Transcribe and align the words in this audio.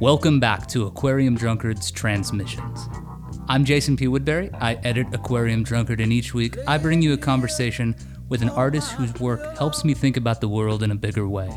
Welcome 0.00 0.40
back 0.40 0.66
to 0.68 0.86
Aquarium 0.86 1.36
Drunkards 1.36 1.90
Transmissions. 1.90 2.88
I'm 3.50 3.66
Jason 3.66 3.98
P. 3.98 4.08
Woodbury. 4.08 4.48
I 4.54 4.76
edit 4.76 5.08
Aquarium 5.12 5.62
Drunkard, 5.62 6.00
and 6.00 6.10
each 6.10 6.32
week 6.32 6.56
I 6.66 6.78
bring 6.78 7.02
you 7.02 7.12
a 7.12 7.18
conversation 7.18 7.94
with 8.30 8.40
an 8.40 8.48
artist 8.48 8.92
whose 8.92 9.12
work 9.20 9.58
helps 9.58 9.84
me 9.84 9.92
think 9.92 10.16
about 10.16 10.40
the 10.40 10.48
world 10.48 10.82
in 10.82 10.90
a 10.90 10.94
bigger 10.94 11.28
way. 11.28 11.50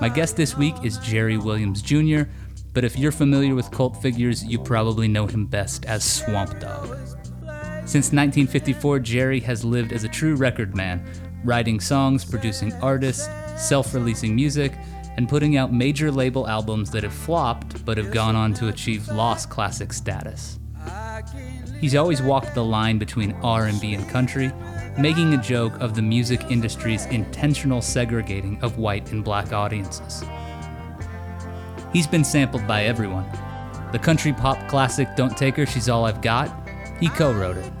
My 0.00 0.08
guest 0.08 0.36
this 0.36 0.56
week 0.56 0.76
is 0.84 0.98
Jerry 0.98 1.36
Williams 1.36 1.82
Jr., 1.82 2.30
but 2.74 2.84
if 2.84 2.96
you're 2.96 3.10
familiar 3.10 3.56
with 3.56 3.72
cult 3.72 4.00
figures, 4.00 4.44
you 4.44 4.60
probably 4.60 5.08
know 5.08 5.26
him 5.26 5.46
best 5.46 5.84
as 5.86 6.04
Swamp 6.04 6.60
Dogg. 6.60 6.96
Since 7.86 8.12
1954, 8.12 9.00
Jerry 9.00 9.40
has 9.40 9.64
lived 9.64 9.92
as 9.92 10.04
a 10.04 10.08
true 10.08 10.36
record 10.36 10.76
man, 10.76 11.04
writing 11.44 11.80
songs, 11.80 12.24
producing 12.24 12.72
artists, 12.74 13.28
self 13.56 13.92
releasing 13.94 14.36
music, 14.36 14.74
and 15.18 15.28
putting 15.28 15.56
out 15.56 15.72
major 15.72 16.12
label 16.12 16.46
albums 16.46 16.92
that 16.92 17.02
have 17.02 17.12
flopped 17.12 17.84
but 17.84 17.98
have 17.98 18.12
gone 18.12 18.36
on 18.36 18.54
to 18.54 18.68
achieve 18.68 19.08
lost 19.08 19.50
classic 19.50 19.92
status. 19.92 20.60
He's 21.80 21.96
always 21.96 22.22
walked 22.22 22.54
the 22.54 22.64
line 22.64 22.98
between 22.98 23.32
R&B 23.42 23.94
and 23.94 24.08
country, 24.08 24.52
making 24.96 25.34
a 25.34 25.42
joke 25.42 25.72
of 25.80 25.96
the 25.96 26.02
music 26.02 26.48
industry's 26.52 27.04
intentional 27.06 27.82
segregating 27.82 28.62
of 28.62 28.78
white 28.78 29.10
and 29.10 29.24
black 29.24 29.52
audiences. 29.52 30.22
He's 31.92 32.06
been 32.06 32.22
sampled 32.22 32.68
by 32.68 32.84
everyone. 32.84 33.28
The 33.90 33.98
country 33.98 34.32
pop 34.32 34.68
classic 34.68 35.08
Don't 35.16 35.36
Take 35.36 35.56
Her, 35.56 35.66
She's 35.66 35.88
All 35.88 36.04
I've 36.04 36.22
Got, 36.22 36.48
he 37.00 37.08
co 37.08 37.32
wrote 37.32 37.56
it. 37.56 37.72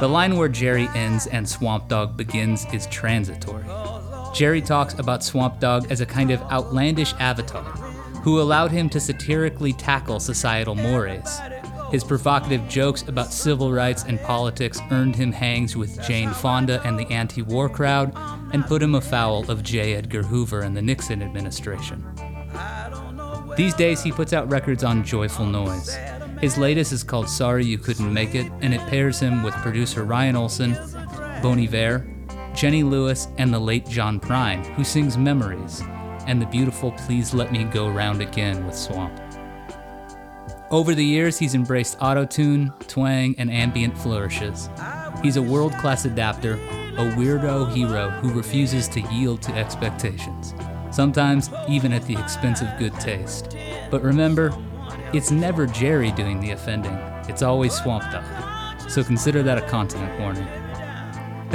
The 0.00 0.08
line 0.08 0.36
where 0.36 0.48
Jerry 0.48 0.88
ends 0.96 1.28
and 1.28 1.48
Swamp 1.48 1.86
Dogg 1.86 2.16
begins 2.16 2.66
is 2.72 2.88
transitory. 2.88 3.62
Jerry 4.34 4.60
talks 4.60 4.94
about 4.94 5.22
Swamp 5.22 5.60
Dogg 5.60 5.90
as 5.92 6.00
a 6.00 6.06
kind 6.06 6.32
of 6.32 6.42
outlandish 6.50 7.14
avatar 7.20 7.62
who 8.24 8.40
allowed 8.40 8.72
him 8.72 8.88
to 8.88 8.98
satirically 8.98 9.72
tackle 9.72 10.18
societal 10.18 10.74
mores. 10.74 11.38
His 11.92 12.02
provocative 12.02 12.66
jokes 12.68 13.02
about 13.02 13.32
civil 13.32 13.72
rights 13.72 14.02
and 14.02 14.20
politics 14.22 14.80
earned 14.90 15.14
him 15.14 15.30
hangs 15.30 15.76
with 15.76 16.02
Jane 16.02 16.32
Fonda 16.32 16.82
and 16.84 16.98
the 16.98 17.06
anti 17.12 17.42
war 17.42 17.68
crowd 17.68 18.12
and 18.52 18.64
put 18.64 18.82
him 18.82 18.96
afoul 18.96 19.48
of 19.48 19.62
J. 19.62 19.94
Edgar 19.94 20.24
Hoover 20.24 20.62
and 20.62 20.76
the 20.76 20.82
Nixon 20.82 21.22
administration. 21.22 22.04
These 23.56 23.74
days, 23.74 24.02
he 24.02 24.10
puts 24.10 24.32
out 24.32 24.50
records 24.50 24.82
on 24.82 25.04
Joyful 25.04 25.46
Noise. 25.46 25.96
His 26.40 26.58
latest 26.58 26.90
is 26.90 27.04
called 27.04 27.28
Sorry 27.28 27.64
You 27.64 27.78
Couldn't 27.78 28.12
Make 28.12 28.34
It, 28.34 28.50
and 28.60 28.74
it 28.74 28.80
pairs 28.88 29.20
him 29.20 29.44
with 29.44 29.54
producer 29.54 30.02
Ryan 30.02 30.34
Olson, 30.34 30.76
Bon 31.40 31.60
Iver, 31.60 32.04
Jenny 32.54 32.84
Lewis, 32.84 33.26
and 33.38 33.52
the 33.52 33.58
late 33.58 33.86
John 33.88 34.20
Prine, 34.20 34.64
who 34.74 34.84
sings 34.84 35.18
Memories, 35.18 35.82
and 36.28 36.40
the 36.40 36.46
beautiful 36.46 36.92
Please 36.92 37.34
Let 37.34 37.50
Me 37.50 37.64
Go 37.64 37.90
Round 37.90 38.22
Again 38.22 38.64
with 38.64 38.76
Swamp. 38.76 39.20
Over 40.70 40.94
the 40.94 41.04
years, 41.04 41.36
he's 41.36 41.54
embraced 41.54 41.98
autotune, 41.98 42.72
twang, 42.86 43.34
and 43.38 43.50
ambient 43.50 43.98
flourishes. 43.98 44.70
He's 45.20 45.36
a 45.36 45.42
world 45.42 45.72
class 45.74 46.04
adapter, 46.04 46.54
a 46.54 47.12
weirdo 47.16 47.72
hero 47.74 48.10
who 48.10 48.32
refuses 48.32 48.86
to 48.88 49.00
yield 49.12 49.42
to 49.42 49.52
expectations, 49.54 50.54
sometimes 50.92 51.50
even 51.68 51.92
at 51.92 52.06
the 52.06 52.16
expense 52.16 52.62
of 52.62 52.68
good 52.78 52.94
taste. 53.00 53.56
But 53.90 54.02
remember, 54.02 54.56
it's 55.12 55.32
never 55.32 55.66
Jerry 55.66 56.12
doing 56.12 56.38
the 56.38 56.52
offending, 56.52 56.94
it's 57.28 57.42
always 57.42 57.74
Swamp 57.74 58.04
Dogg. 58.12 58.88
So 58.88 59.02
consider 59.02 59.42
that 59.42 59.58
a 59.58 59.62
continent 59.62 60.20
warning. 60.20 60.46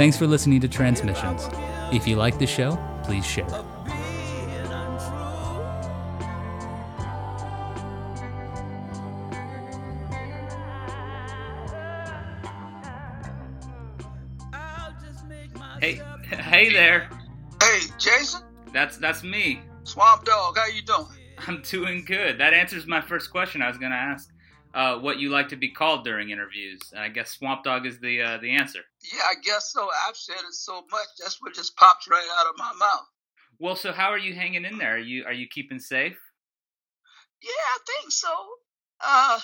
Thanks 0.00 0.16
for 0.16 0.26
listening 0.26 0.62
to 0.62 0.66
Transmissions. 0.66 1.46
If 1.92 2.08
you 2.08 2.16
like 2.16 2.38
the 2.38 2.46
show, 2.46 2.78
please 3.04 3.26
share. 3.26 3.44
Hey, 15.82 16.00
hey 16.30 16.72
there. 16.72 17.10
Hey, 17.62 17.80
Jason. 17.98 18.40
That's 18.72 18.96
that's 18.96 19.22
me. 19.22 19.60
Swamp 19.84 20.24
Dogg, 20.24 20.56
how 20.56 20.66
you 20.68 20.80
doing? 20.80 21.08
I'm 21.46 21.60
doing 21.60 22.06
good. 22.06 22.38
That 22.38 22.54
answers 22.54 22.86
my 22.86 23.02
first 23.02 23.30
question. 23.30 23.60
I 23.60 23.68
was 23.68 23.76
going 23.76 23.92
to 23.92 23.98
ask 23.98 24.32
uh, 24.74 24.98
what 24.98 25.18
you 25.18 25.30
like 25.30 25.48
to 25.48 25.56
be 25.56 25.70
called 25.70 26.04
during 26.04 26.30
interviews, 26.30 26.80
and 26.92 27.00
I 27.00 27.08
guess 27.08 27.30
Swamp 27.32 27.64
Dogg 27.64 27.86
is 27.86 27.98
the 27.98 28.22
uh, 28.22 28.38
the 28.38 28.50
answer. 28.50 28.80
Yeah, 29.12 29.22
I 29.24 29.34
guess 29.42 29.72
so. 29.72 29.88
I've 30.06 30.16
said 30.16 30.36
it 30.36 30.54
so 30.54 30.82
much, 30.90 31.08
that's 31.18 31.40
what 31.40 31.54
just 31.54 31.76
pops 31.76 32.08
right 32.08 32.28
out 32.38 32.46
of 32.46 32.58
my 32.58 32.72
mouth. 32.78 33.06
Well, 33.58 33.76
so 33.76 33.92
how 33.92 34.08
are 34.08 34.18
you 34.18 34.34
hanging 34.34 34.64
in 34.64 34.78
there? 34.78 34.94
Are 34.94 34.98
you 34.98 35.24
are 35.24 35.32
you 35.32 35.46
keeping 35.48 35.80
safe? 35.80 36.18
Yeah, 37.42 37.48
I 37.50 37.78
think 37.86 38.12
so. 38.12 38.28
Uh, 39.04 39.40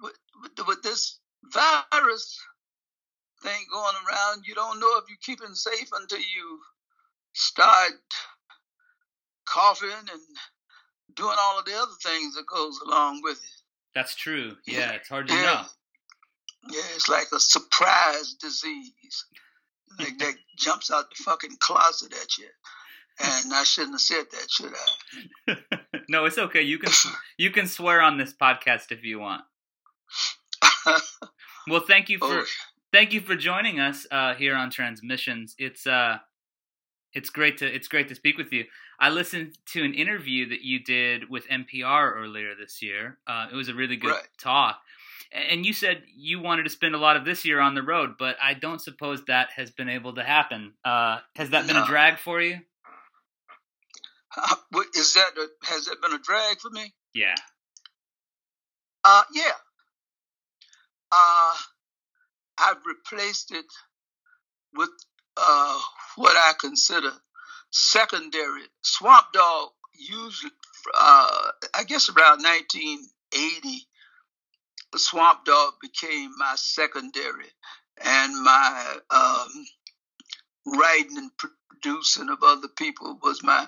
with, 0.00 0.18
with, 0.42 0.66
with 0.66 0.82
this 0.82 1.18
virus 1.44 2.38
thing 3.42 3.64
going 3.72 3.94
around, 4.08 4.42
you 4.46 4.54
don't 4.54 4.80
know 4.80 4.98
if 4.98 5.04
you're 5.08 5.18
keeping 5.22 5.54
safe 5.54 5.88
until 5.94 6.18
you 6.18 6.60
start 7.32 7.92
coughing 9.46 9.88
and 9.90 10.20
doing 11.14 11.36
all 11.40 11.58
of 11.58 11.64
the 11.64 11.74
other 11.74 11.92
things 12.02 12.34
that 12.34 12.46
goes 12.46 12.78
along 12.84 13.22
with 13.22 13.38
it. 13.38 13.57
That's 13.94 14.14
true. 14.14 14.56
Yeah, 14.66 14.92
it's 14.92 15.08
hard 15.08 15.28
to 15.28 15.34
yeah. 15.34 15.42
know. 15.42 15.62
Yeah, 16.70 16.82
it's 16.94 17.08
like 17.08 17.26
a 17.32 17.40
surprise 17.40 18.34
disease. 18.34 19.24
Like 19.98 20.18
that 20.18 20.34
jumps 20.58 20.90
out 20.90 21.06
the 21.10 21.22
fucking 21.22 21.56
closet 21.60 22.12
at 22.12 22.38
you. 22.38 22.48
And 23.20 23.52
I 23.52 23.64
shouldn't 23.64 23.94
have 23.94 24.00
said 24.00 24.26
that, 24.30 24.48
should 24.48 24.72
I? 25.74 25.78
no, 26.08 26.24
it's 26.26 26.38
okay. 26.38 26.62
You 26.62 26.78
can 26.78 26.92
you 27.38 27.50
can 27.50 27.66
swear 27.66 28.00
on 28.00 28.16
this 28.16 28.32
podcast 28.32 28.92
if 28.92 29.02
you 29.02 29.18
want. 29.18 29.42
well, 31.66 31.80
thank 31.80 32.08
you 32.08 32.18
for 32.18 32.40
oh. 32.40 32.44
thank 32.92 33.12
you 33.12 33.20
for 33.20 33.34
joining 33.34 33.80
us 33.80 34.06
uh, 34.10 34.34
here 34.34 34.54
on 34.54 34.70
Transmissions. 34.70 35.56
It's 35.58 35.86
uh 35.86 36.18
it's 37.12 37.30
great 37.30 37.58
to 37.58 37.66
it's 37.66 37.88
great 37.88 38.08
to 38.08 38.14
speak 38.14 38.38
with 38.38 38.52
you. 38.52 38.64
I 39.00 39.10
listened 39.10 39.56
to 39.72 39.84
an 39.84 39.94
interview 39.94 40.48
that 40.48 40.62
you 40.62 40.80
did 40.80 41.30
with 41.30 41.46
NPR 41.48 42.14
earlier 42.16 42.54
this 42.54 42.82
year. 42.82 43.18
Uh, 43.26 43.46
it 43.50 43.54
was 43.54 43.68
a 43.68 43.74
really 43.74 43.96
good 43.96 44.10
right. 44.10 44.28
talk, 44.38 44.80
and 45.32 45.64
you 45.64 45.72
said 45.72 46.02
you 46.16 46.40
wanted 46.40 46.64
to 46.64 46.70
spend 46.70 46.94
a 46.94 46.98
lot 46.98 47.16
of 47.16 47.24
this 47.24 47.44
year 47.44 47.60
on 47.60 47.74
the 47.74 47.82
road, 47.82 48.14
but 48.18 48.36
I 48.42 48.54
don't 48.54 48.80
suppose 48.80 49.24
that 49.26 49.50
has 49.56 49.70
been 49.70 49.88
able 49.88 50.14
to 50.14 50.22
happen. 50.22 50.74
Uh, 50.84 51.18
has 51.36 51.50
that 51.50 51.66
been 51.66 51.76
no. 51.76 51.84
a 51.84 51.86
drag 51.86 52.18
for 52.18 52.40
you? 52.40 52.58
Uh, 54.36 54.56
is 54.94 55.14
that 55.14 55.30
a, 55.36 55.66
has 55.66 55.86
that 55.86 56.00
been 56.02 56.12
a 56.12 56.18
drag 56.18 56.60
for 56.60 56.70
me? 56.70 56.92
Yeah. 57.14 57.34
Uh, 59.04 59.22
yeah. 59.32 59.52
Uh, 61.10 61.54
I've 62.58 62.84
replaced 62.84 63.52
it 63.52 63.64
with 64.74 64.90
uh, 65.38 65.80
what 66.16 66.36
I 66.36 66.52
consider 66.60 67.12
secondary. 67.70 68.62
Swamp 68.82 69.26
Dogg 69.32 69.70
usually, 69.98 70.52
uh, 70.94 71.50
I 71.74 71.84
guess 71.84 72.08
around 72.08 72.42
1980, 72.42 73.86
Swamp 74.96 75.44
Dogg 75.44 75.74
became 75.80 76.30
my 76.38 76.54
secondary, 76.56 77.50
and 78.02 78.42
my 78.42 78.96
um, 79.10 79.66
writing 80.78 81.18
and 81.18 81.30
producing 81.68 82.28
of 82.30 82.38
other 82.42 82.68
people 82.68 83.18
was 83.22 83.42
my 83.42 83.66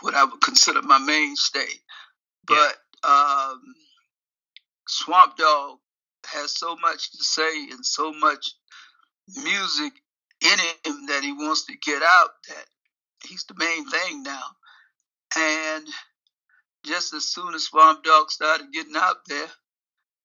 what 0.00 0.14
I 0.14 0.24
would 0.24 0.40
consider 0.40 0.82
my 0.82 0.98
mainstay. 0.98 1.68
But 2.44 2.76
um, 3.04 3.60
Swamp 4.88 5.36
Dogg 5.36 5.78
has 6.26 6.56
so 6.56 6.76
much 6.76 7.12
to 7.12 7.24
say 7.24 7.68
and 7.70 7.84
so 7.84 8.12
much 8.12 8.54
music 9.36 9.92
in 10.42 10.58
him 10.58 11.06
that 11.06 11.22
he 11.22 11.32
wants 11.32 11.66
to 11.66 11.76
get 11.76 12.02
out 12.02 12.30
that 12.48 12.66
he's 13.28 13.44
the 13.44 13.54
main 13.56 13.88
thing 13.88 14.22
now. 14.22 14.42
And 15.36 15.86
just 16.84 17.14
as 17.14 17.24
soon 17.24 17.54
as 17.54 17.64
Swamp 17.64 18.04
Dogg 18.04 18.30
started 18.30 18.72
getting 18.72 18.96
out 18.96 19.18
there, 19.26 19.46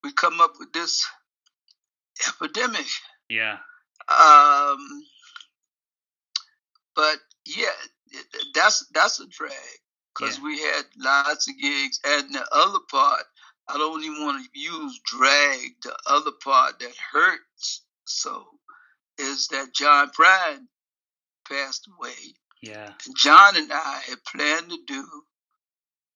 we 0.04 0.12
come 0.14 0.42
up 0.42 0.54
with 0.60 0.74
this 0.74 1.06
epidemic. 2.28 2.86
Yeah. 3.30 3.58
Um, 4.08 5.04
but 6.96 7.18
yeah, 7.46 7.68
that's 8.54 8.86
that's 8.94 9.20
a 9.20 9.28
drag 9.28 9.52
because 10.16 10.38
yeah. 10.38 10.44
we 10.44 10.60
had 10.60 10.84
lots 10.98 11.50
of 11.50 11.58
gigs, 11.60 12.00
and 12.06 12.34
the 12.34 12.46
other 12.52 12.80
part, 12.90 13.24
I 13.68 13.78
don't 13.78 14.04
even 14.04 14.26
want 14.26 14.44
to 14.44 14.60
use 14.60 15.00
drag. 15.06 15.60
The 15.84 15.96
other 16.08 16.32
part 16.44 16.80
that 16.80 16.94
hurts 17.12 17.84
so 18.06 18.46
is 19.18 19.48
that 19.50 19.74
John 19.74 20.10
Prine 20.18 20.68
passed 21.50 21.88
away. 21.98 22.36
Yeah. 22.62 22.92
And 23.06 23.16
John 23.16 23.56
and 23.56 23.72
I 23.72 24.02
had 24.08 24.24
planned 24.24 24.70
to 24.70 24.78
do 24.86 25.06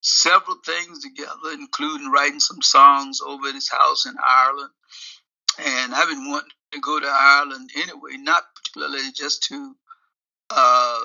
several 0.02 0.58
things 0.66 1.04
together, 1.04 1.52
including 1.54 2.12
writing 2.12 2.40
some 2.40 2.62
songs 2.62 3.20
over 3.26 3.48
at 3.48 3.56
his 3.56 3.70
house 3.70 4.06
in 4.06 4.16
Ireland. 4.26 4.72
And 5.60 5.94
I've 5.94 6.10
been 6.10 6.30
wanting 6.30 6.50
to 6.72 6.80
go 6.80 7.00
to 7.00 7.08
Ireland 7.08 7.70
anyway, 7.76 8.18
not 8.18 8.44
particularly 8.56 9.12
just 9.14 9.44
to 9.44 9.76
uh, 10.50 11.00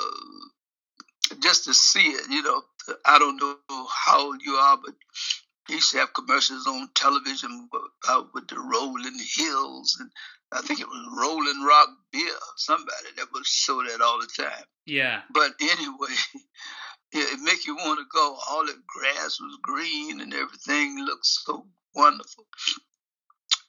just 1.40 1.64
to 1.64 1.74
see 1.74 2.08
it, 2.08 2.30
you 2.30 2.42
know, 2.42 2.62
I 3.04 3.18
don't 3.18 3.36
know 3.36 3.56
how 3.88 4.26
old 4.26 4.42
you 4.42 4.54
are, 4.54 4.78
but 4.84 4.94
he 5.66 5.74
used 5.74 5.92
to 5.92 5.98
have 5.98 6.14
commercials 6.14 6.66
on 6.66 6.88
television 6.94 7.68
about 8.04 8.32
with 8.34 8.48
the 8.48 8.58
rolling 8.58 9.18
hills 9.36 9.96
and 10.00 10.10
I 10.52 10.60
think 10.62 10.80
it 10.80 10.86
was 10.88 11.18
Rolling 11.20 11.64
Rock 11.66 11.88
Beer, 12.12 12.32
somebody 12.56 12.92
that 13.16 13.26
would 13.32 13.46
show 13.46 13.82
that 13.82 14.00
all 14.00 14.20
the 14.20 14.42
time. 14.42 14.64
Yeah. 14.86 15.22
But 15.32 15.52
anyway, 15.60 16.14
it 17.12 17.40
make 17.40 17.66
you 17.66 17.76
want 17.76 17.98
to 17.98 18.06
go. 18.12 18.36
All 18.50 18.64
the 18.64 18.74
grass 18.86 19.38
was 19.40 19.58
green 19.62 20.20
and 20.20 20.32
everything 20.32 21.04
looked 21.04 21.26
so 21.26 21.66
wonderful. 21.94 22.46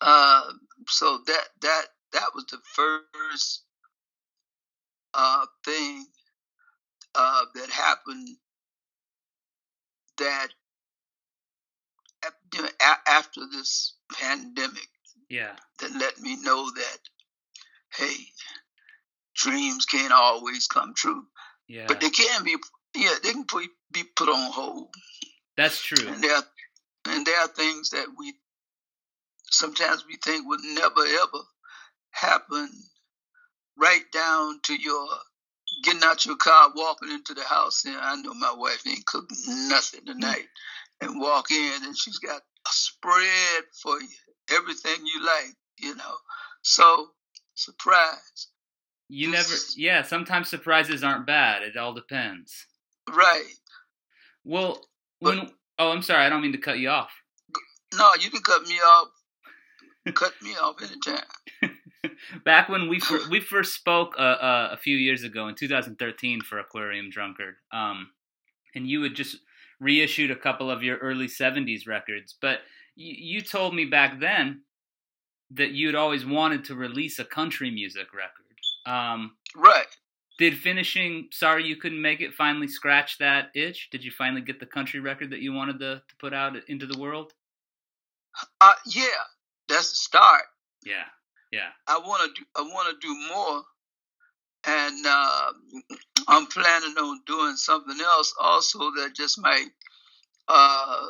Uh, 0.01 0.41
so 0.87 1.19
that 1.25 1.43
that 1.61 1.85
that 2.13 2.29
was 2.35 2.45
the 2.51 2.59
first 2.75 3.63
uh, 5.13 5.45
thing 5.65 6.05
uh, 7.15 7.45
that 7.55 7.69
happened 7.69 8.37
that 10.17 10.47
you 12.53 12.61
know, 12.61 12.69
a- 12.81 13.09
after 13.09 13.41
this 13.51 13.95
pandemic 14.13 14.87
yeah. 15.29 15.55
that 15.79 15.91
let 15.93 16.19
me 16.19 16.37
know 16.41 16.69
that 16.71 16.99
hey 17.97 18.15
dreams 19.35 19.85
can't 19.85 20.13
always 20.13 20.67
come 20.67 20.93
true. 20.95 21.23
Yeah. 21.67 21.85
But 21.87 22.01
they 22.01 22.09
can 22.09 22.43
be 22.43 22.55
yeah 22.95 23.15
they 23.23 23.31
can 23.31 23.45
put, 23.45 23.67
be 23.91 24.03
put 24.15 24.29
on 24.29 24.51
hold. 24.51 24.89
That's 25.55 25.81
true. 25.81 26.07
And 26.07 26.21
there 26.21 26.35
are, 26.35 26.43
and 27.07 27.25
there 27.25 27.39
are 27.39 27.47
things 27.47 27.91
that 27.91 28.07
we 28.17 28.33
sometimes 29.49 30.05
we 30.07 30.17
think 30.23 30.47
would 30.47 30.61
never 30.63 31.01
ever 31.01 31.43
happen 32.11 32.69
right 33.77 34.03
down 34.11 34.59
to 34.63 34.75
your 34.75 35.07
getting 35.83 36.03
out 36.03 36.25
your 36.25 36.37
car, 36.37 36.71
walking 36.75 37.11
into 37.11 37.33
the 37.33 37.43
house, 37.43 37.85
and 37.85 37.95
I 37.95 38.15
know 38.15 38.33
my 38.33 38.53
wife 38.55 38.81
ain't 38.87 39.05
cooking 39.05 39.37
nothing 39.69 40.01
mm. 40.01 40.13
tonight, 40.13 40.47
and 41.01 41.19
walk 41.19 41.51
in 41.51 41.83
and 41.83 41.97
she's 41.97 42.19
got 42.19 42.41
a 42.41 42.69
spread 42.69 43.63
for 43.81 43.99
you, 43.99 44.07
everything 44.51 45.05
you 45.05 45.25
like, 45.25 45.53
you 45.79 45.95
know. 45.95 46.15
So 46.61 47.09
surprise. 47.55 48.47
You 49.09 49.31
never, 49.31 49.53
yeah. 49.77 50.01
Sometimes 50.01 50.49
surprises 50.49 51.03
aren't 51.03 51.25
bad. 51.25 51.63
It 51.63 51.77
all 51.77 51.93
depends. 51.93 52.65
Right. 53.09 53.45
Well, 54.43 54.81
when 55.19 55.39
but, 55.39 55.53
oh, 55.79 55.91
I'm 55.91 56.01
sorry, 56.01 56.25
I 56.25 56.29
don't 56.29 56.41
mean 56.41 56.51
to 56.51 56.57
cut 56.57 56.79
you 56.79 56.89
off. 56.89 57.11
No, 57.97 58.11
you 58.19 58.29
can 58.29 58.41
cut 58.41 58.63
me 58.63 58.75
off. 58.75 59.07
cut 60.13 60.33
me 60.41 60.51
off 60.51 60.75
anytime. 60.81 61.23
back 62.45 62.69
when 62.69 62.89
we 62.89 62.99
fir- 62.99 63.29
we 63.29 63.39
first 63.39 63.73
spoke 63.73 64.15
uh, 64.17 64.21
uh, 64.21 64.69
a 64.71 64.77
few 64.77 64.95
years 64.95 65.23
ago 65.23 65.47
in 65.47 65.55
2013 65.55 66.41
for 66.41 66.59
Aquarium 66.59 67.09
Drunkard, 67.09 67.55
um, 67.71 68.09
and 68.75 68.87
you 68.87 69.01
had 69.03 69.15
just 69.15 69.37
reissued 69.79 70.31
a 70.31 70.35
couple 70.35 70.71
of 70.71 70.83
your 70.83 70.97
early 70.97 71.27
70s 71.27 71.87
records, 71.87 72.35
but 72.41 72.59
you 72.97 73.41
told 73.41 73.75
me 73.75 73.85
back 73.85 74.19
then 74.19 74.61
that 75.51 75.71
you'd 75.71 75.95
always 75.95 76.25
wanted 76.25 76.65
to 76.65 76.75
release 76.75 77.19
a 77.19 77.25
country 77.25 77.71
music 77.71 78.07
record. 78.13 78.45
Um, 78.85 79.37
right. 79.55 79.85
Did 80.39 80.57
finishing 80.57 81.29
Sorry 81.31 81.65
You 81.65 81.77
Couldn't 81.77 82.01
Make 82.01 82.21
It 82.21 82.33
finally 82.33 82.67
scratch 82.67 83.17
that 83.19 83.49
itch? 83.55 83.89
Did 83.91 84.03
you 84.03 84.11
finally 84.11 84.41
get 84.41 84.59
the 84.59 84.65
country 84.65 84.99
record 84.99 85.31
that 85.31 85.39
you 85.39 85.53
wanted 85.53 85.79
to, 85.79 85.95
to 86.07 86.15
put 86.19 86.33
out 86.33 86.55
into 86.67 86.85
the 86.85 86.99
world? 86.99 87.33
Uh, 88.61 88.73
yeah, 88.85 89.05
that's 89.67 89.89
the 89.89 89.95
start. 89.95 90.43
Yeah. 90.85 91.05
Yeah. 91.51 91.69
I 91.87 91.97
want 91.99 92.35
to 92.35 92.41
do. 92.41 92.45
I 92.55 92.61
want 92.61 92.89
to 92.89 93.07
do 93.07 93.33
more, 93.33 93.63
and 94.67 95.05
uh, 95.07 95.53
I'm 96.27 96.45
planning 96.47 96.95
on 96.97 97.21
doing 97.25 97.55
something 97.55 97.99
else 97.99 98.33
also 98.39 98.79
that 98.97 99.15
just 99.15 99.39
might 99.41 99.69
uh, 100.47 101.05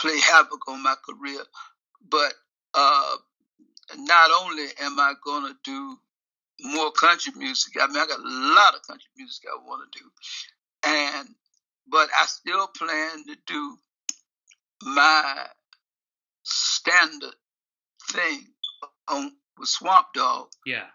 play 0.00 0.18
havoc 0.20 0.68
on 0.68 0.82
my 0.82 0.94
career. 1.04 1.40
But 2.08 2.32
uh, 2.74 3.16
not 3.96 4.30
only 4.42 4.66
am 4.80 4.98
I 4.98 5.14
going 5.24 5.52
to 5.52 5.56
do 5.64 5.96
more 6.62 6.90
country 6.92 7.32
music, 7.36 7.74
I 7.80 7.86
mean, 7.86 7.96
I 7.96 8.06
got 8.06 8.18
a 8.18 8.54
lot 8.54 8.74
of 8.74 8.86
country 8.86 9.10
music 9.16 9.44
I 9.50 9.56
want 9.66 9.90
to 9.92 9.98
do, 9.98 10.06
and 10.84 11.28
but 11.88 12.08
I 12.16 12.26
still 12.26 12.68
plan 12.68 13.24
to 13.26 13.36
do 13.46 13.76
my 14.82 15.46
standard 16.42 17.34
thing 18.10 18.46
on 19.08 19.32
with 19.58 19.68
Swamp 19.68 20.06
Dogg. 20.14 20.48
Yeah. 20.64 20.86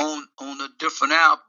On 0.00 0.24
on 0.40 0.60
a 0.60 0.68
different 0.78 1.12
album 1.12 1.44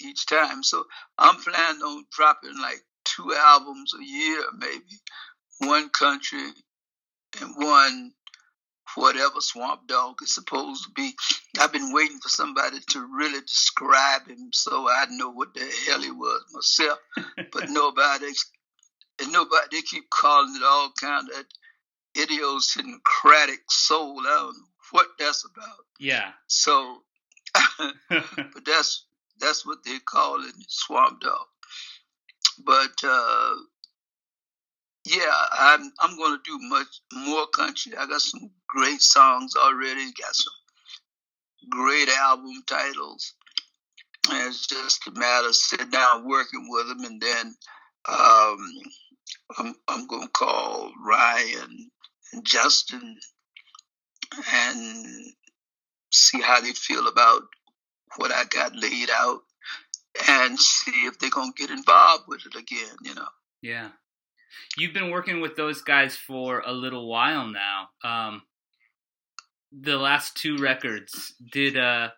each 0.00 0.26
time. 0.26 0.62
So 0.62 0.84
I'm 1.18 1.36
planning 1.36 1.82
on 1.82 2.04
dropping 2.10 2.58
like 2.60 2.82
two 3.04 3.34
albums 3.36 3.92
a 4.00 4.04
year, 4.04 4.42
maybe 4.56 5.00
one 5.58 5.90
country 5.90 6.50
and 7.40 7.54
one 7.56 8.12
whatever 8.94 9.40
Swamp 9.40 9.86
Dogg 9.86 10.16
is 10.22 10.34
supposed 10.34 10.84
to 10.84 10.90
be. 10.90 11.14
I've 11.58 11.72
been 11.72 11.92
waiting 11.92 12.18
for 12.18 12.28
somebody 12.28 12.78
to 12.90 13.06
really 13.16 13.40
describe 13.40 14.28
him 14.28 14.50
so 14.52 14.88
I 14.88 15.06
know 15.10 15.30
what 15.30 15.54
the 15.54 15.60
hell 15.86 16.02
he 16.02 16.10
was 16.10 16.42
myself. 16.52 16.98
but 17.52 17.64
nobody 17.70 18.26
and 19.20 19.32
nobody 19.32 19.66
they 19.70 19.82
keep 19.82 20.10
calling 20.10 20.54
it 20.56 20.62
all 20.64 20.92
kind 21.00 21.28
of 21.30 21.44
idiosyncratic 22.20 23.60
soul. 23.70 24.20
I 24.20 24.24
don't 24.24 24.56
know 24.56 24.64
what 24.90 25.06
that's 25.18 25.44
about. 25.44 25.86
Yeah. 25.98 26.32
So, 26.46 27.02
but 28.08 28.64
that's 28.66 29.06
that's 29.38 29.66
what 29.66 29.84
they 29.84 29.98
call 29.98 30.44
it, 30.44 30.54
Swamp 30.68 31.20
Dogg. 31.20 31.46
But 32.64 32.92
uh, 33.04 33.54
yeah, 35.04 35.32
I'm 35.52 35.92
I'm 36.00 36.16
to 36.38 36.50
do 36.50 36.58
much 36.68 36.86
more 37.12 37.46
country. 37.48 37.92
I 37.98 38.06
got 38.06 38.20
some 38.20 38.50
great 38.68 39.00
songs 39.00 39.54
already. 39.56 40.12
Got 40.20 40.34
some 40.34 40.52
great 41.70 42.08
album 42.08 42.62
titles. 42.66 43.34
And 44.30 44.48
it's 44.48 44.66
just 44.66 45.06
a 45.08 45.10
matter 45.10 45.48
of 45.48 45.56
sitting 45.56 45.90
down 45.90 46.28
working 46.28 46.68
with 46.70 46.88
them, 46.88 47.04
and 47.04 47.20
then 47.20 47.54
um, 48.08 48.58
I'm 49.58 49.74
I'm 49.88 50.06
to 50.22 50.28
call 50.28 50.92
Ryan 51.04 51.90
and 52.32 52.44
Justin 52.44 53.18
and 54.52 55.06
see 56.12 56.40
how 56.40 56.60
they 56.60 56.72
feel 56.72 57.08
about 57.08 57.42
what 58.16 58.30
I 58.30 58.44
got 58.44 58.76
laid 58.76 59.08
out 59.10 59.40
and 60.28 60.58
see 60.58 61.06
if 61.06 61.18
they're 61.18 61.30
to 61.52 61.66
get 61.66 61.70
involved 61.70 62.24
with 62.28 62.42
it 62.46 62.54
again, 62.54 62.96
you 63.02 63.14
know. 63.14 63.28
Yeah. 63.62 63.88
You've 64.76 64.94
been 64.94 65.10
working 65.10 65.40
with 65.40 65.56
those 65.56 65.82
guys 65.82 66.16
for 66.16 66.62
a 66.66 66.72
little 66.72 67.08
while 67.08 67.46
now. 67.46 67.88
Um, 68.04 68.42
the 69.72 69.96
last 69.96 70.36
two 70.36 70.58
records 70.58 71.34
did 71.50 71.78
uh 71.78 72.10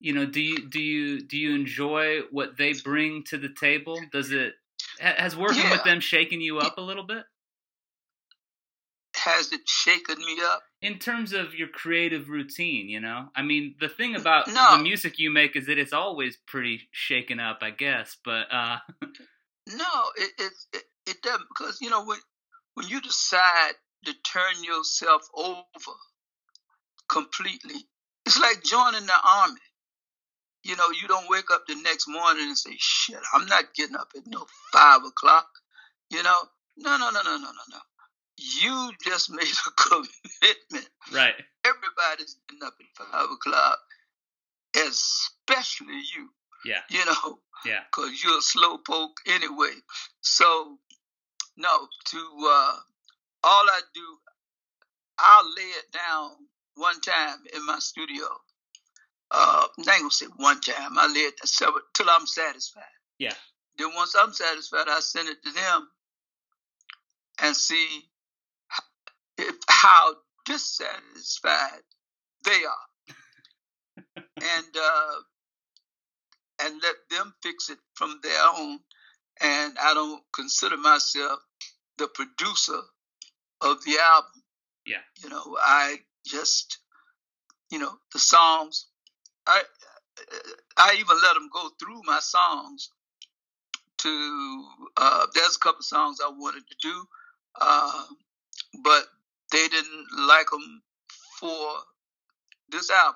you 0.00 0.14
know 0.14 0.24
do 0.24 0.40
you 0.40 0.70
do 0.70 0.80
you 0.80 1.20
do 1.20 1.36
you 1.36 1.54
enjoy 1.54 2.20
what 2.30 2.56
they 2.56 2.72
bring 2.72 3.22
to 3.24 3.36
the 3.36 3.50
table 3.60 4.00
does 4.10 4.32
it 4.32 4.54
has 4.98 5.36
working 5.36 5.62
yeah. 5.62 5.72
with 5.72 5.84
them 5.84 6.00
shaken 6.00 6.40
you 6.40 6.58
up 6.58 6.78
a 6.78 6.80
little 6.80 7.04
bit 7.04 7.24
has 9.14 9.52
it 9.52 9.60
shaken 9.66 10.18
me 10.18 10.38
up? 10.42 10.62
In 10.80 10.98
terms 10.98 11.32
of 11.32 11.54
your 11.54 11.68
creative 11.68 12.28
routine, 12.28 12.88
you 12.88 12.98
know? 12.98 13.28
I 13.36 13.42
mean, 13.42 13.76
the 13.78 13.88
thing 13.88 14.16
about 14.16 14.48
no. 14.48 14.76
the 14.76 14.82
music 14.82 15.18
you 15.18 15.30
make 15.30 15.54
is 15.54 15.66
that 15.66 15.78
it's 15.78 15.92
always 15.92 16.38
pretty 16.46 16.88
shaken 16.90 17.38
up, 17.38 17.58
I 17.62 17.70
guess, 17.70 18.16
but 18.24 18.46
uh 18.50 18.78
No, 19.68 19.84
it 20.16 20.30
it 20.38 20.52
it, 20.72 20.82
it 21.06 21.22
doesn't 21.22 21.48
because 21.48 21.80
you 21.80 21.90
know 21.90 22.04
when 22.04 22.18
when 22.74 22.88
you 22.88 23.00
decide 23.00 23.72
to 24.04 24.12
turn 24.24 24.64
yourself 24.64 25.22
over 25.34 25.98
completely, 27.08 27.86
it's 28.26 28.40
like 28.40 28.62
joining 28.64 29.06
the 29.06 29.18
army. 29.24 29.60
You 30.64 30.76
know, 30.76 30.90
you 30.90 31.08
don't 31.08 31.28
wake 31.28 31.50
up 31.52 31.64
the 31.66 31.74
next 31.74 32.08
morning 32.08 32.44
and 32.44 32.58
say, 32.58 32.76
"Shit, 32.78 33.20
I'm 33.34 33.46
not 33.46 33.74
getting 33.74 33.96
up 33.96 34.08
at 34.16 34.26
no 34.26 34.46
five 34.72 35.04
o'clock." 35.04 35.48
You 36.10 36.22
know, 36.22 36.36
no, 36.76 36.96
no, 36.98 37.10
no, 37.10 37.22
no, 37.22 37.36
no, 37.36 37.38
no, 37.38 37.62
no 37.70 37.78
you 38.42 38.92
just 39.04 39.30
made 39.34 39.44
a 39.44 39.70
commitment. 39.70 40.88
Right. 41.12 41.34
Everybody's 41.64 42.36
getting 42.48 42.66
up 42.66 42.74
at 42.80 43.06
five 43.06 43.30
o'clock, 43.30 43.78
especially 44.76 46.00
you. 46.14 46.30
Yeah. 46.64 46.80
You 46.90 47.04
know. 47.06 47.38
Yeah. 47.64 47.80
Because 47.94 48.22
you're 48.22 48.38
a 48.38 48.42
slow 48.42 48.78
poke 48.78 49.18
anyway. 49.26 49.72
So, 50.20 50.78
no, 51.56 51.88
to 52.06 52.18
uh, 52.18 52.76
all 53.44 53.66
I 53.70 53.80
do, 53.94 54.18
I'll 55.18 55.54
lay 55.54 55.62
it 55.62 55.92
down 55.92 56.30
one 56.76 57.00
time 57.00 57.38
in 57.54 57.66
my 57.66 57.78
studio. 57.78 58.26
Uh, 59.30 59.66
I 59.78 59.80
ain't 59.80 59.86
gonna 59.86 60.10
say 60.10 60.26
one 60.36 60.60
time. 60.60 60.98
I 60.98 61.06
lay 61.06 61.20
it 61.20 61.34
several 61.44 61.82
till 61.94 62.08
I'm 62.10 62.26
satisfied. 62.26 62.82
Yeah. 63.18 63.34
Then 63.78 63.88
once 63.94 64.14
I'm 64.18 64.32
satisfied, 64.32 64.86
I 64.88 65.00
send 65.00 65.28
it 65.28 65.42
to 65.42 65.52
them 65.52 65.88
and 67.42 67.56
see 67.56 68.02
if 69.38 69.56
how 69.68 70.14
dissatisfied 70.44 71.80
they 72.44 72.60
are, 72.64 73.14
and 74.16 74.76
uh, 74.76 75.14
and 76.64 76.80
let 76.82 76.96
them 77.10 77.34
fix 77.42 77.70
it 77.70 77.78
from 77.94 78.20
their 78.22 78.42
own. 78.56 78.80
And 79.42 79.76
I 79.80 79.92
don't 79.94 80.22
consider 80.34 80.76
myself 80.76 81.40
the 81.98 82.08
producer 82.08 82.80
of 83.60 83.84
the 83.84 83.98
album. 84.00 84.42
Yeah. 84.86 85.02
You 85.22 85.30
know, 85.30 85.56
I 85.60 85.96
just, 86.26 86.78
you 87.70 87.78
know, 87.78 87.92
the 88.12 88.18
songs. 88.18 88.86
I 89.46 89.62
I 90.76 90.96
even 90.98 91.16
let 91.20 91.34
them 91.34 91.48
go 91.52 91.68
through 91.78 92.02
my 92.04 92.20
songs. 92.20 92.90
To 93.98 94.64
uh, 94.96 95.26
there's 95.34 95.56
a 95.56 95.60
couple 95.60 95.82
songs 95.82 96.18
I 96.20 96.28
wanted 96.28 96.64
to 96.68 96.76
do, 96.82 97.04
uh, 97.60 98.04
but 98.82 99.04
they 99.52 99.68
didn't 99.68 100.06
like 100.26 100.50
them 100.50 100.82
for 101.38 101.76
this 102.68 102.90
album. 102.90 103.14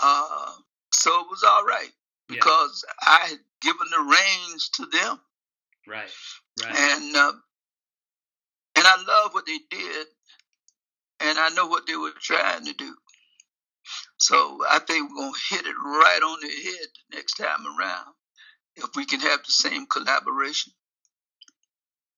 Uh, 0.00 0.52
so 0.92 1.10
it 1.20 1.26
was 1.28 1.42
all 1.42 1.64
right 1.64 1.90
because 2.28 2.84
yeah. 2.86 3.12
I 3.12 3.26
had 3.28 3.38
given 3.62 3.86
the 3.90 4.00
reins 4.00 4.68
to 4.74 4.86
them. 4.86 5.20
Right. 5.86 6.10
Right. 6.62 6.74
And 6.74 7.16
uh, 7.16 7.32
and 8.76 8.86
I 8.86 8.96
love 9.06 9.34
what 9.34 9.46
they 9.46 9.58
did, 9.70 10.06
and 11.20 11.38
I 11.38 11.50
know 11.50 11.66
what 11.66 11.86
they 11.86 11.96
were 11.96 12.12
trying 12.20 12.64
to 12.66 12.72
do. 12.72 12.94
So 14.18 14.58
I 14.70 14.78
think 14.78 15.10
we're 15.10 15.16
gonna 15.16 15.32
hit 15.50 15.66
it 15.66 15.74
right 15.84 16.20
on 16.22 16.38
the 16.40 16.48
head 16.48 16.88
the 17.10 17.16
next 17.16 17.34
time 17.34 17.66
around 17.78 18.06
if 18.76 18.90
we 18.96 19.04
can 19.04 19.20
have 19.20 19.40
the 19.40 19.52
same 19.52 19.86
collaboration. 19.86 20.72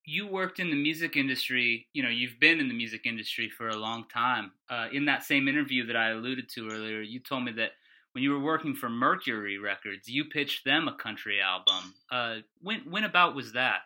You 0.06 0.26
worked 0.26 0.60
in 0.60 0.68
the 0.68 0.76
music 0.76 1.16
industry. 1.16 1.88
You 1.94 2.02
know, 2.02 2.10
you've 2.10 2.38
been 2.38 2.60
in 2.60 2.68
the 2.68 2.74
music 2.74 3.06
industry 3.06 3.48
for 3.48 3.68
a 3.68 3.76
long 3.76 4.04
time. 4.12 4.52
Uh, 4.68 4.88
in 4.92 5.06
that 5.06 5.24
same 5.24 5.48
interview 5.48 5.86
that 5.86 5.96
I 5.96 6.10
alluded 6.10 6.50
to 6.50 6.68
earlier, 6.70 7.00
you 7.00 7.20
told 7.20 7.44
me 7.44 7.52
that 7.52 7.70
when 8.14 8.22
you 8.22 8.30
were 8.30 8.40
working 8.40 8.76
for 8.76 8.88
Mercury 8.88 9.58
Records, 9.58 10.08
you 10.08 10.26
pitched 10.26 10.64
them 10.64 10.86
a 10.86 10.94
country 10.94 11.40
album. 11.40 11.94
Uh, 12.10 12.36
when 12.62 12.80
when 12.88 13.02
about 13.02 13.34
was 13.34 13.52
that? 13.54 13.80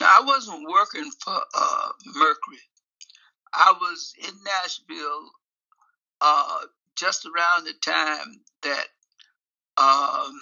I 0.00 0.22
wasn't 0.24 0.68
working 0.70 1.10
for 1.24 1.34
uh, 1.34 1.88
Mercury. 2.14 2.60
I 3.52 3.74
was 3.80 4.14
in 4.22 4.30
Nashville 4.44 5.30
uh, 6.20 6.60
just 6.94 7.26
around 7.26 7.66
the 7.66 7.72
time 7.82 8.40
that 8.62 8.86
um, 9.76 10.38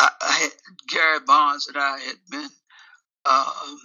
I, 0.00 0.10
I, 0.20 0.32
had 0.40 0.50
Gary 0.88 1.18
Bonds 1.26 1.68
and 1.68 1.76
I 1.78 1.98
had 1.98 2.16
been 2.30 2.48
um, 3.26 3.80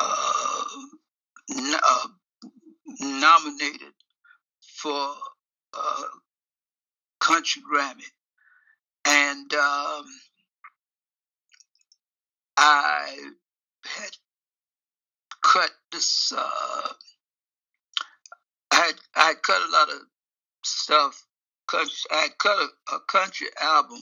uh, 0.00 0.64
uh, 1.50 2.06
nominated 3.00 3.92
for 4.80 5.12
uh, 5.74 6.02
country 7.18 7.62
Grammy, 7.62 8.04
and 9.04 9.52
um, 9.52 10.04
I 12.56 13.16
had 13.84 14.10
cut 15.42 15.70
this. 15.90 16.32
Uh, 16.36 16.92
I 18.70 18.76
had 18.76 18.94
I 19.16 19.24
had 19.28 19.42
cut 19.42 19.62
a 19.62 19.72
lot 19.72 19.88
of 19.90 20.00
stuff. 20.64 21.24
I 22.10 22.28
cut 22.38 22.58
a, 22.58 22.94
a 22.94 23.00
country 23.00 23.48
album 23.60 24.00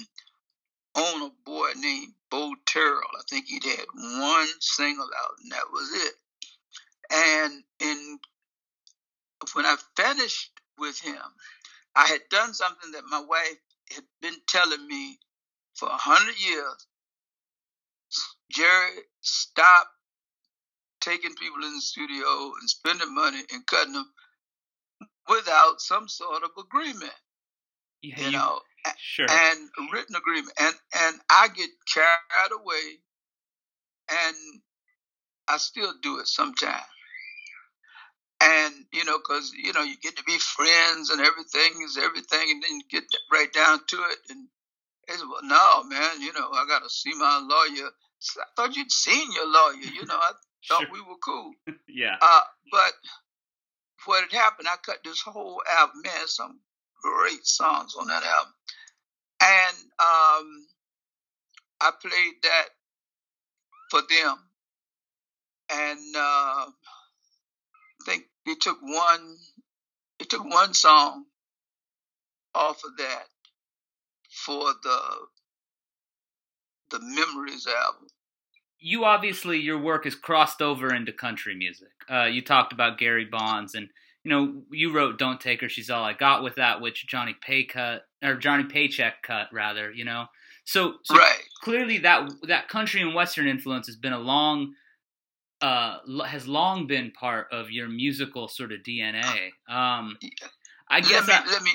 on 0.94 1.22
a 1.22 1.30
boy 1.44 1.70
named 1.76 2.12
Bo 2.30 2.54
Terrell. 2.66 3.00
I 3.18 3.22
think 3.30 3.46
he'd 3.46 3.64
had 3.64 3.86
one 3.94 4.48
single 4.60 5.04
out, 5.04 5.36
and 5.42 5.52
that 5.52 5.64
was 5.72 5.90
it. 5.94 6.14
And 7.12 7.62
in 7.80 8.18
when 9.54 9.64
I 9.64 9.76
finished 9.96 10.50
with 10.78 11.00
him, 11.00 11.22
I 11.94 12.06
had 12.06 12.20
done 12.30 12.54
something 12.54 12.92
that 12.92 13.04
my 13.10 13.20
wife 13.20 13.58
had 13.94 14.04
been 14.20 14.36
telling 14.48 14.86
me 14.86 15.18
for 15.74 15.88
a 15.88 15.96
hundred 15.96 16.38
years 16.40 16.86
Jerry 18.50 18.90
stop 19.20 19.88
taking 21.00 21.34
people 21.34 21.64
in 21.64 21.74
the 21.74 21.80
studio 21.80 22.52
and 22.60 22.70
spending 22.70 23.14
money 23.14 23.42
and 23.52 23.66
cutting 23.66 23.92
them 23.92 24.10
without 25.28 25.80
some 25.80 26.08
sort 26.08 26.42
of 26.42 26.50
agreement. 26.58 27.12
Yeah, 28.02 28.20
you, 28.20 28.30
know, 28.32 28.60
sure. 28.98 29.26
and 29.28 29.68
written 29.92 30.14
agreement. 30.16 30.52
And 30.60 30.74
and 30.94 31.20
I 31.30 31.48
get 31.48 31.70
carried 31.92 32.60
away, 32.60 32.98
and 34.10 34.36
I 35.48 35.56
still 35.58 35.92
do 36.02 36.20
it 36.20 36.28
sometimes. 36.28 36.84
And 38.46 38.74
you 38.92 39.04
know, 39.04 39.18
because 39.18 39.52
you 39.52 39.72
know, 39.72 39.82
you 39.82 39.96
get 40.00 40.16
to 40.16 40.24
be 40.24 40.38
friends 40.38 41.10
and 41.10 41.20
everything 41.20 41.82
is 41.82 41.98
everything, 41.98 42.50
and 42.50 42.62
then 42.62 42.78
you 42.78 42.82
get 42.88 43.04
right 43.32 43.52
down 43.52 43.80
to 43.88 43.96
it, 43.96 44.18
and 44.30 44.46
it's 45.08 45.22
well, 45.22 45.42
no, 45.42 45.82
man, 45.84 46.20
you 46.20 46.32
know, 46.32 46.48
I 46.52 46.64
got 46.68 46.82
to 46.84 46.90
see 46.90 47.14
my 47.14 47.40
lawyer 47.42 47.90
I 48.38 48.44
thought 48.56 48.76
you'd 48.76 48.92
seen 48.92 49.32
your 49.32 49.46
lawyer. 49.46 49.92
You 49.94 50.06
know, 50.06 50.16
I 50.16 50.32
thought 50.68 50.82
sure. 50.82 50.92
we 50.92 51.00
were 51.00 51.18
cool. 51.24 51.52
yeah. 51.88 52.16
Uh, 52.20 52.40
but 52.70 52.92
what 54.04 54.22
had 54.22 54.38
happened, 54.38 54.68
I 54.68 54.76
cut 54.84 54.98
this 55.04 55.20
whole 55.20 55.62
album. 55.78 56.02
Man, 56.04 56.26
some 56.26 56.60
great 57.02 57.46
songs 57.46 57.94
on 57.98 58.08
that 58.08 58.22
album. 58.22 58.52
And 59.40 59.76
um, 59.98 60.66
I 61.80 61.90
played 62.00 62.34
that 62.42 62.68
for 63.90 64.00
them. 64.00 64.38
And 65.70 66.16
uh, 66.16 66.66
I 68.46 68.50
think 68.50 68.62
they 68.62 68.70
took 68.70 68.82
one 68.82 69.36
they 70.18 70.24
took 70.24 70.44
one 70.44 70.74
song 70.74 71.24
off 72.54 72.82
of 72.84 72.96
that 72.98 73.26
for 74.30 74.72
the 74.82 75.00
the 76.90 77.00
Memories 77.00 77.66
album. 77.66 78.08
You 78.78 79.04
obviously 79.04 79.58
your 79.58 79.78
work 79.78 80.04
has 80.04 80.14
crossed 80.14 80.62
over 80.62 80.94
into 80.94 81.12
country 81.12 81.56
music. 81.56 81.88
Uh, 82.10 82.24
you 82.24 82.42
talked 82.42 82.72
about 82.72 82.98
Gary 82.98 83.24
Bonds, 83.24 83.74
and 83.74 83.88
you 84.22 84.30
know 84.30 84.62
you 84.70 84.92
wrote 84.92 85.18
"Don't 85.18 85.40
Take 85.40 85.60
Her, 85.60 85.68
She's 85.68 85.90
All 85.90 86.04
I 86.04 86.12
Got" 86.12 86.42
with 86.42 86.54
that, 86.56 86.80
which 86.80 87.06
Johnny 87.06 87.34
Pay 87.40 87.64
cut 87.64 88.06
or 88.22 88.36
Johnny 88.36 88.64
Paycheck 88.64 89.22
cut 89.22 89.48
rather. 89.52 89.90
You 89.90 90.04
know, 90.04 90.26
so, 90.64 90.94
so 91.02 91.16
right. 91.16 91.40
clearly 91.62 91.98
that 91.98 92.30
that 92.44 92.68
country 92.68 93.00
and 93.02 93.14
western 93.14 93.48
influence 93.48 93.86
has 93.86 93.96
been 93.96 94.12
a 94.12 94.18
long 94.18 94.74
uh, 95.60 95.98
has 96.26 96.46
long 96.46 96.86
been 96.86 97.10
part 97.12 97.48
of 97.52 97.70
your 97.70 97.88
musical 97.88 98.48
sort 98.48 98.72
of 98.72 98.80
DNA. 98.80 99.50
Um, 99.68 100.18
I 100.88 101.00
guess 101.00 101.26
let 101.26 101.26
me, 101.26 101.34
I, 101.34 101.52
let 101.52 101.62
me 101.62 101.72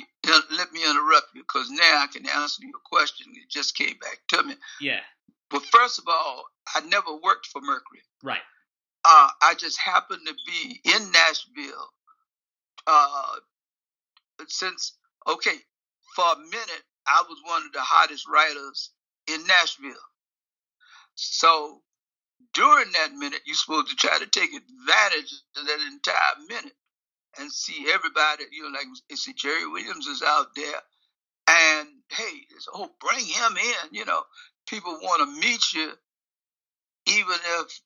let 0.58 0.72
me 0.72 0.82
interrupt 0.84 1.28
you 1.36 1.42
because 1.42 1.70
now 1.70 2.04
I 2.04 2.08
can 2.12 2.26
answer 2.28 2.64
your 2.64 2.80
question. 2.86 3.28
It 3.36 3.50
just 3.50 3.76
came 3.76 3.98
back 4.00 4.20
to 4.30 4.44
me. 4.44 4.56
Yeah. 4.80 5.00
But 5.50 5.64
first 5.66 6.00
of 6.00 6.06
all, 6.08 6.46
I 6.74 6.82
never 6.82 7.14
worked 7.22 7.48
for 7.48 7.62
Mercury. 7.62 8.02
Right. 8.24 8.40
Uh, 9.04 9.30
I 9.42 9.56
just 9.58 9.80
happened 9.80 10.22
to 10.28 10.34
be 10.46 10.80
in 10.86 11.12
Nashville. 11.12 11.90
Uh, 12.88 13.36
since 14.48 14.98
okay, 15.28 15.56
for 16.16 16.26
a 16.26 16.38
minute, 16.38 16.84
I 17.08 17.24
was 17.28 17.38
one 17.46 17.66
of 17.66 17.74
the 17.74 17.82
hottest 17.82 18.28
writers 18.28 18.92
in 19.28 19.46
Nashville. 19.46 19.94
So 21.16 21.82
during 22.54 22.92
that 22.94 23.14
minute, 23.14 23.42
you're 23.46 23.56
supposed 23.56 23.90
to 23.90 23.96
try 23.96 24.18
to 24.20 24.28
take 24.28 24.52
advantage 24.54 25.34
of 25.58 25.66
that 25.68 25.80
entire 25.92 26.48
minute 26.48 26.74
and 27.40 27.52
see 27.52 27.86
everybody, 27.94 28.46
you 28.52 28.64
know, 28.64 28.70
like 28.70 28.88
see 29.18 29.34
Jerry 29.34 29.68
Williams 29.68 30.08
is 30.08 30.24
out 30.26 30.48
there, 30.56 30.82
and 31.48 31.88
hey, 32.10 32.42
oh, 32.74 32.90
bring 33.00 33.26
him 33.26 33.58
in. 33.58 33.90
You 33.92 34.06
know, 34.06 34.24
people 34.68 34.94
want 35.02 35.22
to 35.22 35.40
meet 35.48 35.74
you, 35.74 35.92
even 37.08 37.36
if 37.60 37.82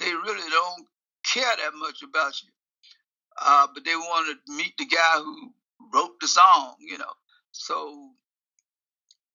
they 0.00 0.12
really 0.12 0.50
don't 0.50 0.86
care 1.24 1.44
that 1.44 1.72
much 1.74 2.02
about 2.02 2.34
you, 2.42 2.48
uh, 3.42 3.66
but 3.74 3.84
they 3.84 3.96
want 3.96 4.38
to 4.46 4.52
meet 4.54 4.76
the 4.78 4.86
guy 4.86 5.16
who 5.18 5.52
wrote 5.92 6.18
the 6.20 6.28
song. 6.28 6.76
You 6.80 6.98
know, 6.98 7.12
so 7.52 8.10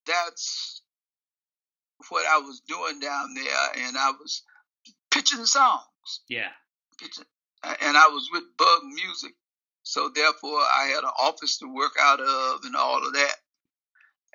that's 0.08 0.82
what 2.10 2.26
I 2.28 2.40
was 2.40 2.62
doing 2.68 3.00
down 3.00 3.36
there, 3.36 3.86
and 3.88 3.98
I 3.98 4.12
was 4.12 4.44
pitching 5.12 5.46
songs. 5.46 6.22
Yeah. 6.28 6.50
Pitching, 7.00 7.26
and 7.64 7.98
I 7.98 8.08
was 8.08 8.30
with 8.32 8.44
Bug 8.58 8.84
Music 8.84 9.34
so 9.84 10.10
therefore, 10.14 10.60
I 10.60 10.92
had 10.94 11.04
an 11.04 11.12
office 11.20 11.58
to 11.60 11.74
work 11.74 11.94
out 12.00 12.20
of 12.20 12.64
and 12.64 12.76
all 12.76 13.06
of 13.06 13.14
that. 13.14 13.36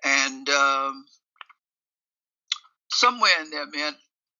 And 0.04 0.49
um, 0.49 1.04
somewhere 2.90 3.33
in 3.40 3.50
there, 3.50 3.66
man, 3.66 3.95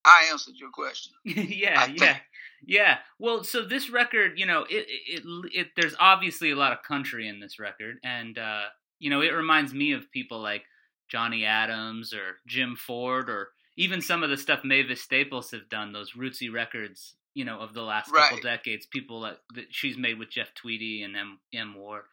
I 0.05 0.29
answered 0.31 0.55
your 0.57 0.71
question. 0.71 1.13
yeah, 1.25 1.87
yeah, 1.87 2.17
yeah. 2.65 2.99
Well, 3.19 3.45
so 3.45 3.65
this 3.65 3.89
record, 3.91 4.39
you 4.39 4.47
know, 4.47 4.65
it, 4.69 4.87
it, 4.89 5.23
it, 5.53 5.67
there's 5.77 5.95
obviously 5.99 6.51
a 6.51 6.57
lot 6.57 6.73
of 6.73 6.83
country 6.83 7.29
in 7.29 7.41
this 7.41 7.59
record, 7.59 7.97
and 8.05 8.39
uh, 8.39 8.65
you 8.99 9.11
know, 9.11 9.23
it 9.23 9.33
reminds 9.33 9.73
me 9.73 9.93
of 9.93 10.11
people 10.11 10.41
like 10.41 10.65
Johnny 11.09 11.45
Adams 11.45 12.13
or 12.13 12.37
Jim 12.47 12.77
Ford 12.77 13.31
or 13.31 13.51
even 13.77 14.01
some 14.01 14.23
of 14.23 14.31
the 14.31 14.37
stuff 14.37 14.61
Mavis 14.65 15.03
Staples 15.03 15.51
have 15.51 15.69
done. 15.69 15.93
Those 15.93 16.13
rootsy 16.13 16.53
records 16.53 17.15
you 17.37 17.45
know, 17.45 17.61
of 17.61 17.75
the 17.75 17.83
last 17.83 18.11
right. 18.11 18.31
couple 18.31 18.39
decades. 18.43 18.87
People 18.87 19.21
that, 19.21 19.41
that 19.55 19.67
she's 19.69 19.99
made 19.99 20.19
with 20.19 20.31
Jeff 20.31 20.55
Tweedy 20.55 21.03
and 21.03 21.15
M. 21.15 21.39
M. 21.53 21.75
Ward. 21.77 22.05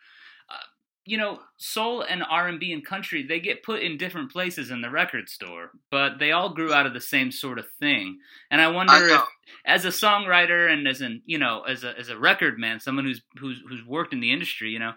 Uh, 0.50 0.66
you 1.06 1.18
know, 1.18 1.40
soul 1.56 2.02
and 2.02 2.22
R 2.30 2.50
and 2.50 2.60
B 2.60 2.74
and 2.74 2.86
country 2.86 3.26
they 3.26 3.40
get 3.40 3.64
put 3.64 3.82
in 3.82 3.98
different 3.98 4.34
places 4.34 4.70
in 4.70 4.82
the 4.82 4.90
record 4.90 5.30
store, 5.30 5.72
but 5.90 6.20
they 6.20 6.34
all 6.34 6.54
grew 6.54 6.74
out 6.74 6.86
of 6.86 6.94
the 6.94 7.00
same 7.00 7.32
sort 7.32 7.58
of 7.58 7.66
thing. 7.80 8.20
And 8.52 8.60
I 8.60 8.68
wonder 8.68 8.94
I 8.94 9.16
if, 9.16 9.22
as 9.66 9.86
a 9.86 9.90
songwriter 9.90 10.70
and 10.70 10.88
as 10.90 11.00
an 11.00 11.22
you 11.26 11.38
know 11.38 11.64
as 11.64 11.86
a 11.86 11.98
as 11.98 12.10
a 12.10 12.18
record 12.18 12.60
man, 12.60 12.82
someone 12.82 13.06
who's 13.06 13.22
who's 13.40 13.62
who's 13.68 13.86
worked 13.86 14.12
in 14.12 14.20
the 14.20 14.34
industry, 14.34 14.72
you 14.72 14.80
know, 14.80 14.90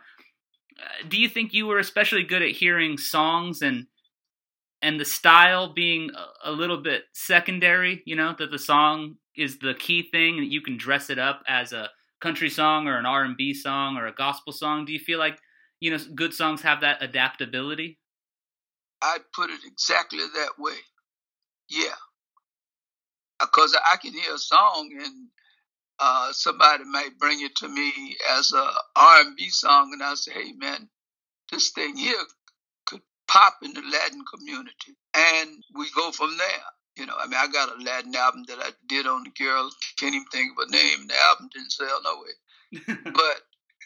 uh, 0.82 1.08
do 1.08 1.18
you 1.18 1.28
think 1.28 1.54
you 1.54 1.66
were 1.66 1.78
especially 1.78 2.24
good 2.24 2.42
at 2.42 2.50
hearing 2.50 2.98
songs 2.98 3.62
and 3.62 3.86
and 4.86 5.00
the 5.00 5.04
style 5.04 5.72
being 5.72 6.12
a, 6.44 6.52
little 6.52 6.76
bit 6.76 7.02
secondary? 7.12 8.02
You 8.06 8.14
know, 8.14 8.36
that 8.38 8.52
the 8.52 8.58
song 8.58 9.16
is 9.36 9.58
the 9.58 9.74
key 9.74 10.08
thing, 10.12 10.38
and 10.38 10.52
you 10.52 10.60
can 10.60 10.76
dress 10.76 11.10
it 11.10 11.18
up 11.18 11.42
as 11.48 11.72
a 11.72 11.90
country 12.20 12.48
song 12.48 12.86
or 12.86 12.96
an 12.96 13.04
R 13.04 13.24
and 13.24 13.36
B 13.36 13.52
song 13.52 13.96
or 13.96 14.06
a 14.06 14.14
gospel 14.14 14.52
song. 14.52 14.84
Do 14.84 14.92
you 14.92 15.00
feel 15.00 15.18
like 15.18 15.40
you 15.80 15.90
know 15.90 15.98
good 16.14 16.32
songs 16.32 16.62
have 16.62 16.82
that 16.82 17.02
adaptability? 17.02 17.98
I 19.02 19.18
put 19.34 19.50
it 19.50 19.60
exactly 19.66 20.20
that 20.20 20.52
way. 20.56 20.78
Yeah, 21.68 21.98
because 23.40 23.76
I 23.92 23.96
can 23.96 24.12
hear 24.12 24.36
a 24.36 24.38
song 24.38 24.88
and 25.02 25.28
uh, 25.98 26.32
somebody 26.32 26.84
might 26.84 27.18
bring 27.18 27.40
it 27.42 27.56
to 27.56 27.68
me 27.68 28.16
as 28.38 28.52
a 28.52 28.70
R&B 28.94 29.48
song, 29.50 29.90
and 29.92 30.02
I 30.02 30.14
say, 30.14 30.32
"Hey, 30.32 30.52
man, 30.52 30.88
this 31.50 31.70
thing 31.70 31.96
here 31.96 32.24
pop 33.28 33.58
in 33.62 33.72
the 33.72 33.82
Latin 33.82 34.24
community," 34.32 34.96
and 35.14 35.62
we 35.74 35.86
go 35.94 36.10
from 36.12 36.36
there. 36.36 36.64
You 36.96 37.06
know, 37.06 37.14
I 37.18 37.26
mean, 37.26 37.38
I 37.38 37.46
got 37.48 37.76
a 37.76 37.82
Latin 37.82 38.14
album 38.14 38.44
that 38.48 38.58
I 38.58 38.70
did 38.88 39.06
on 39.06 39.24
the 39.24 39.30
girl. 39.30 39.70
Can't 39.98 40.14
even 40.14 40.26
think 40.32 40.52
of 40.52 40.66
a 40.66 40.70
name. 40.70 41.06
The 41.06 41.14
album 41.30 41.50
didn't 41.52 41.72
sell 41.72 42.00
no 42.02 42.22
way, 42.22 42.94
but 43.12 43.42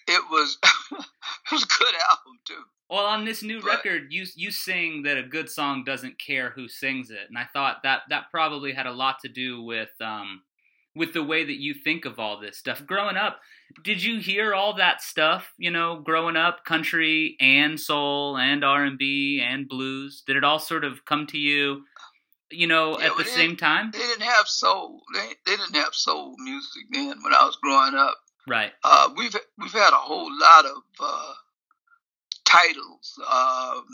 it 0.06 0.23
was 0.30 0.59
it 0.92 1.52
was 1.52 1.62
a 1.62 1.78
good 1.78 1.94
album 1.94 2.38
too. 2.47 2.62
Well, 2.88 3.06
on 3.06 3.25
this 3.25 3.42
new 3.42 3.61
but, 3.61 3.70
record, 3.70 4.09
you 4.11 4.26
you 4.35 4.50
sing 4.50 5.02
that 5.04 5.16
a 5.16 5.23
good 5.23 5.49
song 5.49 5.85
doesn't 5.85 6.18
care 6.18 6.50
who 6.50 6.68
sings 6.68 7.11
it, 7.11 7.28
and 7.28 7.38
I 7.38 7.47
thought 7.52 7.82
that 7.85 8.02
that 8.11 8.30
probably 8.30 8.73
had 8.73 8.87
a 8.87 8.92
lot 8.92 9.16
to 9.23 9.28
do 9.28 9.62
with 9.62 9.90
um, 10.00 10.42
with 10.94 11.12
the 11.12 11.23
way 11.23 11.44
that 11.44 11.61
you 11.61 11.75
think 11.75 12.04
of 12.04 12.18
all 12.18 12.40
this 12.40 12.59
stuff. 12.59 12.85
Growing 12.85 13.16
up, 13.16 13.40
did 13.83 14.03
you 14.03 14.19
hear 14.19 14.55
all 14.55 14.75
that 14.75 15.03
stuff? 15.03 15.53
You 15.59 15.71
know, 15.71 16.00
growing 16.00 16.37
up, 16.37 16.65
country 16.65 17.37
and 17.41 17.79
soul 17.79 18.37
and 18.37 18.65
R 18.65 18.85
and 18.85 18.99
B 18.99 19.45
and 19.45 19.69
blues. 19.69 20.23
Did 20.27 20.37
it 20.37 20.45
all 20.45 20.59
sort 20.59 20.85
of 20.85 21.05
come 21.05 21.27
to 21.29 21.39
you? 21.39 21.85
You 22.50 22.67
know, 22.67 22.99
yeah, 22.99 23.07
at 23.07 23.17
the 23.17 23.25
same 23.25 23.57
time. 23.57 23.91
They 23.93 23.99
didn't 23.99 24.23
have 24.23 24.47
soul. 24.47 25.03
They 25.15 25.29
they 25.47 25.57
didn't 25.57 25.77
have 25.77 25.95
soul 25.95 26.35
music 26.39 26.83
then 26.91 27.23
when 27.23 27.33
I 27.33 27.45
was 27.45 27.57
growing 27.62 27.95
up. 27.95 28.17
Right. 28.49 28.73
Uh, 28.83 29.11
we've 29.17 29.35
we've 29.59 29.73
had 29.73 29.93
a 29.93 29.97
whole 29.97 30.31
lot 30.41 30.65
of 30.65 30.83
uh, 30.99 31.35
titles 32.45 33.19
um, 33.31 33.85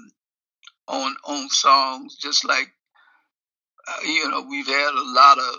on 0.89 1.17
on 1.25 1.49
songs, 1.51 2.17
just 2.17 2.45
like 2.45 2.73
uh, 3.87 4.03
you 4.05 4.31
know 4.31 4.47
we've 4.49 4.67
had 4.67 4.95
a 4.95 5.05
lot 5.05 5.39
of 5.39 5.55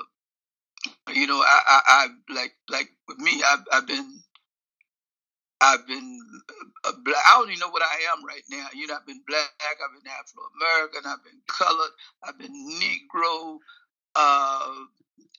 you 1.13 1.27
know 1.27 1.41
I, 1.41 1.59
I, 1.67 1.81
I 1.87 2.33
like 2.33 2.53
like 2.69 2.89
with 3.07 3.17
me 3.19 3.41
I've, 3.45 3.63
I've 3.71 3.87
been 3.87 4.19
I've 5.59 5.87
been 5.87 6.19
uh, 6.85 6.91
black. 7.03 7.23
I 7.27 7.39
don't 7.39 7.49
even 7.49 7.59
know 7.59 7.69
what 7.69 7.81
I 7.81 8.13
am 8.13 8.23
right 8.23 8.43
now. 8.49 8.67
You 8.73 8.87
know, 8.87 8.95
I've 8.95 9.07
been 9.07 9.21
black. 9.27 9.49
I've 9.59 10.03
been 10.03 10.11
Afro 10.11 10.43
American. 10.55 11.01
I've 11.05 11.23
been 11.23 11.41
colored. 11.47 11.91
I've 12.23 12.37
been 12.37 12.79
Negro. 12.79 13.57
Uh, 14.15 14.73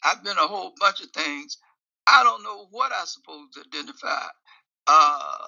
I've 0.04 0.24
been 0.24 0.36
a 0.36 0.46
whole 0.46 0.72
bunch 0.78 1.00
of 1.02 1.10
things. 1.10 1.58
I 2.06 2.24
don't 2.24 2.42
know 2.42 2.66
what 2.70 2.90
I 2.90 3.04
supposed 3.04 3.52
to 3.54 3.60
identify. 3.66 4.26
Uh, 4.86 5.46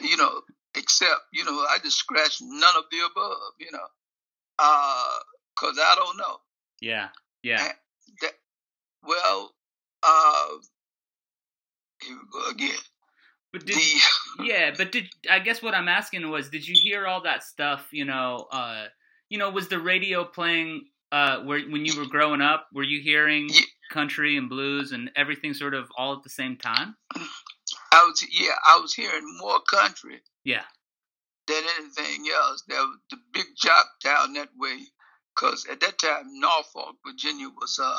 you 0.00 0.16
know, 0.16 0.40
except 0.74 1.20
you 1.32 1.44
know, 1.44 1.52
I 1.52 1.78
just 1.82 1.98
scratch 1.98 2.38
none 2.40 2.76
of 2.76 2.84
the 2.90 2.98
above. 3.04 3.52
You 3.58 3.72
know, 3.72 3.88
because 4.56 5.78
uh, 5.78 5.82
I 5.82 5.94
don't 5.96 6.16
know. 6.16 6.36
Yeah, 6.80 7.08
yeah. 7.42 7.72
That, 8.22 8.32
well, 9.06 9.54
uh, 10.02 10.46
here 12.02 12.16
we 12.16 12.40
go 12.40 12.50
again. 12.50 12.82
But 13.52 13.66
did 13.66 13.76
the, 13.76 14.00
yeah, 14.44 14.72
but 14.76 14.92
did 14.92 15.08
I 15.30 15.38
guess 15.38 15.62
what 15.62 15.74
I'm 15.74 15.88
asking 15.88 16.28
was, 16.28 16.50
did 16.50 16.66
you 16.66 16.74
hear 16.74 17.06
all 17.06 17.22
that 17.22 17.42
stuff? 17.44 17.88
You 17.92 18.04
know, 18.04 18.48
uh, 18.50 18.86
you 19.28 19.38
know, 19.38 19.50
was 19.50 19.68
the 19.68 19.78
radio 19.78 20.24
playing 20.24 20.86
uh, 21.12 21.40
where 21.42 21.60
when 21.60 21.86
you 21.86 21.98
were 21.98 22.06
growing 22.06 22.40
up? 22.40 22.66
Were 22.72 22.82
you 22.82 23.00
hearing 23.00 23.48
yeah. 23.48 23.60
country 23.92 24.36
and 24.36 24.48
blues 24.48 24.90
and 24.90 25.10
everything 25.16 25.54
sort 25.54 25.74
of 25.74 25.88
all 25.96 26.14
at 26.14 26.24
the 26.24 26.30
same 26.30 26.56
time? 26.56 26.96
I 27.92 28.02
was 28.04 28.26
yeah, 28.32 28.54
I 28.68 28.80
was 28.80 28.92
hearing 28.94 29.36
more 29.38 29.60
country. 29.72 30.20
Yeah. 30.44 30.64
Than 31.46 31.62
anything 31.78 32.26
else. 32.34 32.64
There 32.66 32.80
was 32.80 32.98
the 33.10 33.18
big 33.32 33.46
jock 33.56 33.86
down 34.02 34.32
that 34.32 34.48
way, 34.58 34.78
because 35.34 35.66
at 35.70 35.78
that 35.80 35.98
time 35.98 36.40
Norfolk, 36.40 36.96
Virginia 37.06 37.48
was 37.48 37.78
a 37.78 37.94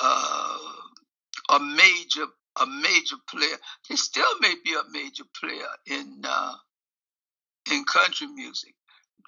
uh, 0.00 0.58
a 1.50 1.60
major 1.60 2.26
a 2.60 2.66
major 2.66 3.16
player. 3.28 3.56
He 3.86 3.96
still 3.96 4.38
may 4.40 4.54
be 4.64 4.74
a 4.74 4.90
major 4.90 5.24
player 5.38 5.68
in 5.86 6.22
uh, 6.24 6.54
in 7.70 7.84
country 7.84 8.26
music, 8.28 8.74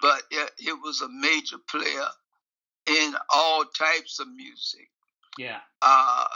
but 0.01 0.21
it, 0.31 0.51
it, 0.59 0.73
was 0.81 1.01
a 1.01 1.09
major 1.09 1.57
player 1.69 2.07
in 2.87 3.15
all 3.33 3.65
types 3.65 4.19
of 4.19 4.27
music. 4.29 4.89
Yeah. 5.37 5.59
Uh, 5.81 6.27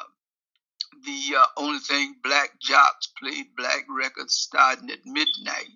the 1.06 1.36
uh, 1.38 1.46
only 1.58 1.80
thing 1.80 2.15
black 2.24 2.60
jocks 2.62 3.08
played 3.19 3.56
black 3.58 3.86
records 3.89 4.36
starting 4.36 4.89
at 4.91 5.06
midnight, 5.06 5.72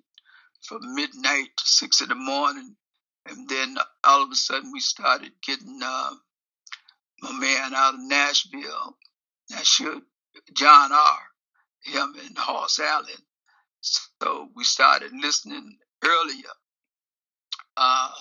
from 0.62 0.96
midnight 0.96 1.50
to 1.58 1.67
six 1.67 2.02
in 2.02 2.10
the 2.10 2.15
morning, 2.15 2.76
and 3.26 3.50
then 3.50 3.78
all 4.04 4.24
of 4.24 4.32
a 4.32 4.36
sudden 4.36 4.72
we 4.72 4.80
started 4.80 5.32
getting 5.41 5.80
uh, 5.84 6.12
my 7.22 7.32
man 7.34 7.74
out 7.74 7.96
of 7.96 8.00
Nashville. 8.02 8.98
Nashville 9.50 10.02
John 10.54 10.92
R. 10.92 11.20
Him 11.84 12.16
and 12.26 12.38
Hoss 12.38 12.80
Allen. 12.80 13.24
So 13.82 14.50
we 14.56 14.64
started 14.64 15.12
listening 15.14 15.78
earlier 16.04 16.50
uh, 17.78 18.12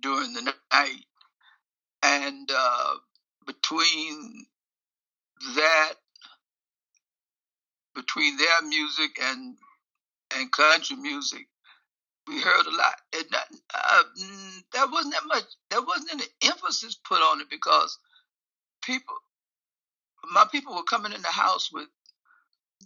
during 0.00 0.32
the 0.34 0.54
night, 0.72 1.04
and 2.02 2.50
uh, 2.54 2.94
between 3.46 4.46
that, 5.56 5.94
between 7.94 8.36
their 8.36 8.62
music 8.62 9.18
and 9.22 9.56
and 10.36 10.52
country 10.52 10.96
music, 10.96 11.48
we 12.30 12.40
heard 12.40 12.66
a 12.66 12.76
lot. 12.76 12.94
And 13.14 13.24
that, 13.32 13.46
uh, 13.74 14.02
mm, 14.20 14.62
there 14.72 14.86
wasn't 14.86 15.14
that 15.14 15.26
much. 15.26 15.44
There 15.70 15.82
wasn't 15.82 16.12
any 16.12 16.24
emphasis 16.42 16.98
put 17.06 17.18
on 17.18 17.40
it 17.40 17.50
because 17.50 17.98
people 18.82 19.14
my 20.32 20.44
people 20.50 20.74
were 20.74 20.82
coming 20.84 21.12
in 21.12 21.22
the 21.22 21.28
house 21.28 21.70
with 21.72 21.88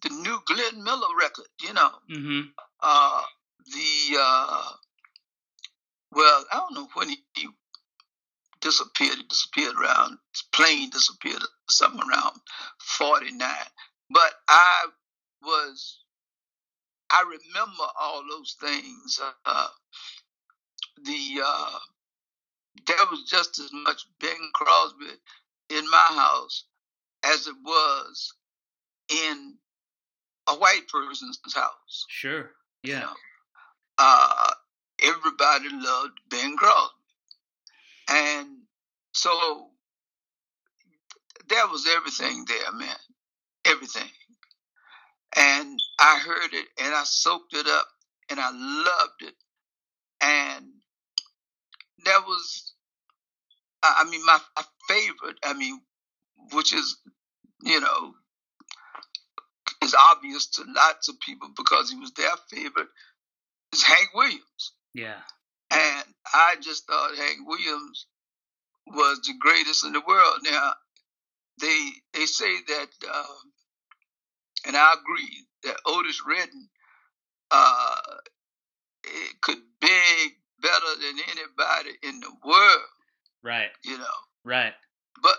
the 0.02 0.08
new 0.08 0.38
Glenn 0.46 0.82
Miller 0.82 1.08
record, 1.18 1.46
you 1.60 1.72
know. 1.72 1.90
Mm-hmm. 2.10 2.40
Uh, 2.80 3.22
the 3.66 4.18
uh, 4.18 4.68
well, 6.12 6.44
I 6.52 6.56
don't 6.56 6.74
know 6.74 6.88
when 6.94 7.08
he, 7.08 7.18
he 7.34 7.48
disappeared. 8.60 9.16
He 9.16 9.24
disappeared 9.24 9.74
around 9.76 10.18
his 10.32 10.42
plane 10.52 10.90
disappeared 10.90 11.42
something 11.68 12.00
around 12.00 12.40
forty 12.78 13.32
nine. 13.32 13.70
But 14.10 14.32
I 14.48 14.86
was, 15.42 16.03
I 17.14 17.22
remember 17.22 17.84
all 18.00 18.24
those 18.28 18.56
things. 18.60 19.20
Uh, 19.46 19.68
the 21.04 21.42
uh, 21.44 21.78
there 22.86 22.96
was 23.10 23.24
just 23.28 23.58
as 23.60 23.70
much 23.72 24.02
Bing 24.20 24.50
Crosby 24.54 25.12
in 25.70 25.88
my 25.90 26.08
house 26.10 26.64
as 27.24 27.46
it 27.46 27.54
was 27.64 28.34
in 29.10 29.54
a 30.48 30.54
white 30.54 30.88
person's 30.88 31.38
house. 31.54 32.06
Sure. 32.08 32.50
Yeah. 32.82 32.94
You 32.94 33.00
know? 33.00 33.12
uh, 33.98 34.50
everybody 35.02 35.68
loved 35.72 36.18
Bing 36.30 36.56
Crosby. 36.56 36.94
And 38.10 38.48
so 39.12 39.68
there 41.48 41.66
was 41.68 41.86
everything 41.96 42.44
there, 42.48 42.72
man. 42.72 42.96
Everything. 43.64 44.10
And 45.36 45.80
I 45.98 46.18
heard 46.18 46.52
it 46.52 46.66
and 46.78 46.94
I 46.94 47.02
soaked 47.04 47.54
it 47.54 47.66
up 47.66 47.88
and 48.30 48.38
I 48.38 48.50
loved 48.50 49.22
it. 49.22 49.34
And 50.20 50.66
that 52.04 52.22
was, 52.26 52.72
I 53.82 54.04
mean, 54.08 54.24
my, 54.24 54.38
my 54.56 54.62
favorite, 54.88 55.38
I 55.44 55.54
mean, 55.54 55.80
which 56.52 56.72
is, 56.72 56.96
you 57.62 57.80
know, 57.80 58.14
is 59.82 59.94
obvious 60.12 60.48
to 60.50 60.64
lots 60.66 61.08
of 61.08 61.20
people 61.20 61.48
because 61.56 61.90
he 61.90 61.98
was 61.98 62.12
their 62.12 62.30
favorite, 62.50 62.88
is 63.72 63.82
Hank 63.82 64.08
Williams. 64.14 64.72
Yeah. 64.94 65.20
And 65.70 66.04
I 66.32 66.56
just 66.60 66.86
thought 66.86 67.16
Hank 67.16 67.46
Williams 67.46 68.06
was 68.86 69.20
the 69.26 69.34
greatest 69.40 69.84
in 69.84 69.92
the 69.92 70.02
world. 70.06 70.38
Now, 70.44 70.72
they 71.60 71.90
they 72.12 72.26
say 72.26 72.56
that, 72.68 72.88
uh, 73.10 73.24
and 74.66 74.76
I 74.76 74.94
agree 74.94 75.46
that 75.64 75.76
Otis 75.86 76.22
Redding 76.26 76.68
uh, 77.50 77.96
could 79.40 79.58
beg 79.80 80.32
better 80.60 81.00
than 81.00 81.18
anybody 81.30 81.96
in 82.02 82.20
the 82.20 82.32
world. 82.44 82.88
Right. 83.42 83.70
You 83.84 83.98
know. 83.98 84.04
Right. 84.44 84.72
But 85.22 85.36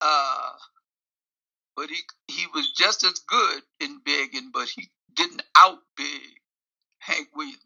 uh 0.00 0.52
but 1.76 1.90
he 1.90 1.96
he 2.28 2.46
was 2.54 2.72
just 2.72 3.04
as 3.04 3.18
good 3.28 3.62
in 3.80 4.00
begging, 4.04 4.50
but 4.52 4.68
he 4.68 4.88
didn't 5.14 5.42
out 5.56 5.78
beg 5.96 6.40
Hank 6.98 7.28
Williams. 7.34 7.58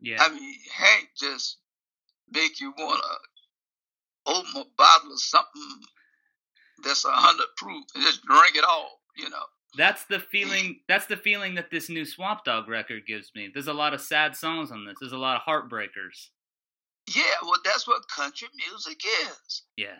Yeah. 0.00 0.18
I 0.20 0.28
mean, 0.28 0.54
Hank 0.74 1.08
just 1.16 1.58
make 2.30 2.60
you 2.60 2.74
wanna 2.76 3.00
open 4.26 4.62
a 4.62 4.64
bottle 4.76 5.12
of 5.12 5.20
something 5.20 5.80
that's 6.84 7.04
a 7.04 7.10
hundred 7.10 7.46
proof 7.56 7.84
and 7.94 8.04
just 8.04 8.24
drink 8.24 8.56
it 8.56 8.64
all, 8.64 9.00
you 9.16 9.30
know. 9.30 9.44
That's 9.76 10.04
the 10.04 10.18
feeling. 10.20 10.80
That's 10.88 11.06
the 11.06 11.16
feeling 11.16 11.54
that 11.54 11.70
this 11.70 11.88
new 11.88 12.04
Swamp 12.04 12.44
Dogg 12.44 12.68
record 12.68 13.06
gives 13.06 13.30
me. 13.34 13.50
There's 13.52 13.68
a 13.68 13.72
lot 13.72 13.94
of 13.94 14.00
sad 14.00 14.36
songs 14.36 14.70
on 14.70 14.84
this. 14.84 14.96
There's 15.00 15.12
a 15.12 15.18
lot 15.18 15.36
of 15.36 15.42
heartbreakers. 15.42 16.28
Yeah, 17.14 17.22
well, 17.42 17.58
that's 17.64 17.86
what 17.86 18.02
country 18.14 18.48
music 18.68 19.00
is. 19.04 19.62
Yeah, 19.76 19.98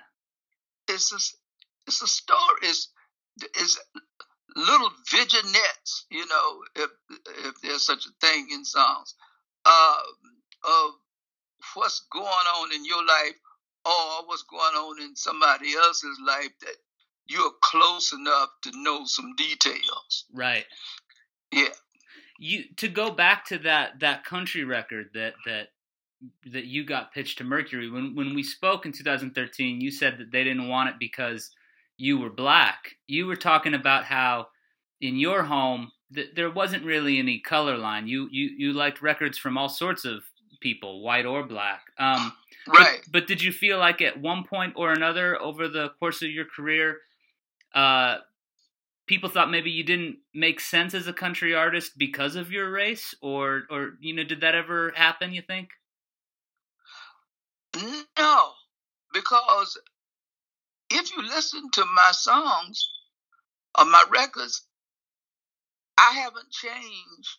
it's 0.89 1.13
a, 1.13 1.17
it's 1.87 2.03
a 2.03 2.07
story. 2.07 2.61
It's 2.63 2.89
it's 3.41 3.79
little 4.57 4.91
vignettes, 5.11 6.07
you 6.11 6.27
know, 6.27 6.59
if 6.77 6.91
if 7.47 7.55
there's 7.63 7.87
such 7.87 8.07
a 8.07 8.27
thing 8.27 8.49
in 8.53 8.65
songs, 8.65 9.15
uh, 9.65 9.99
of 10.65 10.91
what's 11.75 12.07
going 12.13 12.25
on 12.27 12.75
in 12.75 12.85
your 12.85 13.05
life 13.05 13.35
or 13.85 14.27
what's 14.27 14.43
going 14.43 14.75
on 14.75 15.03
in 15.03 15.17
somebody 15.17 15.75
else's 15.75 16.19
life 16.25 16.53
that 16.61 16.77
you're 17.33 17.53
close 17.61 18.13
enough 18.13 18.51
to 18.63 18.71
know 18.75 19.05
some 19.05 19.35
details. 19.37 20.25
Right. 20.33 20.65
Yeah. 21.53 21.69
You 22.39 22.65
to 22.77 22.89
go 22.89 23.11
back 23.11 23.47
to 23.47 23.59
that 23.59 24.01
that 24.01 24.25
country 24.25 24.65
record 24.65 25.11
that 25.15 25.35
that 25.47 25.69
that 26.53 26.67
you 26.67 26.85
got 26.85 27.13
pitched 27.13 27.39
to 27.39 27.45
Mercury 27.45 27.91
when 27.91 28.15
when 28.15 28.35
we 28.35 28.43
spoke 28.43 28.87
in 28.87 28.93
2013 28.93 29.81
you 29.81 29.91
said 29.91 30.19
that 30.19 30.31
they 30.31 30.45
didn't 30.45 30.69
want 30.69 30.89
it 30.89 30.97
because 30.99 31.51
you 31.97 32.19
were 32.19 32.31
black. 32.31 32.97
You 33.07 33.27
were 33.27 33.37
talking 33.37 33.75
about 33.75 34.05
how 34.05 34.49
in 35.01 35.17
your 35.17 35.45
home 35.45 35.93
there 36.35 36.51
wasn't 36.51 36.85
really 36.85 37.19
any 37.19 37.39
color 37.39 37.79
line. 37.79 38.07
You 38.07 38.29
you 38.31 38.51
you 38.57 38.73
liked 38.73 39.03
records 39.03 39.39
from 39.39 39.57
all 39.57 39.69
sorts 39.69 40.05
of 40.05 40.23
people, 40.61 41.03
white 41.03 41.27
or 41.27 41.45
black. 41.45 41.83
Um, 41.99 42.33
right. 42.67 43.01
But, 43.05 43.13
but, 43.13 43.27
did 43.27 43.43
you 43.43 43.53
feel 43.53 43.79
like 43.79 44.01
at 44.01 44.21
one 44.21 44.45
point 44.45 44.75
or 44.77 44.93
another 44.93 45.41
over 45.41 45.69
the 45.69 45.91
course 45.99 46.23
of 46.23 46.31
your 46.31 46.45
career 46.45 46.99
uh, 47.75 48.19
people 49.07 49.29
thought 49.29 49.51
maybe 49.51 49.71
you 49.71 49.85
didn't 49.85 50.19
make 50.35 50.61
sense 50.61 50.95
as 50.95 51.07
a 51.07 51.13
country 51.13 51.55
artist 51.55 51.93
because 51.97 52.37
of 52.37 52.51
your 52.51 52.71
race, 52.71 53.15
or 53.21 53.65
or 53.71 53.93
you 54.01 54.15
know, 54.15 54.25
did 54.25 54.41
that 54.41 54.55
ever 54.55 54.93
happen? 54.95 55.33
You 55.33 55.43
think? 55.43 55.71
No, 58.19 58.51
because 59.13 59.79
if 60.91 61.17
you 61.17 61.23
listen 61.23 61.71
to 61.73 61.85
my 61.85 62.11
songs 62.13 62.89
or 63.79 63.87
my 63.87 64.05
records, 64.13 64.67
I 65.99 66.13
haven't 66.23 66.51
changed 66.51 67.39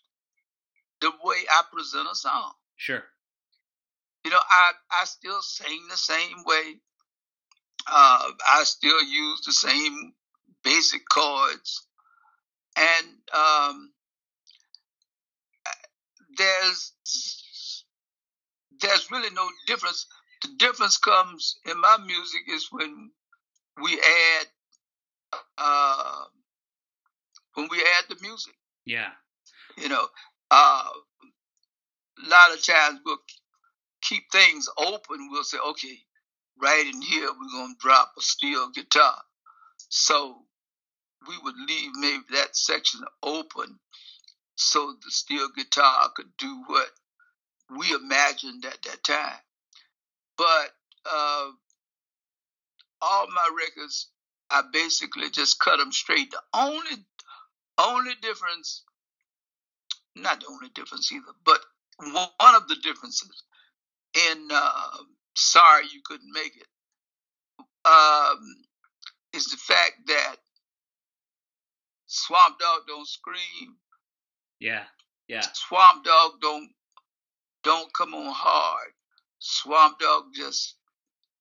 the 1.02 1.12
way 1.24 1.38
I 1.50 1.62
present 1.72 2.08
a 2.12 2.16
song. 2.16 2.54
Sure. 2.76 3.04
You 4.26 4.32
know, 4.32 4.40
I 4.50 4.72
I 4.92 5.06
still 5.06 5.42
sing 5.42 5.88
the 5.90 5.98
same 5.98 6.44
way. 6.46 6.80
Uh, 7.86 8.32
I 8.48 8.64
still 8.64 9.04
use 9.04 9.42
the 9.46 9.52
same 9.52 10.14
basic 10.64 11.02
chords, 11.10 11.88
and 12.78 13.08
um, 13.34 13.92
there's 16.38 16.94
there's 18.82 19.12
really 19.12 19.34
no 19.34 19.48
difference. 19.68 20.08
The 20.42 20.50
difference 20.58 20.98
comes 20.98 21.58
in 21.66 21.80
my 21.80 21.98
music 22.06 22.42
is 22.50 22.68
when 22.72 23.12
we 23.82 23.94
add 23.94 24.48
uh, 25.58 26.24
when 27.56 27.68
we 27.72 27.78
add 27.78 28.06
the 28.10 28.18
music. 28.22 28.54
Yeah. 28.86 29.12
You 29.78 29.90
know, 29.90 30.08
uh, 30.52 30.90
a 32.26 32.30
lot 32.30 32.54
of 32.54 32.64
times 32.64 33.00
we'll 33.06 33.18
keep 34.02 34.24
things 34.32 34.68
open. 34.78 35.30
We'll 35.32 35.44
say, 35.44 35.58
okay, 35.70 35.98
right 36.62 36.86
in 36.86 37.02
here 37.02 37.28
we're 37.30 37.60
gonna 37.60 37.74
drop 37.80 38.12
a 38.18 38.22
steel 38.22 38.70
guitar. 38.74 39.16
So 39.90 40.38
we 41.28 41.38
would 41.44 41.56
leave 41.68 41.92
maybe 41.96 42.24
that 42.32 42.56
section 42.56 43.02
open 43.24 43.80
so 44.56 44.94
the 45.04 45.12
steel 45.12 45.48
guitar 45.56 46.10
could 46.16 46.30
do 46.38 46.64
what 46.68 46.90
we 47.78 47.92
imagined 47.94 48.66
at 48.66 48.82
that 48.84 49.04
time. 49.04 49.40
But 50.38 50.70
uh, 51.06 51.50
all 53.02 53.28
my 53.28 53.50
records, 53.58 54.10
I 54.50 54.64
basically 54.72 55.30
just 55.30 55.60
cut 55.60 55.78
them 55.78 55.92
straight. 55.92 56.32
The 56.32 56.42
only 56.54 57.06
only 57.78 58.14
difference, 58.22 58.84
not 60.16 60.42
the 60.42 60.48
only 60.48 60.70
difference 60.70 61.12
either, 61.12 61.34
but 61.44 61.60
one 61.98 62.56
of 62.56 62.68
the 62.68 62.76
differences 62.84 63.44
in 64.16 64.48
uh, 64.52 64.98
"Sorry 65.36 65.86
You 65.92 66.02
Couldn't 66.06 66.32
Make 66.32 66.56
It" 66.58 66.68
um, 67.86 68.56
is 69.34 69.48
the 69.48 69.58
fact 69.58 70.08
that 70.08 70.36
Swamp 72.16 72.60
Dogg 72.60 72.82
don't 72.88 73.08
scream. 73.08 73.76
Yeah, 74.60 74.84
yeah. 75.28 75.42
Swamp 75.54 76.06
Dogg 76.06 76.40
don't 76.42 76.70
don't 77.64 77.92
come 77.92 78.14
on 78.14 78.32
hard. 78.32 78.92
Swamp 79.40 79.98
Dogg 79.98 80.26
just 80.36 80.76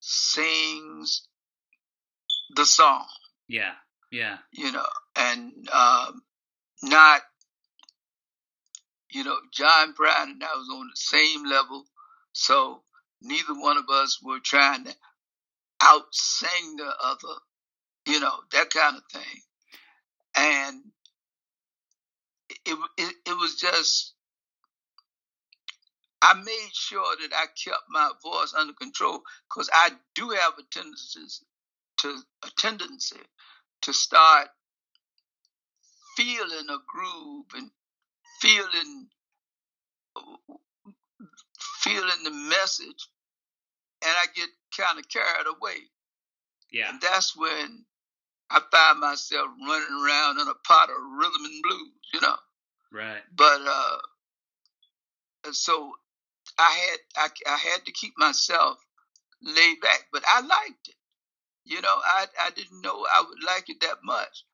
sings 0.01 1.29
the 2.57 2.65
song. 2.65 3.05
Yeah, 3.49 3.75
yeah. 4.11 4.39
You 4.51 4.73
know, 4.73 4.87
and 5.15 5.53
um, 5.71 6.23
not, 6.83 7.21
you 9.11 9.25
know, 9.25 9.37
John 9.53 9.93
Prine 9.93 10.31
and 10.31 10.43
I 10.43 10.57
was 10.57 10.71
on 10.73 10.89
the 10.89 10.97
same 10.97 11.45
level, 11.45 11.85
so 12.33 12.83
neither 13.21 13.53
one 13.53 13.77
of 13.77 13.91
us 13.91 14.21
were 14.23 14.41
trying 14.43 14.85
to 14.85 14.95
out 15.83 16.07
sing 16.13 16.77
the 16.79 16.95
other, 17.05 17.35
you 18.07 18.21
know, 18.21 18.39
that 18.53 18.71
kind 18.71 18.97
of 18.97 19.03
thing 19.13 19.43
and 20.37 20.83
it, 22.65 22.79
it, 22.99 23.15
it 23.27 23.37
was 23.39 23.57
just 23.57 24.15
I 26.23 26.35
made 26.35 26.71
sure 26.73 27.17
that 27.21 27.35
I 27.35 27.47
kept 27.47 27.83
my 27.91 28.11
voice 28.23 28.55
under 28.57 28.73
control 28.75 29.23
because 29.49 29.69
I 29.73 29.91
do 30.15 30.31
have 30.31 30.53
a 30.59 30.63
tendency 30.71 31.21
to 31.99 32.19
a 32.45 32.49
tendency 32.57 33.21
to 33.83 33.93
start 33.93 34.49
feeling 36.17 36.69
a 36.71 36.79
groove 36.87 37.47
and 37.57 37.71
feeling 38.41 39.09
feeling 41.81 42.23
the 42.25 42.31
message 42.31 43.09
and 44.03 44.11
I 44.11 44.27
get 44.35 44.49
kind 44.77 44.99
of 44.99 45.09
carried 45.09 45.47
away. 45.47 45.77
Yeah. 46.71 46.91
And 46.91 47.01
that's 47.01 47.37
when 47.37 47.85
I 48.53 48.61
find 48.71 49.01
myself 49.01 49.49
running 49.67 50.05
around 50.05 50.41
in 50.41 50.49
a 50.49 50.55
pot 50.67 50.91
of 50.91 50.97
rhythm 51.19 51.45
and 51.45 51.63
blues, 51.63 51.93
you 52.13 52.21
know. 52.21 52.37
Right. 52.93 53.23
But 53.35 53.61
uh, 53.67 53.99
so 55.53 55.93
I 56.59 56.71
had 56.71 57.31
I, 57.47 57.55
I 57.55 57.57
had 57.57 57.87
to 57.87 57.93
keep 57.93 58.13
myself 58.19 58.77
laid 59.43 59.81
back, 59.81 60.07
but 60.13 60.23
I 60.29 60.41
liked 60.41 60.89
it. 60.89 60.95
You 61.65 61.81
know, 61.81 61.97
I 62.05 62.27
I 62.45 62.51
didn't 62.51 62.83
know 62.83 63.07
I 63.13 63.25
would 63.27 63.43
like 63.43 63.71
it 63.71 63.81
that 63.81 63.99
much. 64.05 64.45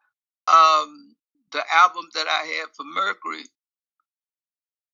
Um, 0.46 1.16
the 1.52 1.62
album 1.74 2.06
that 2.14 2.28
I 2.28 2.46
had 2.46 2.68
for 2.76 2.84
Mercury 2.84 3.44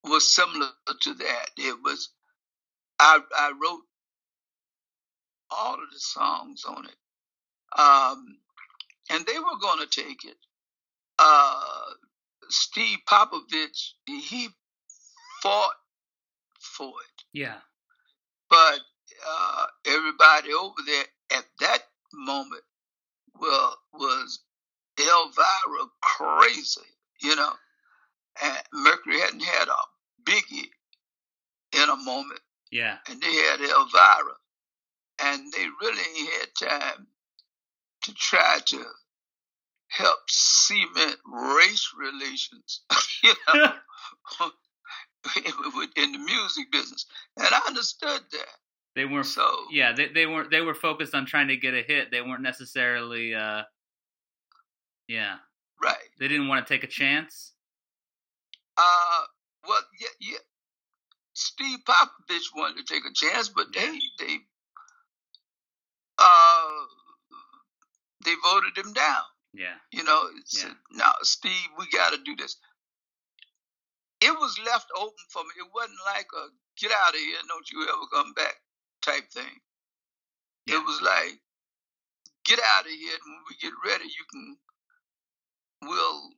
was 0.05 0.33
similar 0.35 0.69
to 1.03 1.14
that. 1.14 1.51
It 1.59 1.77
was 1.83 2.11
I 2.99 3.21
I 3.37 3.53
wrote 3.62 3.83
all 5.51 5.75
of 5.75 5.90
the 5.93 5.99
songs 5.99 6.64
on 6.64 6.87
it. 6.87 7.81
Um, 7.81 8.38
and 9.11 9.25
they 9.27 9.38
were 9.38 9.59
going 9.61 9.81
to 9.81 9.87
take 9.87 10.25
it. 10.25 10.37
Uh, 11.19 11.62
Steve 12.49 12.99
Popovich, 13.09 13.93
he 14.07 14.49
fought 15.43 15.75
for 16.59 16.88
it. 16.88 17.25
Yeah. 17.33 17.59
But 18.51 18.81
uh, 19.27 19.67
everybody 19.87 20.53
over 20.53 20.75
there 20.87 21.05
at 21.38 21.45
that 21.61 21.81
moment 22.12 22.62
well, 23.40 23.77
was 23.93 24.40
Elvira 24.99 25.87
crazy, 26.01 26.81
you 27.21 27.35
know. 27.37 27.53
And 28.43 28.57
Mercury 28.73 29.21
hadn't 29.21 29.43
had 29.43 29.69
a 29.69 30.31
biggie 30.31 30.71
in 31.73 31.88
a 31.88 31.97
moment. 31.97 32.40
Yeah. 32.71 32.99
And 33.09 33.21
they 33.21 33.33
had 33.33 33.61
Elvira. 33.61 34.35
And 35.23 35.53
they 35.53 35.67
really 35.81 36.27
had 36.40 36.69
time 36.69 37.07
to 38.05 38.14
try 38.14 38.59
to 38.67 38.85
help 39.88 40.19
cement 40.29 41.17
race 41.27 41.90
relations. 41.99 42.83
you 43.23 43.35
know, 43.55 43.73
in 45.97 46.12
the 46.12 46.19
music 46.19 46.71
business, 46.73 47.07
and 47.37 47.49
I 47.51 47.61
understood 47.67 48.21
that. 48.33 48.49
They 48.95 49.07
weren't 49.07 49.27
so 49.27 49.49
yeah. 49.73 49.93
They 49.93 50.09
they 50.09 50.27
weren't 50.27 50.51
they 50.51 50.61
were 50.61 50.75
focused 50.75 51.14
on 51.14 51.27
trying 51.27 51.49
to 51.49 51.57
get 51.57 51.75
a 51.75 51.83
hit. 51.83 52.11
They 52.12 52.21
weren't 52.21 52.43
necessarily 52.43 53.35
uh, 53.35 53.62
yeah. 55.09 55.37
Right. 55.83 55.97
They 56.19 56.29
didn't 56.29 56.49
want 56.49 56.64
to 56.64 56.73
take 56.73 56.85
a 56.85 56.88
chance. 56.88 57.53
Uh, 58.77 59.23
well, 59.69 59.83
yeah, 60.01 60.09
yeah. 60.21 60.38
Steve 61.35 61.81
Popovich 61.85 62.55
wanted 62.55 62.87
to 62.87 62.95
take 62.95 63.05
a 63.05 63.12
chance, 63.12 63.49
but 63.49 63.67
yeah. 63.75 63.81
they 63.81 63.99
they 64.25 64.37
uh 66.19 66.87
they 68.25 68.35
voted 68.43 68.77
him 68.77 68.93
down. 68.93 69.23
Yeah. 69.53 69.75
You 69.93 70.05
know, 70.05 70.29
yeah. 70.53 70.73
no, 70.93 71.07
Steve, 71.23 71.69
we 71.79 71.87
got 71.93 72.13
to 72.13 72.19
do 72.25 72.35
this. 72.37 72.57
It 74.21 74.33
was 74.33 74.59
left 74.67 74.87
open 74.97 75.25
for 75.29 75.43
me. 75.43 75.51
It 75.59 75.69
wasn't 75.75 75.99
like 76.07 76.27
a 76.35 76.49
get 76.81 76.91
out 76.91 77.15
of 77.15 77.21
here, 77.21 77.37
don't 77.47 77.71
you 77.71 77.83
ever 77.83 78.07
come 78.13 78.33
back 78.35 78.55
type 79.03 79.31
thing. 79.31 79.61
Yeah. 80.67 80.77
It 80.77 80.85
was 80.85 81.01
like 81.03 81.39
get 82.45 82.59
out 82.75 82.87
of 82.87 82.91
here, 82.91 83.13
and 83.13 83.35
when 83.35 83.45
we 83.49 83.57
get 83.61 83.73
ready, 83.85 84.05
you 84.05 84.25
can 84.31 84.57
we'll 85.83 86.31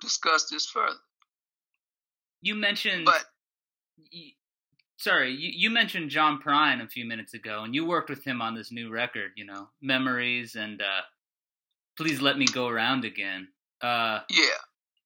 discuss 0.00 0.50
this 0.50 0.66
further. 0.66 0.98
You 2.40 2.56
mentioned, 2.56 3.04
but 3.04 3.24
sorry, 5.02 5.32
you, 5.32 5.50
you 5.54 5.70
mentioned 5.70 6.10
John 6.10 6.40
Prine 6.40 6.82
a 6.82 6.88
few 6.88 7.04
minutes 7.04 7.34
ago, 7.34 7.64
and 7.64 7.74
you 7.74 7.84
worked 7.84 8.10
with 8.10 8.24
him 8.24 8.40
on 8.40 8.54
this 8.54 8.72
new 8.72 8.90
record. 8.90 9.32
You 9.36 9.44
know, 9.44 9.68
memories 9.80 10.54
and 10.54 10.80
uh, 10.80 11.02
please 11.96 12.20
let 12.20 12.38
me 12.38 12.46
go 12.46 12.68
around 12.68 13.04
again. 13.04 13.48
Uh, 13.80 14.20
yeah. 14.30 14.58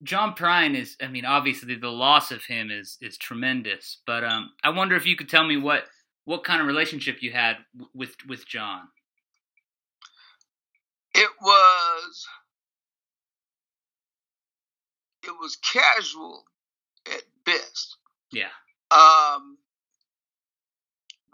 John 0.02 0.34
Prine 0.34 0.78
is, 0.78 0.96
I 1.00 1.08
mean, 1.08 1.24
obviously 1.24 1.74
the 1.74 1.88
loss 1.88 2.30
of 2.30 2.44
him 2.44 2.70
is 2.70 2.98
is 3.00 3.16
tremendous, 3.16 3.98
but 4.06 4.24
um, 4.24 4.50
I 4.62 4.70
wonder 4.70 4.94
if 4.94 5.06
you 5.06 5.16
could 5.16 5.28
tell 5.28 5.44
me 5.44 5.56
what 5.56 5.84
what 6.24 6.44
kind 6.44 6.60
of 6.60 6.66
relationship 6.66 7.22
you 7.22 7.32
had 7.32 7.56
with 7.94 8.14
with 8.28 8.46
John. 8.46 8.82
It 11.14 11.30
was 11.40 12.26
it 15.22 15.32
was 15.40 15.56
casual 15.56 16.44
at 17.06 17.22
best. 17.46 17.96
Yeah. 18.30 18.50
Um, 18.90 19.55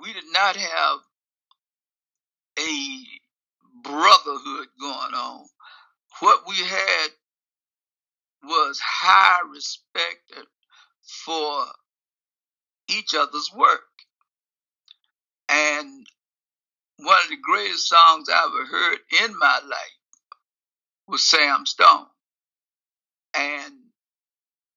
we 0.02 0.12
did 0.12 0.24
not 0.32 0.56
have 0.56 0.98
a 2.58 3.04
brotherhood 3.84 4.66
going 4.80 5.14
on. 5.14 5.46
What 6.18 6.42
we 6.48 6.56
had 6.56 7.08
was 8.42 8.80
high 8.80 9.48
respect 9.48 10.32
for 11.24 11.66
each 12.88 13.14
other's 13.14 13.50
work. 13.56 13.80
And 15.48 16.06
one 16.96 17.18
of 17.22 17.30
the 17.30 17.36
greatest 17.40 17.88
songs 17.88 18.28
I 18.28 18.44
ever 18.44 18.66
heard 18.66 18.98
in 19.24 19.38
my 19.38 19.60
life 19.64 19.98
was 21.06 21.22
Sam 21.22 21.64
Stone. 21.64 22.06
And 23.34 23.74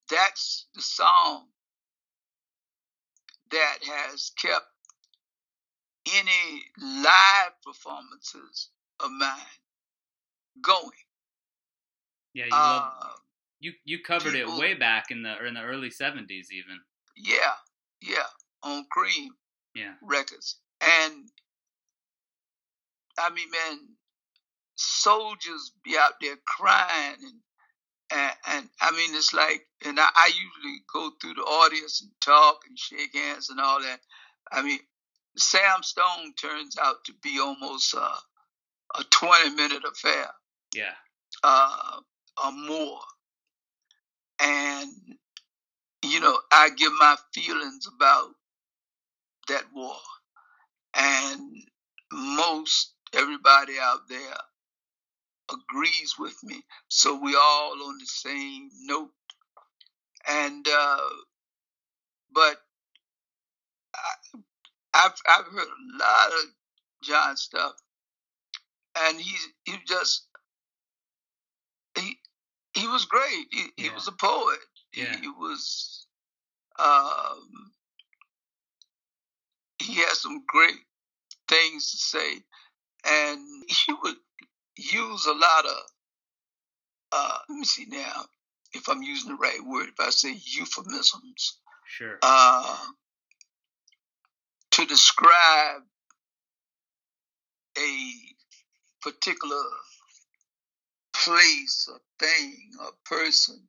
that's 0.09 0.67
the 0.75 0.81
song 0.81 1.47
that 3.51 3.77
has 3.83 4.31
kept 4.39 4.65
any 6.13 6.63
live 6.79 7.53
performances 7.63 8.69
of 8.99 9.11
mine 9.11 9.29
going. 10.61 10.91
Yeah, 12.33 12.45
you 12.45 12.51
uh, 12.53 12.57
love, 12.57 13.19
you 13.59 13.73
you 13.85 13.99
covered 13.99 14.33
people, 14.33 14.53
it 14.53 14.59
way 14.59 14.73
back 14.73 15.11
in 15.11 15.23
the 15.23 15.37
or 15.39 15.45
in 15.45 15.53
the 15.53 15.61
early 15.61 15.89
seventies 15.89 16.49
even. 16.51 16.79
Yeah, 17.15 17.55
yeah, 18.01 18.27
on 18.63 18.85
Cream. 18.91 19.31
Yeah. 19.73 19.93
Records. 20.01 20.57
And 20.81 21.29
I 23.17 23.29
mean, 23.29 23.49
man, 23.51 23.79
soldiers 24.75 25.71
be 25.83 25.97
out 25.97 26.13
there 26.21 26.37
crying 26.45 27.17
and 27.21 27.39
and, 28.11 28.31
and 28.47 28.69
I 28.81 28.91
mean, 28.91 29.15
it's 29.15 29.33
like, 29.33 29.65
and 29.85 29.99
I, 29.99 30.07
I 30.15 30.27
usually 30.27 30.81
go 30.93 31.11
through 31.19 31.35
the 31.35 31.41
audience 31.41 32.01
and 32.01 32.11
talk 32.21 32.61
and 32.67 32.77
shake 32.77 33.15
hands 33.15 33.49
and 33.49 33.59
all 33.59 33.81
that. 33.81 33.99
I 34.51 34.61
mean, 34.61 34.79
Sam 35.37 35.83
Stone 35.83 36.33
turns 36.39 36.77
out 36.81 37.03
to 37.05 37.13
be 37.21 37.39
almost 37.39 37.93
uh, 37.95 38.15
a 38.97 39.03
20 39.03 39.55
minute 39.55 39.83
affair. 39.85 40.27
Yeah. 40.73 40.93
Uh, 41.43 41.99
or 42.43 42.51
more. 42.51 42.99
And, 44.41 44.91
you 46.03 46.19
know, 46.19 46.37
I 46.51 46.69
give 46.69 46.91
my 46.99 47.15
feelings 47.33 47.87
about 47.95 48.29
that 49.47 49.63
war. 49.73 49.97
And 50.95 51.41
most 52.11 52.93
everybody 53.13 53.73
out 53.79 54.07
there 54.09 54.37
agrees 55.51 56.15
with 56.17 56.35
me. 56.43 56.63
So 56.87 57.19
we 57.21 57.35
all 57.35 57.73
on 57.73 57.97
the 57.99 58.05
same 58.05 58.69
note. 58.83 59.11
And, 60.27 60.67
uh, 60.67 61.09
but 62.33 62.57
I've, 64.95 65.13
I've 65.27 65.45
heard 65.45 65.67
a 65.67 65.97
lot 65.99 66.27
of 66.29 66.45
John 67.03 67.37
stuff 67.37 67.73
and 69.03 69.19
he's, 69.19 69.47
he 69.65 69.73
just, 69.87 70.27
he, 71.97 72.17
he 72.73 72.87
was 72.87 73.05
great. 73.05 73.47
He, 73.51 73.65
yeah. 73.77 73.83
he 73.83 73.89
was 73.89 74.07
a 74.07 74.11
poet. 74.13 74.59
Yeah. 74.93 75.15
He, 75.15 75.21
he 75.23 75.27
was, 75.27 76.07
um, 76.79 77.71
he 79.79 79.95
had 79.95 80.13
some 80.13 80.43
great 80.47 80.75
things 81.47 81.91
to 81.91 81.97
say, 81.97 82.33
and 83.05 83.39
he 83.67 83.93
would 84.01 84.15
use 84.77 85.25
a 85.25 85.33
lot 85.33 85.65
of. 85.65 85.77
Uh, 87.11 87.37
let 87.49 87.55
me 87.57 87.63
see 87.63 87.85
now 87.87 88.25
if 88.73 88.89
I'm 88.89 89.01
using 89.01 89.29
the 89.29 89.37
right 89.37 89.59
word. 89.65 89.87
If 89.89 90.05
I 90.05 90.09
say 90.09 90.31
euphemisms, 90.33 91.59
sure. 91.87 92.17
Uh, 92.21 92.77
to 94.75 94.85
describe 94.85 95.83
a 97.77 98.11
particular 99.01 99.63
place, 101.13 101.89
a 101.93 102.23
thing, 102.23 102.71
a 102.81 103.09
person, 103.09 103.61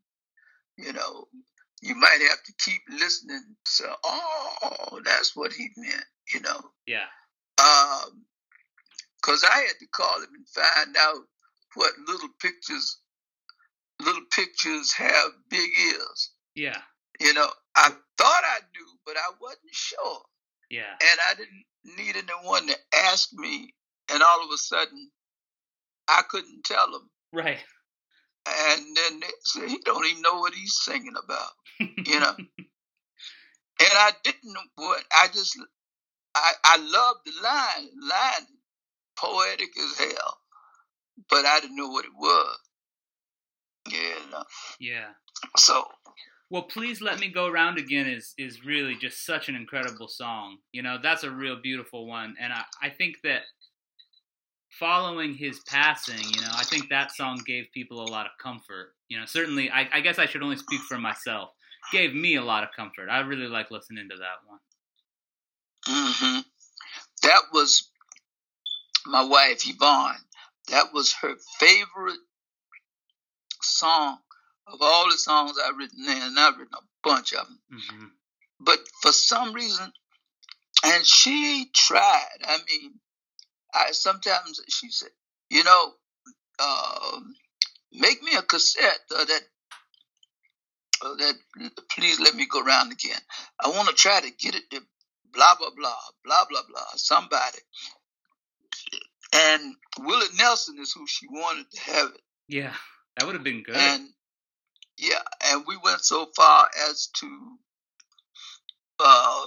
you 0.77 0.93
know, 0.93 1.29
you 1.81 1.95
might 1.95 2.19
have 2.29 2.43
to 2.43 2.53
keep 2.59 2.81
listening 2.91 3.41
to 3.65 3.71
say, 3.71 3.85
oh, 4.03 5.01
that's 5.05 5.37
what 5.37 5.53
he 5.53 5.69
meant, 5.77 6.05
you 6.35 6.41
know. 6.41 6.61
Yeah. 6.89 7.07
Um, 7.59 8.25
cause 9.23 9.45
I 9.49 9.59
had 9.59 9.79
to 9.79 9.87
call 9.93 10.17
him 10.17 10.31
and 10.35 10.49
find 10.49 10.97
out 10.99 11.23
what 11.75 11.93
little 12.09 12.31
pictures, 12.41 12.99
little 14.05 14.25
pictures 14.35 14.93
have 14.95 15.31
big 15.51 15.71
ears. 15.89 16.31
Yeah. 16.57 16.79
You 17.21 17.33
know, 17.33 17.49
I 17.77 17.91
thought 18.19 18.43
I 18.45 18.59
knew, 18.75 18.89
but 19.05 19.17
I 19.17 19.31
wasn't 19.41 19.73
sure. 19.73 20.23
Yeah. 20.71 20.91
And 21.01 21.21
I 21.31 21.35
didn't 21.35 21.65
need 21.97 22.17
anyone 22.17 22.67
to 22.69 22.77
ask 22.95 23.29
me, 23.33 23.75
and 24.13 24.23
all 24.23 24.45
of 24.45 24.51
a 24.53 24.59
sudden, 24.59 25.11
I 26.09 26.23
couldn't 26.29 26.65
tell 26.65 26.87
him. 26.87 27.11
Right 27.33 27.59
and 28.47 28.97
then 28.97 29.21
they 29.21 29.27
say 29.43 29.69
he 29.69 29.79
don't 29.85 30.07
even 30.07 30.23
know 30.23 30.39
what 30.39 30.55
he's 30.55 30.77
singing 30.83 31.15
about, 31.23 31.51
you 31.79 32.21
know. 32.21 32.35
and 32.39 32.49
I 33.81 34.13
didn't 34.23 34.53
know 34.53 34.61
what 34.77 35.05
I 35.13 35.29
just 35.29 35.59
I 36.35 36.53
I 36.65 36.77
loved 36.77 37.21
the 37.27 37.33
line, 37.43 37.91
line 38.09 38.47
poetic 39.17 39.71
as 39.79 39.99
hell, 39.99 40.39
but 41.29 41.45
I 41.45 41.61
didn't 41.61 41.77
know 41.77 41.89
what 41.89 42.05
it 42.05 42.15
was. 42.17 42.59
Yeah. 43.89 44.43
Yeah. 44.79 45.07
So. 45.57 45.85
Well, 46.49 46.63
please 46.63 47.01
let 47.01 47.19
me 47.19 47.29
go 47.29 47.47
around 47.47 47.77
again 47.79 48.07
is 48.07 48.33
is 48.39 48.65
really 48.65 48.95
just 48.95 49.27
such 49.27 49.49
an 49.49 49.57
incredible 49.57 50.07
song. 50.07 50.59
You 50.73 50.83
know, 50.83 50.99
that's 51.03 51.25
a 51.25 51.31
real 51.31 51.57
beautiful 51.61 52.07
one, 52.07 52.37
and 52.41 52.53
I 52.53 52.63
I 52.81 52.91
think 52.91 53.17
that 53.25 53.43
following 54.79 55.35
his 55.35 55.61
passing, 55.61 56.23
you 56.35 56.41
know, 56.41 56.51
I 56.53 56.65
think 56.65 56.89
that 56.89 57.13
song 57.13 57.41
gave 57.47 57.65
people 57.73 58.03
a 58.03 58.11
lot 58.11 58.27
of 58.27 58.33
comfort. 58.41 58.95
You 59.09 59.19
know, 59.19 59.27
certainly, 59.27 59.71
I, 59.71 59.89
I 59.93 60.01
guess 60.01 60.19
I 60.19 60.27
should 60.27 60.43
only 60.43 60.57
speak 60.57 60.81
for 60.83 60.99
myself. 60.99 61.51
Gave 61.93 62.15
me 62.15 62.37
a 62.37 62.43
lot 62.43 62.65
of 62.65 62.71
comfort. 62.77 63.09
I 63.09 63.21
really 63.21 63.47
like 63.49 63.71
listening 63.71 64.09
to 64.11 64.17
that 64.17 64.47
one. 64.47 64.59
Mm-hmm. 65.89 66.41
That 67.23 67.43
was 67.53 67.89
my 69.07 69.25
wife 69.25 69.63
Yvonne. 69.67 70.17
That 70.69 70.93
was 70.93 71.13
her 71.23 71.35
favorite 71.61 72.19
song 73.67 74.19
of 74.67 74.79
all 74.81 75.11
the 75.11 75.19
songs 75.19 75.57
I've 75.63 75.77
written. 75.77 76.05
And 76.09 76.39
I've 76.39 76.59
written 76.59 76.75
a 76.75 77.09
bunch 77.09 77.33
of 77.33 77.47
them. 77.47 77.59
Mm-hmm. 77.73 78.07
But 78.61 78.79
for 79.03 79.13
some 79.13 79.53
reason, 79.53 79.93
and 80.85 81.07
she 81.07 81.69
tried. 81.75 82.39
I 82.45 82.59
mean, 82.69 82.95
I 83.75 83.93
sometimes 83.93 84.61
she 84.69 84.91
said, 84.91 85.11
you 85.51 85.65
know, 85.65 85.93
uh, 86.59 87.21
make 87.93 88.23
me 88.23 88.33
a 88.37 88.43
cassette 88.43 89.01
of 89.19 89.27
that 89.29 89.41
uh, 91.05 91.15
that 91.17 91.35
please 91.91 92.21
let 92.21 92.35
me 92.35 92.47
go 92.51 92.63
around 92.63 92.93
again. 92.93 93.19
I 93.63 93.69
want 93.69 93.89
to 93.89 93.95
try 93.95 94.21
to 94.21 94.31
get 94.31 94.55
it 94.55 94.71
to 94.71 94.81
blah 95.33 95.55
blah 95.59 95.71
blah 95.77 95.95
blah 96.25 96.45
blah 96.49 96.63
blah 96.69 96.87
somebody. 96.97 97.59
And 99.35 99.75
Willie 100.01 100.27
Nelson 100.39 100.79
is 100.81 100.93
who 100.93 101.07
she 101.07 101.27
wanted 101.29 101.71
to 101.71 101.81
have 101.81 102.09
it. 102.09 102.21
Yeah, 102.49 102.75
that 103.17 103.27
would 103.27 103.35
have 103.35 103.45
been 103.45 103.63
good. 103.63 103.77
And 103.77 104.09
yeah, 104.99 105.21
and 105.47 105.65
we 105.67 105.77
went 105.83 106.01
so 106.01 106.27
far 106.35 106.69
as 106.89 107.09
to 107.17 107.59
uh, 108.99 109.47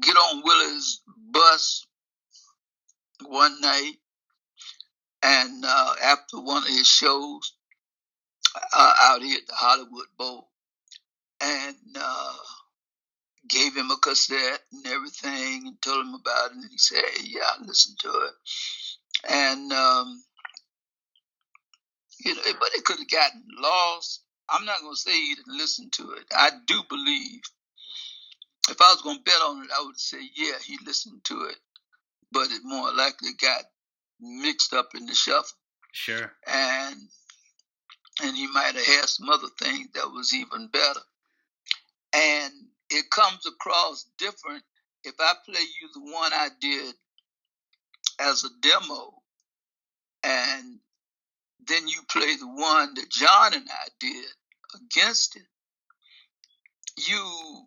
get 0.00 0.16
on 0.16 0.42
Willie's 0.44 1.00
bus 1.30 1.86
one 3.26 3.60
night, 3.60 3.94
and 5.22 5.64
uh, 5.66 5.94
after 6.02 6.40
one 6.40 6.62
of 6.62 6.68
his 6.68 6.86
shows 6.86 7.54
uh, 8.72 8.94
out 9.00 9.22
here 9.22 9.38
at 9.38 9.46
the 9.46 9.54
Hollywood 9.54 10.06
Bowl, 10.18 10.48
and 11.40 11.76
uh, 11.98 12.36
gave 13.48 13.74
him 13.76 13.90
a 13.90 13.96
cassette 13.96 14.60
and 14.72 14.86
everything, 14.86 15.66
and 15.66 15.82
told 15.82 16.06
him 16.06 16.14
about 16.14 16.50
it, 16.50 16.56
and 16.56 16.70
he 16.70 16.78
said, 16.78 17.02
hey, 17.14 17.24
"Yeah, 17.26 17.50
I 17.58 17.64
listened 17.64 17.98
to 18.00 18.08
it," 18.08 18.32
and 19.28 19.72
um, 19.72 20.22
you 22.24 22.34
know, 22.34 22.42
but 22.60 22.70
it 22.74 22.84
could 22.84 22.98
have 22.98 23.10
gotten 23.10 23.44
lost. 23.60 24.22
I'm 24.48 24.64
not 24.64 24.80
going 24.80 24.94
to 24.94 25.00
say 25.00 25.12
he 25.12 25.34
didn't 25.34 25.58
listen 25.58 25.90
to 25.92 26.12
it. 26.12 26.24
I 26.34 26.50
do 26.66 26.82
believe. 26.88 27.42
If 28.70 28.80
I 28.80 28.92
was 28.92 29.02
going 29.02 29.18
to 29.18 29.22
bet 29.22 29.34
on 29.34 29.64
it, 29.64 29.70
I 29.78 29.84
would 29.84 29.98
say, 29.98 30.18
yeah, 30.34 30.54
he 30.66 30.78
listened 30.84 31.24
to 31.24 31.44
it 31.50 31.56
but 32.32 32.50
it 32.50 32.62
more 32.64 32.92
likely 32.92 33.30
got 33.40 33.64
mixed 34.20 34.72
up 34.72 34.90
in 34.94 35.06
the 35.06 35.14
shuffle. 35.14 35.56
Sure. 35.92 36.32
And 36.46 36.96
and 38.20 38.36
he 38.36 38.48
might 38.48 38.74
have 38.74 38.84
had 38.84 39.08
some 39.08 39.28
other 39.28 39.48
things 39.60 39.88
that 39.94 40.10
was 40.10 40.34
even 40.34 40.68
better. 40.68 41.00
And 42.12 42.52
it 42.90 43.10
comes 43.10 43.46
across 43.46 44.06
different 44.18 44.64
if 45.04 45.14
I 45.20 45.34
play 45.46 45.60
you 45.60 45.88
the 45.94 46.12
one 46.12 46.32
I 46.32 46.48
did 46.60 46.94
as 48.18 48.42
a 48.44 48.48
demo 48.60 49.14
and 50.24 50.80
then 51.68 51.86
you 51.88 52.00
play 52.10 52.36
the 52.36 52.46
one 52.46 52.94
that 52.94 53.10
John 53.10 53.54
and 53.54 53.68
I 53.68 53.88
did 54.00 54.24
against 54.74 55.36
it, 55.36 55.42
you 56.96 57.66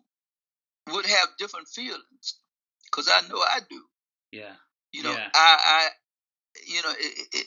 would 0.92 1.06
have 1.06 1.28
different 1.38 1.68
feelings 1.68 2.36
because 2.84 3.08
I 3.08 3.26
know 3.28 3.38
I 3.38 3.60
do. 3.68 3.82
Yeah. 4.32 4.52
You 4.92 5.04
know, 5.04 5.12
yeah. 5.12 5.28
I, 5.34 5.58
I, 5.64 5.88
you 6.66 6.82
know, 6.82 6.92
it, 6.98 7.28
it, 7.32 7.46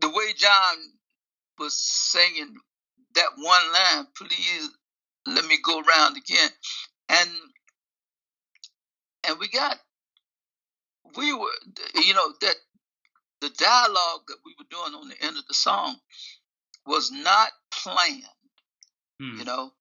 the 0.00 0.08
way 0.08 0.32
John 0.36 0.76
was 1.58 1.76
singing 1.76 2.54
that 3.14 3.28
one 3.36 3.72
line, 3.72 4.06
please 4.16 4.70
let 5.26 5.44
me 5.46 5.58
go 5.62 5.80
round 5.80 6.16
again, 6.16 6.50
and 7.08 7.30
and 9.24 9.38
we 9.38 9.48
got, 9.48 9.78
we 11.16 11.32
were, 11.32 11.48
you 11.94 12.14
know, 12.14 12.32
that 12.40 12.56
the 13.42 13.50
dialogue 13.50 14.22
that 14.28 14.38
we 14.46 14.54
were 14.58 14.64
doing 14.70 14.94
on 14.94 15.08
the 15.08 15.20
end 15.20 15.36
of 15.36 15.46
the 15.48 15.54
song 15.54 15.96
was 16.86 17.10
not 17.10 17.50
planned. 17.72 18.22
Hmm. 19.20 19.38
You 19.38 19.44
know, 19.44 19.72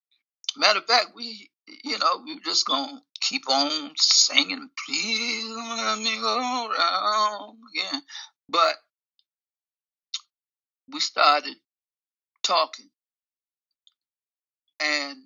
matter 0.58 0.80
of 0.80 0.86
fact, 0.86 1.12
we 1.16 1.50
you 1.84 1.98
know, 2.00 2.22
we 2.26 2.34
are 2.34 2.44
just 2.44 2.66
gonna 2.66 3.02
keep 3.22 3.48
on 3.48 3.94
singing, 3.98 4.70
please 4.86 5.46
let 5.46 6.00
me 6.00 6.20
go 6.20 6.70
around 6.70 7.58
again. 7.74 8.02
But 8.50 8.76
we 10.92 11.00
started 11.00 11.56
talking 12.44 12.90
and 14.82 15.18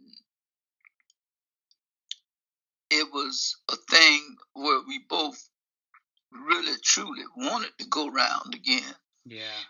it 2.92 3.08
was 3.12 3.58
a 3.72 3.76
thing 3.90 4.36
where 4.54 4.82
we 4.88 5.00
both 5.10 5.50
really 6.32 6.78
truly 6.84 7.24
wanted 7.38 7.72
to 7.80 7.88
go 7.88 8.10
round 8.10 8.54
again. 8.54 8.96
Yeah. 9.26 9.62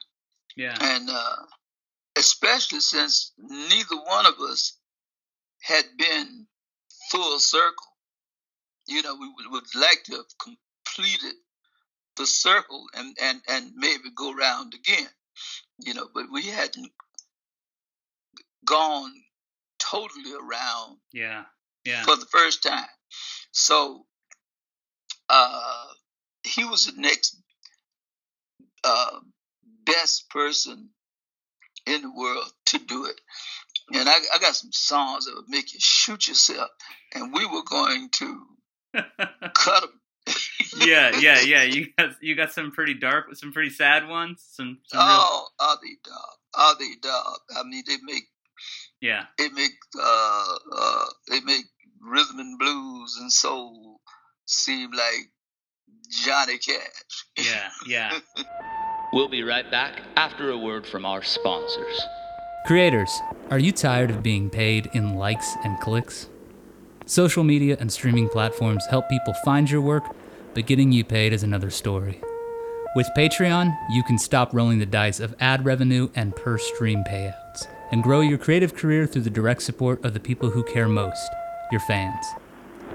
Yeah. 0.55 0.77
And 0.79 1.09
uh, 1.09 1.35
especially 2.17 2.79
since 2.79 3.33
neither 3.37 3.97
one 4.05 4.25
of 4.25 4.35
us 4.39 4.77
had 5.61 5.85
been 5.97 6.47
full 7.11 7.39
circle. 7.39 7.87
You 8.87 9.01
know, 9.01 9.15
we 9.15 9.27
would, 9.27 9.51
would 9.51 9.75
like 9.75 10.03
to 10.05 10.15
have 10.15 10.25
completed 10.39 11.35
the 12.17 12.27
circle 12.27 12.85
and, 12.93 13.15
and, 13.21 13.41
and 13.47 13.71
maybe 13.75 14.09
go 14.15 14.33
round 14.33 14.73
again. 14.73 15.09
You 15.79 15.93
know, 15.93 16.07
but 16.13 16.25
we 16.31 16.47
hadn't 16.47 16.91
gone 18.65 19.11
totally 19.79 20.33
around 20.33 20.97
yeah 21.13 21.43
yeah 21.83 22.03
for 22.03 22.15
the 22.15 22.25
first 22.31 22.63
time 22.63 22.87
so 23.51 24.05
uh 25.29 25.85
he 26.45 26.63
was 26.63 26.85
the 26.85 27.01
next 27.01 27.41
uh 28.83 29.19
best 29.85 30.29
person 30.29 30.89
in 31.85 32.01
the 32.01 32.11
world 32.11 32.51
to 32.65 32.79
do 32.79 33.05
it 33.05 33.19
and 33.91 34.09
I, 34.09 34.15
I 34.33 34.37
got 34.39 34.55
some 34.55 34.71
songs 34.71 35.25
that 35.25 35.35
would 35.35 35.49
make 35.49 35.73
you 35.73 35.79
shoot 35.81 36.27
yourself, 36.27 36.69
and 37.13 37.33
we 37.33 37.45
were 37.45 37.63
going 37.63 38.09
to 38.13 38.41
cut 39.53 39.81
them. 39.81 40.35
yeah, 40.77 41.11
yeah, 41.19 41.41
yeah. 41.41 41.63
You 41.63 41.87
got 41.97 42.15
you 42.21 42.35
got 42.35 42.51
some 42.51 42.71
pretty 42.71 42.95
dark, 42.95 43.35
some 43.35 43.51
pretty 43.51 43.69
sad 43.69 44.07
ones. 44.07 44.43
Some, 44.51 44.79
some 44.87 44.99
oh, 45.01 45.47
real... 45.59 45.77
they 45.81 46.09
dog? 46.09 46.17
Are 46.55 46.77
they 46.79 46.95
dog? 47.01 47.39
I 47.55 47.63
mean, 47.63 47.83
they 47.87 47.97
make 48.03 48.23
yeah, 49.01 49.25
they 49.37 49.49
make 49.49 49.73
uh 49.99 50.55
uh 50.75 51.05
they 51.29 51.41
make 51.41 51.65
rhythm 52.01 52.39
and 52.39 52.57
blues 52.57 53.17
and 53.19 53.31
soul 53.31 53.99
seem 54.47 54.91
like 54.91 55.29
Johnny 56.23 56.57
Cash. 56.57 57.25
yeah, 57.37 57.69
yeah. 57.87 58.19
we'll 59.13 59.29
be 59.29 59.43
right 59.43 59.69
back 59.69 60.01
after 60.15 60.51
a 60.51 60.57
word 60.57 60.85
from 60.85 61.05
our 61.05 61.23
sponsors. 61.23 62.01
Creators, 62.65 63.21
are 63.51 63.59
you 63.59 63.71
tired 63.71 64.09
of 64.09 64.23
being 64.23 64.49
paid 64.49 64.89
in 64.93 65.15
likes 65.15 65.55
and 65.63 65.79
clicks? 65.79 66.29
Social 67.05 67.43
media 67.43 67.77
and 67.79 67.91
streaming 67.91 68.27
platforms 68.29 68.85
help 68.87 69.07
people 69.09 69.33
find 69.45 69.69
your 69.69 69.81
work, 69.81 70.03
but 70.55 70.65
getting 70.65 70.91
you 70.91 71.03
paid 71.03 71.33
is 71.33 71.43
another 71.43 71.69
story. 71.69 72.21
With 72.95 73.09
Patreon, 73.15 73.75
you 73.91 74.03
can 74.03 74.17
stop 74.17 74.53
rolling 74.53 74.79
the 74.79 74.85
dice 74.85 75.19
of 75.19 75.35
ad 75.39 75.65
revenue 75.65 76.09
and 76.15 76.35
per 76.35 76.57
stream 76.57 77.03
payouts, 77.03 77.67
and 77.91 78.01
grow 78.01 78.21
your 78.21 78.37
creative 78.37 78.73
career 78.73 79.05
through 79.05 79.23
the 79.23 79.29
direct 79.29 79.61
support 79.61 80.03
of 80.03 80.13
the 80.13 80.19
people 80.19 80.49
who 80.49 80.63
care 80.63 80.87
most 80.87 81.29
your 81.71 81.81
fans. 81.81 82.25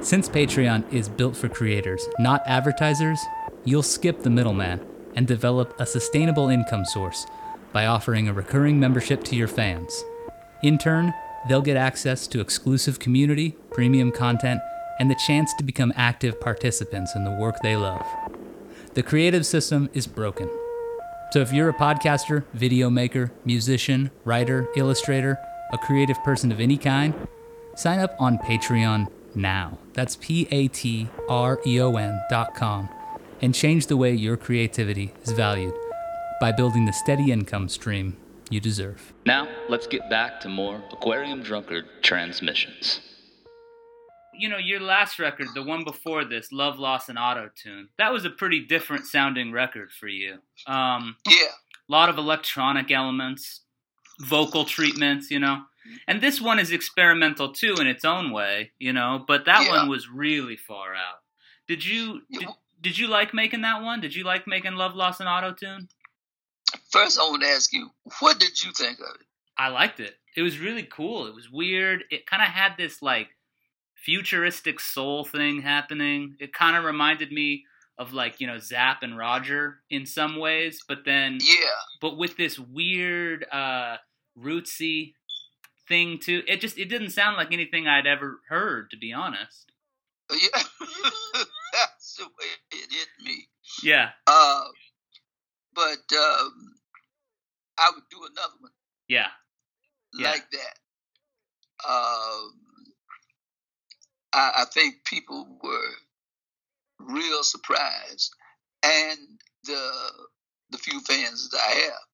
Since 0.00 0.28
Patreon 0.28 0.90
is 0.92 1.08
built 1.08 1.36
for 1.36 1.48
creators, 1.48 2.08
not 2.18 2.42
advertisers, 2.46 3.20
you'll 3.64 3.82
skip 3.82 4.22
the 4.22 4.30
middleman 4.30 4.80
and 5.14 5.26
develop 5.26 5.78
a 5.78 5.86
sustainable 5.86 6.48
income 6.48 6.84
source 6.84 7.26
by 7.72 7.86
offering 7.86 8.28
a 8.28 8.32
recurring 8.32 8.80
membership 8.80 9.22
to 9.24 9.36
your 9.36 9.48
fans. 9.48 10.04
In 10.62 10.78
turn, 10.78 11.12
they'll 11.48 11.62
get 11.62 11.76
access 11.76 12.26
to 12.28 12.40
exclusive 12.40 12.98
community, 12.98 13.56
premium 13.70 14.12
content, 14.12 14.60
and 14.98 15.10
the 15.10 15.20
chance 15.26 15.52
to 15.54 15.64
become 15.64 15.92
active 15.96 16.40
participants 16.40 17.14
in 17.14 17.24
the 17.24 17.30
work 17.30 17.60
they 17.60 17.76
love. 17.76 18.04
The 18.94 19.02
creative 19.02 19.46
system 19.46 19.88
is 19.92 20.06
broken. 20.06 20.50
So 21.32 21.40
if 21.40 21.52
you're 21.52 21.68
a 21.68 21.74
podcaster, 21.74 22.44
video 22.54 22.90
maker, 22.90 23.32
musician, 23.44 24.10
writer, 24.24 24.68
illustrator, 24.76 25.38
a 25.72 25.78
creative 25.78 26.22
person 26.24 26.50
of 26.50 26.60
any 26.60 26.76
kind, 26.76 27.14
sign 27.76 28.00
up 28.00 28.16
on 28.18 28.38
Patreon 28.38 29.06
now. 29.34 29.78
That's 29.92 30.16
P 30.16 30.46
A 30.50 30.68
T 30.68 31.08
R 31.28 31.60
E 31.66 31.80
O 31.80 31.96
N 31.96 32.20
dot 32.30 32.54
com 32.54 32.88
and 33.42 33.54
change 33.54 33.86
the 33.86 33.96
way 33.96 34.12
your 34.12 34.36
creativity 34.36 35.12
is 35.22 35.32
valued 35.32 35.74
by 36.40 36.52
building 36.52 36.86
the 36.86 36.92
steady 36.92 37.30
income 37.32 37.68
stream 37.68 38.16
you 38.50 38.60
deserve. 38.60 39.12
Now, 39.26 39.48
let's 39.68 39.86
get 39.86 40.10
back 40.10 40.40
to 40.40 40.48
more 40.48 40.82
Aquarium 40.92 41.42
Drunkard 41.42 41.84
transmissions. 42.02 43.00
You 44.34 44.48
know, 44.48 44.58
your 44.58 44.80
last 44.80 45.18
record, 45.18 45.48
the 45.54 45.62
one 45.62 45.84
before 45.84 46.24
this, 46.24 46.50
Love, 46.50 46.78
Loss, 46.78 47.08
and 47.08 47.18
Auto 47.18 47.50
Tune, 47.54 47.88
that 47.98 48.12
was 48.12 48.24
a 48.24 48.30
pretty 48.30 48.60
different 48.64 49.06
sounding 49.06 49.52
record 49.52 49.90
for 49.92 50.08
you. 50.08 50.38
Um, 50.66 51.16
yeah. 51.28 51.48
A 51.88 51.92
lot 51.92 52.08
of 52.08 52.18
electronic 52.18 52.90
elements, 52.90 53.60
vocal 54.20 54.64
treatments, 54.64 55.30
you 55.30 55.38
know. 55.38 55.62
And 56.06 56.20
this 56.20 56.40
one 56.40 56.58
is 56.58 56.72
experimental 56.72 57.52
too 57.52 57.76
in 57.80 57.86
its 57.86 58.04
own 58.04 58.30
way, 58.32 58.72
you 58.78 58.92
know, 58.92 59.24
but 59.26 59.44
that 59.46 59.64
yeah. 59.64 59.70
one 59.70 59.88
was 59.88 60.08
really 60.08 60.56
far 60.56 60.94
out. 60.94 61.20
Did 61.68 61.84
you 61.84 62.22
did, 62.30 62.48
did 62.80 62.98
you 62.98 63.08
like 63.08 63.34
making 63.34 63.62
that 63.62 63.82
one? 63.82 64.00
Did 64.00 64.14
you 64.14 64.24
like 64.24 64.46
making 64.46 64.74
Love, 64.74 64.94
Loss, 64.94 65.20
and 65.20 65.28
Auto 65.28 65.52
Tune? 65.52 65.88
First, 66.90 67.18
I 67.18 67.22
want 67.22 67.42
to 67.42 67.48
ask 67.48 67.72
you, 67.72 67.90
what 68.20 68.38
did 68.38 68.62
you 68.62 68.72
think 68.72 68.98
of 68.98 69.20
it? 69.20 69.26
I 69.56 69.68
liked 69.68 70.00
it. 70.00 70.14
It 70.36 70.42
was 70.42 70.58
really 70.58 70.84
cool. 70.84 71.26
It 71.26 71.34
was 71.34 71.50
weird. 71.50 72.04
It 72.10 72.26
kind 72.26 72.42
of 72.42 72.48
had 72.48 72.72
this 72.76 73.02
like 73.02 73.28
futuristic 73.94 74.80
soul 74.80 75.24
thing 75.24 75.62
happening. 75.62 76.36
It 76.40 76.52
kind 76.52 76.76
of 76.76 76.84
reminded 76.84 77.30
me 77.32 77.64
of 77.98 78.14
like 78.14 78.40
you 78.40 78.46
know 78.46 78.58
Zapp 78.58 79.02
and 79.02 79.16
Roger 79.16 79.80
in 79.90 80.06
some 80.06 80.38
ways, 80.38 80.82
but 80.88 81.04
then 81.04 81.38
yeah, 81.40 81.68
but 82.00 82.16
with 82.16 82.36
this 82.36 82.58
weird 82.58 83.46
uh, 83.52 83.96
rootsy 84.38 85.12
thing 85.90 86.18
too. 86.18 86.42
It 86.46 86.62
just 86.62 86.78
it 86.78 86.86
didn't 86.86 87.10
sound 87.10 87.36
like 87.36 87.52
anything 87.52 87.86
I'd 87.86 88.06
ever 88.06 88.40
heard, 88.48 88.90
to 88.92 88.96
be 88.96 89.12
honest. 89.12 89.72
Yeah, 90.30 90.62
that's 91.72 92.16
the 92.16 92.24
way 92.24 92.46
it 92.70 92.88
hit 92.90 93.08
me. 93.22 93.48
Yeah. 93.82 94.10
Uh, 94.26 94.64
but 95.74 96.16
um, 96.16 96.52
I 97.78 97.90
would 97.94 98.04
do 98.10 98.18
another 98.20 98.54
one. 98.60 98.70
Yeah. 99.08 99.26
yeah. 100.16 100.30
like 100.30 100.46
that. 100.52 101.88
Um, 101.88 102.52
I, 104.32 104.52
I 104.58 104.64
think 104.72 105.04
people 105.04 105.58
were 105.62 105.90
real 107.00 107.42
surprised, 107.42 108.32
and 108.84 109.18
the 109.64 109.90
the 110.70 110.78
few 110.78 111.00
fans 111.00 111.50
that 111.50 111.60
I 111.60 111.74
have, 111.80 112.06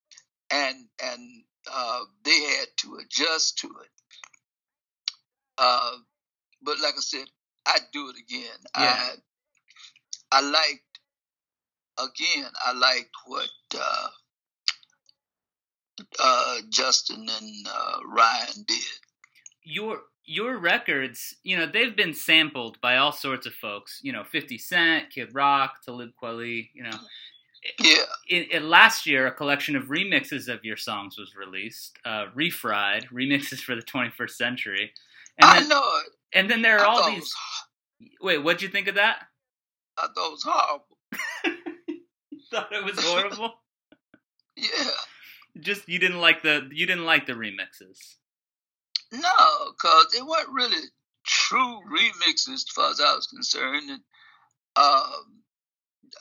and 0.50 0.86
and 1.02 1.42
uh, 1.72 2.00
they 2.24 2.40
had 2.40 2.68
to 2.78 2.98
adjust 3.02 3.58
to 3.58 3.68
it. 3.68 3.90
Uh, 5.58 5.92
but 6.62 6.80
like 6.80 6.94
I 6.96 7.00
said, 7.00 7.26
I'd 7.66 7.80
do 7.92 8.10
it 8.10 8.16
again. 8.16 8.58
Yeah. 8.78 9.10
I 10.32 10.38
I 10.38 10.40
liked 10.40 11.00
again. 11.98 12.50
I 12.64 12.72
liked 12.72 13.14
what 13.26 13.48
uh, 13.74 14.08
uh, 16.18 16.56
Justin 16.70 17.26
and 17.28 17.66
uh, 17.66 17.98
Ryan 18.06 18.64
did. 18.66 18.84
Your 19.62 20.00
your 20.24 20.58
records, 20.58 21.36
you 21.44 21.56
know, 21.56 21.66
they've 21.66 21.96
been 21.96 22.14
sampled 22.14 22.80
by 22.80 22.96
all 22.96 23.12
sorts 23.12 23.46
of 23.46 23.54
folks. 23.54 24.00
You 24.02 24.12
know, 24.12 24.24
Fifty 24.24 24.58
Cent, 24.58 25.10
Kid 25.10 25.34
Rock, 25.34 25.82
Talib 25.84 26.10
Kweli. 26.22 26.70
You 26.74 26.84
know, 26.84 26.98
Yeah, 27.80 28.58
last 28.60 29.06
year, 29.06 29.26
a 29.26 29.32
collection 29.32 29.76
of 29.76 29.84
remixes 29.84 30.48
of 30.52 30.64
your 30.64 30.76
songs 30.76 31.18
was 31.18 31.34
released, 31.34 31.98
uh, 32.04 32.26
refried 32.36 33.06
remixes 33.08 33.60
for 33.60 33.74
the 33.74 33.82
21st 33.82 34.30
century. 34.30 34.92
And 35.38 35.50
I 35.50 35.60
then, 35.60 35.68
know 35.68 36.00
and 36.32 36.50
then 36.50 36.62
there 36.62 36.78
are 36.78 36.86
I 36.86 36.88
all 36.88 37.10
these. 37.10 37.34
Wait, 38.20 38.38
what'd 38.38 38.62
you 38.62 38.68
think 38.68 38.88
of 38.88 38.96
that? 38.96 39.26
I 39.98 40.08
thought 40.14 40.28
it 40.28 40.32
was 40.32 40.42
horrible. 40.44 40.86
Thought 42.50 42.72
it 42.72 42.84
was 42.84 43.04
horrible. 43.04 43.54
Yeah. 44.58 44.88
Just 45.60 45.86
you 45.86 45.98
didn't 45.98 46.22
like 46.22 46.42
the 46.42 46.66
you 46.72 46.86
didn't 46.86 47.04
like 47.04 47.26
the 47.26 47.34
remixes. 47.34 48.14
No, 49.12 49.20
because 49.70 50.06
they 50.14 50.22
weren't 50.22 50.48
really 50.50 50.82
true 51.26 51.80
remixes 51.86 52.54
as 52.54 52.64
far 52.74 52.90
as 52.90 52.98
I 52.98 53.14
was 53.14 53.26
concerned. 53.26 53.90
And 53.90 54.00
um, 54.76 55.42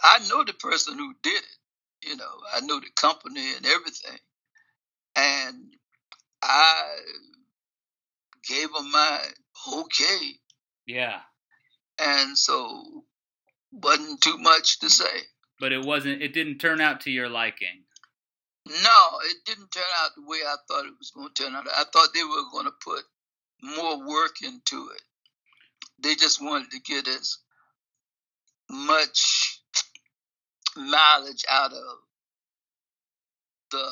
I 0.04 0.20
know 0.28 0.44
the 0.44 0.54
person 0.54 0.98
who 0.98 1.14
did 1.24 1.34
it. 1.38 2.08
You 2.10 2.16
know, 2.18 2.32
I 2.54 2.60
know 2.62 2.80
the 2.80 2.90
company 2.96 3.54
and 3.56 3.66
everything. 3.66 4.18
And 5.16 5.74
I 6.44 6.84
gave 8.48 8.72
them 8.74 8.92
my 8.92 9.20
okay. 9.74 10.40
Yeah, 10.86 11.20
And 11.98 12.38
so 12.38 13.04
wasn't 13.72 14.22
too 14.22 14.38
much 14.38 14.80
to 14.80 14.90
say. 14.90 15.24
but 15.60 15.72
it 15.72 15.84
wasn't. 15.84 16.22
It 16.22 16.34
didn't 16.34 16.60
turn 16.60 16.80
out 16.80 17.02
to 17.02 17.12
your 17.12 17.28
liking. 17.30 17.84
No, 18.68 19.20
it 19.30 19.38
didn't 19.46 19.72
turn 19.72 19.84
out 19.98 20.12
the 20.16 20.24
way 20.28 20.40
I 20.46 20.56
thought 20.68 20.86
it 20.86 20.94
was 21.00 21.12
going 21.12 21.30
to 21.34 21.44
turn 21.44 21.56
out. 21.56 21.66
I 21.68 21.84
thought 21.92 22.10
they 22.14 22.24
were 22.24 22.50
going 22.52 22.66
to 22.66 22.74
put 22.84 23.04
more 23.64 24.08
work 24.08 24.36
into 24.44 24.90
it. 24.94 25.02
They 26.00 26.16
just 26.16 26.42
wanted 26.42 26.72
to 26.72 26.80
get 26.82 27.08
as 27.08 27.38
much 28.70 29.55
mileage 30.76 31.44
out 31.50 31.72
of 31.74 31.98
the 33.72 33.88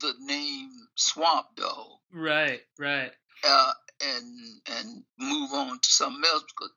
the 0.00 0.12
name 0.20 0.70
Swamp 0.96 1.46
Dogg 1.56 1.98
Right, 2.12 2.60
right. 2.78 3.10
uh, 3.46 3.72
and 4.04 4.24
and 4.70 5.02
move 5.18 5.52
on 5.52 5.78
to 5.80 5.88
something 5.88 6.22
else 6.32 6.44
because 6.56 6.72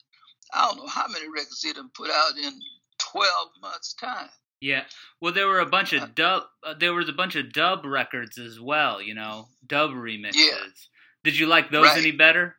I 0.53 0.67
don't 0.67 0.77
know 0.77 0.87
how 0.87 1.07
many 1.07 1.27
records 1.29 1.61
they 1.61 1.73
done 1.73 1.89
put 1.95 2.09
out 2.09 2.37
in 2.37 2.53
twelve 2.99 3.49
months 3.61 3.93
time. 3.95 4.29
Yeah. 4.61 4.83
Well, 5.21 5.33
there 5.33 5.47
were 5.47 5.59
a 5.59 5.65
bunch 5.67 5.93
of 5.93 6.15
dub. 6.15 6.43
Uh, 6.63 6.73
there 6.79 6.93
was 6.93 7.09
a 7.09 7.13
bunch 7.13 7.35
of 7.35 7.51
dub 7.53 7.85
records 7.85 8.37
as 8.39 8.59
well. 8.59 9.01
You 9.01 9.13
know, 9.13 9.47
dub 9.65 9.91
remixes. 9.91 10.87
Did 11.23 11.37
you 11.37 11.45
like 11.47 11.69
those 11.69 11.85
Right. 11.87 11.97
any 11.97 12.11
better? 12.11 12.55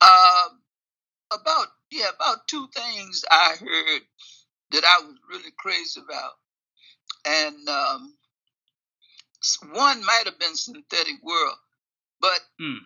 Uh, 0.00 0.48
about 1.32 1.66
yeah, 1.90 2.08
about 2.14 2.46
two 2.48 2.68
things 2.74 3.24
I 3.30 3.54
heard 3.58 4.02
that 4.72 4.84
I 4.84 5.04
was 5.06 5.16
really 5.30 5.50
crazy 5.58 6.00
about, 6.00 6.32
and 7.26 7.68
um, 7.68 8.14
one 9.72 10.04
might 10.04 10.22
have 10.26 10.38
been 10.38 10.56
Synthetic 10.56 11.22
World, 11.22 11.56
but 12.20 12.38
Hmm. 12.58 12.78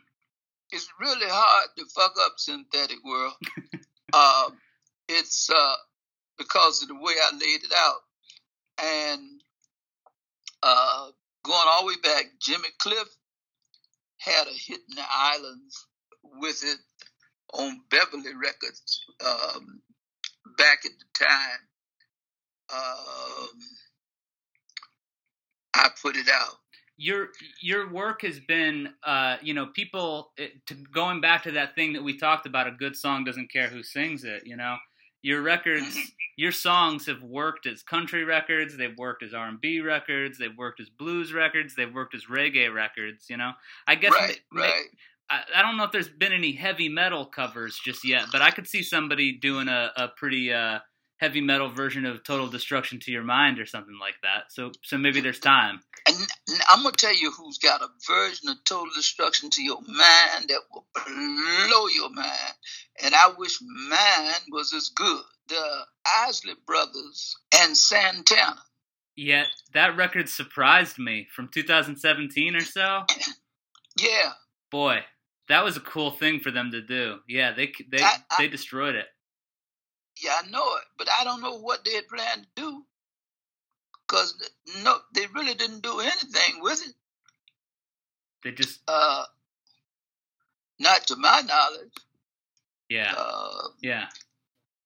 it's 0.71 0.89
really 1.01 1.27
hard 1.29 1.71
to 1.79 1.85
fuck 1.95 2.15
up 2.21 2.33
Synthetic 2.37 2.99
World. 3.05 3.35
uh, 4.13 4.51
it's 5.09 5.51
uh, 5.51 5.77
because 6.39 6.83
of 6.83 6.89
the 6.89 6.95
way 6.95 7.15
I 7.23 7.33
laid 7.37 7.65
it 7.65 7.73
out, 7.77 8.01
and 8.83 9.43
uh, 10.63 11.11
going 11.45 11.67
all 11.69 11.81
the 11.83 11.87
way 11.89 11.95
back, 12.03 12.25
Jimmy 12.41 12.69
Cliff 12.79 13.09
had 14.19 14.47
a 14.47 14.53
hit 14.53 14.81
in 14.89 14.95
the 14.97 15.05
islands 15.11 15.87
with 16.23 16.63
it 16.65 16.79
on 17.53 17.81
Beverly 17.91 18.35
Records 18.35 19.05
um, 19.25 19.81
back 20.59 20.81
at 20.85 20.93
the 20.99 21.25
time. 21.25 21.61
Um, 22.73 23.49
I 25.75 25.89
put 26.03 26.17
it 26.17 26.29
out. 26.29 26.57
your 26.97 27.29
your 27.61 27.91
work 27.91 28.23
has 28.23 28.39
been 28.41 28.91
uh 29.05 29.37
you 29.43 29.55
know 29.55 29.67
people 29.67 30.33
it, 30.37 30.65
to, 30.67 30.75
going 30.75 31.21
back 31.21 31.43
to 31.43 31.53
that 31.53 31.75
thing 31.75 31.93
that 31.95 32.03
we 32.03 32.17
talked 32.17 32.47
about 32.47 32.67
a 32.69 32.71
good 32.73 32.97
song 32.97 33.25
doesn't 33.25 33.51
care 33.51 33.69
who 33.69 33.83
sings 33.83 34.25
it 34.25 34.43
you 34.47 34.57
know 34.57 34.77
your 35.23 35.41
records 35.43 35.97
your 36.37 36.53
songs 36.53 37.07
have 37.07 37.23
worked 37.23 37.67
as 37.67 37.83
country 37.83 38.25
records 38.25 38.77
they've 38.77 38.97
worked 38.99 39.23
as 39.23 39.33
r&b 39.35 39.81
records 39.81 40.39
they've 40.39 40.57
worked 40.57 40.81
as 40.81 40.91
blues 40.91 41.33
records 41.33 41.75
they've 41.75 41.95
worked 41.95 42.15
as 42.15 42.27
reggae 42.31 42.73
records 42.73 43.31
you 43.31 43.37
know 43.37 43.53
i 43.87 43.95
guess 43.95 44.13
right, 44.13 44.41
ma- 44.53 44.63
right. 44.63 44.85
I, 45.33 45.43
I 45.57 45.63
don't 45.63 45.77
know 45.77 45.85
if 45.85 45.93
there's 45.93 46.09
been 46.09 46.33
any 46.33 46.53
heavy 46.53 46.89
metal 46.89 47.25
covers 47.25 47.81
just 47.83 48.05
yet 48.07 48.27
but 48.31 48.43
i 48.43 48.51
could 48.51 48.69
see 48.69 48.83
somebody 48.83 49.33
doing 49.33 49.69
a, 49.69 49.91
a 49.97 50.09
pretty 50.09 50.53
uh 50.53 50.81
heavy 51.17 51.41
metal 51.41 51.69
version 51.69 52.05
of 52.05 52.23
total 52.25 52.49
destruction 52.49 52.99
to 52.99 53.13
your 53.13 53.23
mind 53.23 53.59
or 53.59 53.67
something 53.67 53.99
like 54.01 54.17
that 54.23 54.51
so 54.51 54.71
so 54.83 54.99
maybe 54.99 55.21
there's 55.21 55.39
time 55.39 55.81
And, 56.07 56.17
I'm 56.71 56.83
gonna 56.83 56.93
tell 56.97 57.15
you 57.15 57.31
who's 57.31 57.59
got 57.59 57.83
a 57.83 57.89
version 58.07 58.49
of 58.49 58.57
Total 58.65 58.93
Destruction 58.95 59.51
to 59.51 59.63
your 59.63 59.81
mind 59.83 60.49
that 60.49 60.61
will 60.73 60.87
blow 60.95 61.87
your 61.89 62.11
mind. 62.11 62.55
And 63.03 63.15
I 63.15 63.33
wish 63.37 63.59
mine 63.61 64.51
was 64.51 64.73
as 64.73 64.89
good. 64.89 65.23
The 65.49 65.81
Isley 66.27 66.55
Brothers 66.67 67.37
and 67.55 67.77
Santana. 67.77 68.63
Yeah, 69.17 69.45
that 69.75 69.97
record 69.97 70.29
surprised 70.29 70.99
me 70.99 71.29
from 71.35 71.49
2017 71.49 72.57
or 72.57 72.61
so. 72.61 73.05
Yeah, 73.99 74.33
Boy, 74.73 75.01
that 75.53 75.65
was 75.65 75.77
a 75.77 75.81
cool 75.81 76.11
thing 76.11 76.41
for 76.41 76.51
them 76.51 76.71
to 76.73 76.81
do. 76.81 77.21
Yeah, 77.29 77.53
they 77.53 77.73
they 77.91 78.03
I- 78.03 78.25
I- 78.31 78.37
they 78.39 78.49
destroyed 78.49 78.95
it. 78.95 79.07
yeah, 80.23 80.41
I 80.43 80.49
know 80.51 80.77
it, 80.77 80.85
but 80.97 81.09
I 81.21 81.25
don't 81.25 81.43
know 81.43 81.59
what 81.59 81.85
they 81.85 81.95
had 81.95 82.09
planned 82.09 82.45
to 82.57 82.63
do. 82.63 82.87
Cause 84.09 84.35
no, 84.83 84.99
they 85.15 85.27
really 85.35 85.55
didn't 85.55 85.83
do 85.83 86.01
anything 86.01 86.61
with 86.61 86.81
it. 86.87 86.95
They 88.43 88.53
just 88.53 88.81
Uh, 88.89 89.25
not 90.79 91.07
to 91.09 91.17
my 91.17 91.43
knowledge. 91.43 91.93
yeah 92.89 93.15
Uh, 93.17 93.69
yeah 93.81 94.09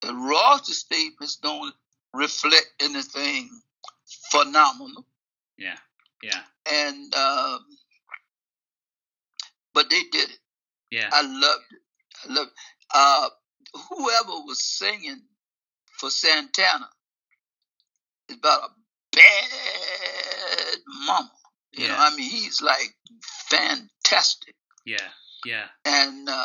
the 0.02 0.14
roster 0.14 0.74
statements 0.74 1.36
don't 1.36 1.74
reflect 2.12 2.72
anything 2.80 3.50
phenomenal. 4.30 5.06
yeah 5.56 5.78
yeah 6.22 6.42
and 6.70 7.14
um, 7.14 7.66
but 9.74 9.88
they 9.90 10.02
did 10.12 10.30
it. 10.30 10.38
Yeah. 10.90 11.08
I 11.12 11.22
loved 11.22 11.64
it. 11.70 12.28
I 12.28 12.34
loved 12.34 12.50
uh, 12.94 13.28
whoever 13.90 14.32
was 14.46 14.62
singing 14.62 15.22
for 15.98 16.10
Santana 16.10 16.88
is 18.28 18.36
about 18.36 18.62
a 18.64 18.70
bad 19.12 20.78
mama. 21.06 21.32
You 21.72 21.88
know, 21.88 21.96
I 21.98 22.16
mean, 22.16 22.30
he's 22.30 22.62
like 22.62 22.94
fantastic. 23.50 24.54
Yeah, 24.86 24.96
yeah, 25.44 25.66
And 25.84 26.28
uh, 26.28 26.44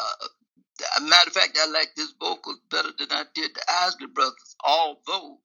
a 0.98 1.02
matter 1.02 1.28
of 1.28 1.34
fact, 1.34 1.58
I 1.62 1.68
like 1.70 1.89
this 1.96 2.14
vocal 2.20 2.58
better 2.70 2.89
than 2.98 3.12
I 3.12 3.24
did 3.34 3.52
the 3.54 3.62
Isley 3.82 4.08
Brothers, 4.08 4.56
although 4.66 5.38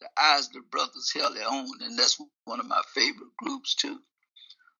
the 0.00 0.08
Isley 0.16 0.60
Brothers 0.70 1.12
held 1.14 1.36
their 1.36 1.48
own, 1.48 1.68
and 1.82 1.98
that's 1.98 2.20
one 2.44 2.60
of 2.60 2.66
my 2.66 2.80
favorite 2.94 3.36
groups 3.38 3.74
too. 3.74 3.98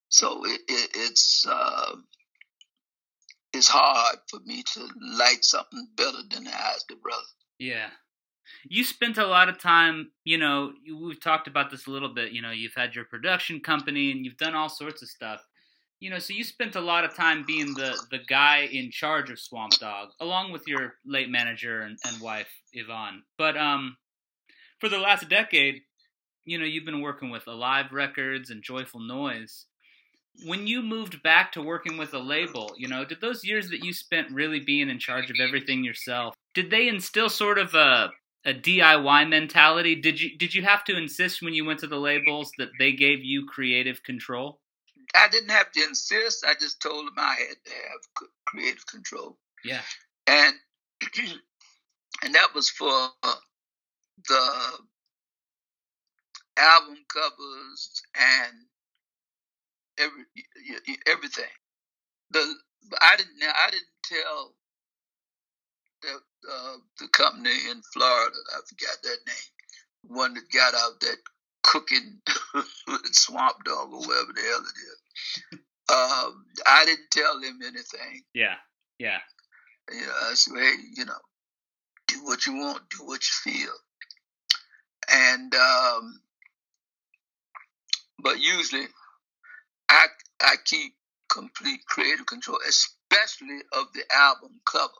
So 0.08 0.46
it, 0.46 0.60
it, 0.68 0.90
it's 0.94 1.44
uh, 1.48 1.96
it's 3.56 3.68
hard 3.68 4.18
for 4.28 4.40
me 4.44 4.62
to 4.74 4.88
like 5.18 5.42
something 5.42 5.88
better 5.96 6.18
than 6.30 6.44
the 6.44 6.50
Isley 6.50 6.96
brother. 7.02 7.22
yeah. 7.58 7.88
You 8.68 8.84
spent 8.84 9.18
a 9.18 9.26
lot 9.26 9.48
of 9.48 9.58
time, 9.58 10.12
you 10.24 10.38
know, 10.38 10.72
we've 11.02 11.20
talked 11.20 11.48
about 11.48 11.70
this 11.70 11.86
a 11.86 11.90
little 11.90 12.14
bit, 12.14 12.32
you 12.32 12.42
know, 12.42 12.52
you've 12.52 12.74
had 12.76 12.94
your 12.94 13.04
production 13.04 13.60
company 13.60 14.12
and 14.12 14.24
you've 14.24 14.36
done 14.36 14.54
all 14.54 14.68
sorts 14.68 15.02
of 15.02 15.08
stuff. 15.08 15.40
you 16.00 16.10
know, 16.10 16.18
so 16.18 16.32
you 16.34 16.44
spent 16.44 16.76
a 16.76 16.80
lot 16.80 17.04
of 17.04 17.14
time 17.14 17.44
being 17.46 17.74
the 17.74 17.96
the 18.10 18.18
guy 18.18 18.68
in 18.70 18.90
charge 18.90 19.30
of 19.30 19.40
Swamp 19.40 19.72
Dogg, 19.80 20.10
along 20.20 20.52
with 20.52 20.62
your 20.68 20.94
late 21.04 21.30
manager 21.30 21.80
and, 21.80 21.98
and 22.06 22.20
wife 22.20 22.50
Yvonne. 22.72 23.22
But 23.38 23.56
um, 23.56 23.96
for 24.78 24.88
the 24.88 24.98
last 24.98 25.28
decade, 25.28 25.82
you 26.44 26.58
know, 26.58 26.64
you've 26.66 26.84
been 26.84 27.00
working 27.00 27.30
with 27.30 27.46
Alive 27.46 27.92
Records 27.92 28.50
and 28.50 28.62
Joyful 28.62 29.00
Noise. 29.00 29.66
When 30.44 30.66
you 30.66 30.82
moved 30.82 31.22
back 31.22 31.52
to 31.52 31.62
working 31.62 31.96
with 31.96 32.12
a 32.12 32.18
label, 32.18 32.74
you 32.76 32.88
know, 32.88 33.04
did 33.04 33.20
those 33.20 33.44
years 33.44 33.70
that 33.70 33.84
you 33.84 33.92
spent 33.92 34.30
really 34.30 34.60
being 34.60 34.90
in 34.90 34.98
charge 34.98 35.30
of 35.30 35.36
everything 35.40 35.82
yourself, 35.82 36.34
did 36.54 36.70
they 36.70 36.88
instill 36.88 37.28
sort 37.28 37.58
of 37.58 37.74
a 37.74 38.10
a 38.44 38.54
DIY 38.54 39.28
mentality? 39.28 39.96
Did 39.96 40.20
you 40.20 40.38
did 40.38 40.54
you 40.54 40.62
have 40.62 40.84
to 40.84 40.96
insist 40.96 41.42
when 41.42 41.52
you 41.52 41.64
went 41.64 41.80
to 41.80 41.86
the 41.86 41.98
labels 41.98 42.52
that 42.58 42.68
they 42.78 42.92
gave 42.92 43.24
you 43.24 43.46
creative 43.46 44.02
control? 44.04 44.60
I 45.14 45.28
didn't 45.28 45.50
have 45.50 45.72
to 45.72 45.82
insist. 45.82 46.44
I 46.46 46.54
just 46.54 46.80
told 46.80 47.06
them 47.06 47.14
I 47.16 47.34
had 47.34 47.56
to 47.64 47.72
have 47.72 48.28
creative 48.46 48.86
control. 48.86 49.36
Yeah. 49.64 49.80
And 50.26 50.54
and 52.22 52.34
that 52.34 52.54
was 52.54 52.70
for 52.70 53.08
uh, 53.22 53.34
the 54.28 54.50
album 56.58 56.96
covers 57.12 58.02
and 58.14 58.54
every 59.98 60.24
everything. 61.06 61.52
The 62.30 62.54
I 63.00 63.16
didn't 63.16 63.34
I 63.42 63.70
didn't 63.70 63.96
tell 64.04 64.54
the 66.02 66.08
uh, 66.52 66.76
the 67.00 67.08
company 67.08 67.70
in 67.70 67.82
Florida 67.92 68.36
I 68.54 68.60
forgot 68.68 68.96
that 69.02 69.18
name 69.26 69.56
one 70.08 70.34
that 70.34 70.50
got 70.52 70.74
out 70.74 71.00
that 71.00 71.16
cooking 71.62 72.20
Swamp 73.12 73.56
Dogg 73.64 73.92
or 73.92 74.00
whatever 74.00 74.32
the 74.34 74.40
hell 74.40 74.60
it 74.60 74.78
is. 74.82 75.58
Um, 75.88 76.46
I 76.66 76.84
didn't 76.84 77.10
tell 77.10 77.40
them 77.40 77.58
anything. 77.62 78.22
Yeah, 78.34 78.56
yeah. 78.98 79.18
You 79.90 80.00
know, 80.00 80.12
I 80.30 80.34
said, 80.34 80.54
hey, 80.56 80.74
you 80.96 81.04
know, 81.04 81.12
do 82.08 82.24
what 82.24 82.44
you 82.46 82.54
want, 82.54 82.82
do 82.90 83.04
what 83.04 83.20
you 83.22 83.52
feel. 83.52 83.72
And 85.12 85.54
um, 85.54 86.20
but 88.18 88.40
usually, 88.40 88.86
I 89.88 90.06
I 90.40 90.56
keep 90.64 90.94
complete 91.30 91.86
creative 91.86 92.26
control, 92.26 92.58
especially 92.68 93.60
of 93.72 93.92
the 93.94 94.04
album 94.14 94.60
cover. 94.70 94.92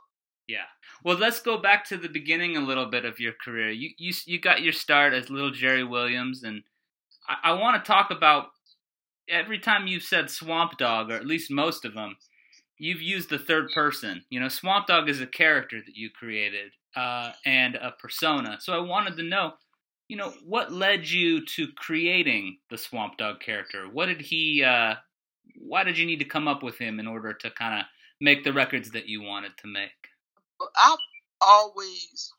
Yeah. 0.48 0.66
Well, 1.04 1.16
let's 1.16 1.40
go 1.40 1.58
back 1.58 1.84
to 1.86 1.96
the 1.96 2.08
beginning 2.08 2.56
a 2.56 2.60
little 2.60 2.86
bit 2.86 3.04
of 3.04 3.18
your 3.18 3.32
career. 3.32 3.70
You 3.70 3.90
you 3.98 4.12
you 4.26 4.40
got 4.40 4.62
your 4.62 4.72
start 4.72 5.12
as 5.12 5.30
Little 5.30 5.50
Jerry 5.50 5.84
Williams, 5.84 6.42
and 6.42 6.62
I, 7.28 7.50
I 7.50 7.52
want 7.54 7.82
to 7.82 7.86
talk 7.86 8.10
about 8.10 8.46
every 9.28 9.58
time 9.58 9.86
you've 9.86 10.02
said 10.02 10.30
Swamp 10.30 10.78
Dogg, 10.78 11.10
or 11.10 11.14
at 11.14 11.26
least 11.26 11.50
most 11.50 11.84
of 11.84 11.94
them, 11.94 12.16
you've 12.78 13.02
used 13.02 13.28
the 13.28 13.38
third 13.38 13.70
person. 13.74 14.24
You 14.30 14.40
know, 14.40 14.48
Swamp 14.48 14.86
Dogg 14.86 15.08
is 15.08 15.20
a 15.20 15.26
character 15.26 15.80
that 15.84 15.96
you 15.96 16.10
created 16.10 16.72
uh, 16.94 17.32
and 17.44 17.74
a 17.74 17.92
persona. 17.98 18.58
So 18.60 18.72
I 18.72 18.80
wanted 18.80 19.16
to 19.16 19.22
know, 19.22 19.54
you 20.08 20.16
know, 20.16 20.32
what 20.44 20.72
led 20.72 21.08
you 21.08 21.44
to 21.44 21.68
creating 21.76 22.58
the 22.70 22.78
Swamp 22.78 23.18
Dogg 23.18 23.40
character? 23.40 23.86
What 23.90 24.06
did 24.06 24.20
he? 24.20 24.62
Uh, 24.62 24.94
why 25.58 25.84
did 25.84 25.98
you 25.98 26.06
need 26.06 26.20
to 26.20 26.24
come 26.24 26.46
up 26.46 26.62
with 26.62 26.78
him 26.78 27.00
in 27.00 27.06
order 27.06 27.32
to 27.32 27.50
kind 27.50 27.80
of 27.80 27.86
make 28.20 28.44
the 28.44 28.52
records 28.52 28.90
that 28.90 29.08
you 29.08 29.22
wanted 29.22 29.52
to 29.58 29.66
make? 29.66 29.90
I've 30.60 30.98
always 31.40 32.32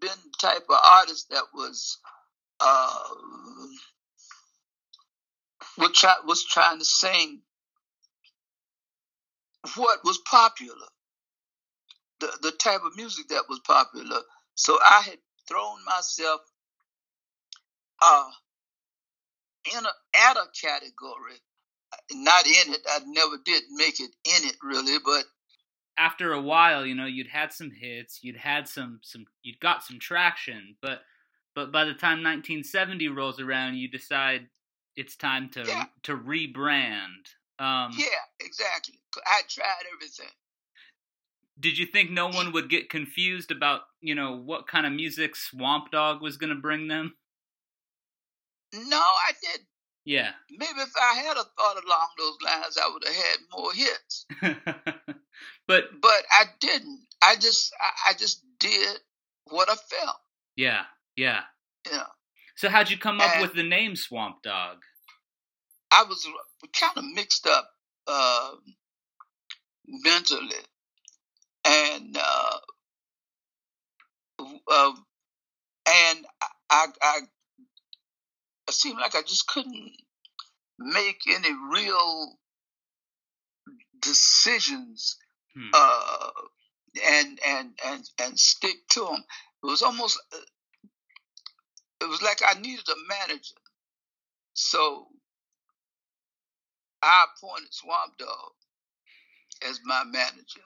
been 0.00 0.10
the 0.10 0.48
type 0.48 0.64
of 0.68 0.78
artist 0.84 1.28
that 1.30 1.44
was 1.52 1.98
uh, 2.60 2.98
was, 5.76 5.92
try, 5.92 6.14
was 6.26 6.44
trying 6.44 6.78
to 6.78 6.84
sing 6.84 7.42
what 9.76 10.00
was 10.04 10.18
popular, 10.30 10.86
the 12.20 12.30
the 12.42 12.52
type 12.52 12.80
of 12.84 12.96
music 12.96 13.28
that 13.28 13.44
was 13.48 13.60
popular. 13.60 14.20
So 14.54 14.78
I 14.84 15.02
had 15.02 15.18
thrown 15.46 15.84
myself 15.84 16.40
uh, 18.02 18.30
in 19.76 19.84
a 19.84 20.28
at 20.28 20.36
a 20.36 20.46
category, 20.60 21.40
not 22.12 22.46
in 22.46 22.74
it. 22.74 22.80
I 22.88 23.00
never 23.06 23.36
did 23.44 23.64
make 23.70 24.00
it 24.00 24.10
in 24.24 24.48
it 24.48 24.56
really, 24.62 24.98
but 25.04 25.24
after 25.98 26.32
a 26.32 26.40
while, 26.40 26.86
you 26.86 26.94
know, 26.94 27.06
you'd 27.06 27.28
had 27.28 27.52
some 27.52 27.70
hits, 27.70 28.20
you'd 28.22 28.36
had 28.36 28.68
some 28.68 29.00
some 29.02 29.26
you'd 29.42 29.60
got 29.60 29.82
some 29.82 29.98
traction, 29.98 30.76
but 30.80 31.00
but 31.54 31.72
by 31.72 31.84
the 31.84 31.94
time 31.94 32.22
1970 32.22 33.08
rolls 33.08 33.40
around, 33.40 33.76
you 33.76 33.88
decide 33.88 34.46
it's 34.96 35.16
time 35.16 35.50
to 35.50 35.64
yeah. 35.66 35.86
to 36.04 36.16
rebrand. 36.16 37.34
Um, 37.58 37.90
yeah, 37.96 38.06
exactly. 38.40 39.00
I 39.26 39.40
tried 39.48 39.84
everything. 39.92 40.32
Did 41.58 41.76
you 41.76 41.86
think 41.86 42.10
no 42.10 42.28
one 42.28 42.52
would 42.52 42.70
get 42.70 42.88
confused 42.88 43.50
about 43.50 43.80
you 44.00 44.14
know 44.14 44.36
what 44.36 44.68
kind 44.68 44.86
of 44.86 44.92
music 44.92 45.34
Swamp 45.34 45.90
Dogg 45.90 46.22
was 46.22 46.36
going 46.36 46.54
to 46.54 46.60
bring 46.60 46.86
them? 46.86 47.14
No, 48.74 48.98
I 48.98 49.32
didn't. 49.42 49.66
Yeah. 50.04 50.30
Maybe 50.50 50.80
if 50.80 50.92
I 50.96 51.14
had 51.16 51.36
a 51.36 51.44
thought 51.44 51.84
along 51.84 52.08
those 52.16 52.38
lines, 52.44 52.78
I 52.82 52.90
would 52.90 53.04
have 53.04 53.14
had 53.14 53.38
more 53.52 53.72
hits. 53.72 54.26
but 55.66 55.84
but 56.00 56.22
I 56.30 56.44
didn't. 56.60 57.00
I 57.22 57.36
just 57.36 57.72
I, 57.80 58.10
I 58.10 58.12
just 58.14 58.42
did 58.58 58.98
what 59.44 59.68
I 59.68 59.74
felt. 59.74 60.16
Yeah, 60.56 60.82
yeah. 61.16 61.40
Yeah. 61.90 62.04
So 62.56 62.68
how'd 62.68 62.90
you 62.90 62.98
come 62.98 63.20
up 63.20 63.32
and 63.34 63.42
with 63.42 63.54
the 63.54 63.62
name 63.62 63.96
Swamp 63.96 64.42
Dogg? 64.42 64.78
I 65.90 66.04
was 66.04 66.26
kind 66.72 66.96
of 66.96 67.04
mixed 67.14 67.46
up 67.46 67.70
uh, 68.06 68.52
mentally, 69.86 70.56
and 71.64 72.16
uh, 72.16 72.58
uh, 74.70 74.92
and 75.86 76.26
I, 76.70 76.86
I 77.02 77.18
it 78.68 78.74
seemed 78.74 78.98
like 79.00 79.14
I 79.14 79.22
just 79.22 79.46
couldn't 79.46 79.92
make 80.78 81.22
any 81.28 81.48
real 81.72 82.38
decisions 84.00 85.16
hmm. 85.54 85.70
uh, 85.72 86.30
and 87.06 87.38
and 87.46 87.70
and 87.86 88.10
and 88.20 88.38
stick 88.38 88.76
to 88.90 89.00
them. 89.00 89.24
It 89.62 89.66
was 89.66 89.82
almost 89.82 90.20
uh, 90.32 90.38
it 92.02 92.08
was 92.08 92.22
like 92.22 92.40
I 92.46 92.60
needed 92.60 92.84
a 92.88 93.08
manager, 93.08 93.56
so 94.52 95.06
I 97.02 97.26
appointed 97.36 97.72
Swamp 97.72 98.18
Dogg 98.18 98.52
as 99.68 99.80
my 99.84 100.04
manager. 100.04 100.60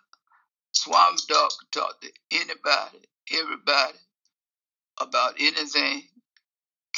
Swamp 0.73 1.19
Dogg 1.29 1.51
could 1.59 1.81
talk 1.81 2.01
to 2.01 2.11
anybody, 2.33 3.07
everybody 3.33 3.99
about 5.01 5.35
anything 5.39 6.03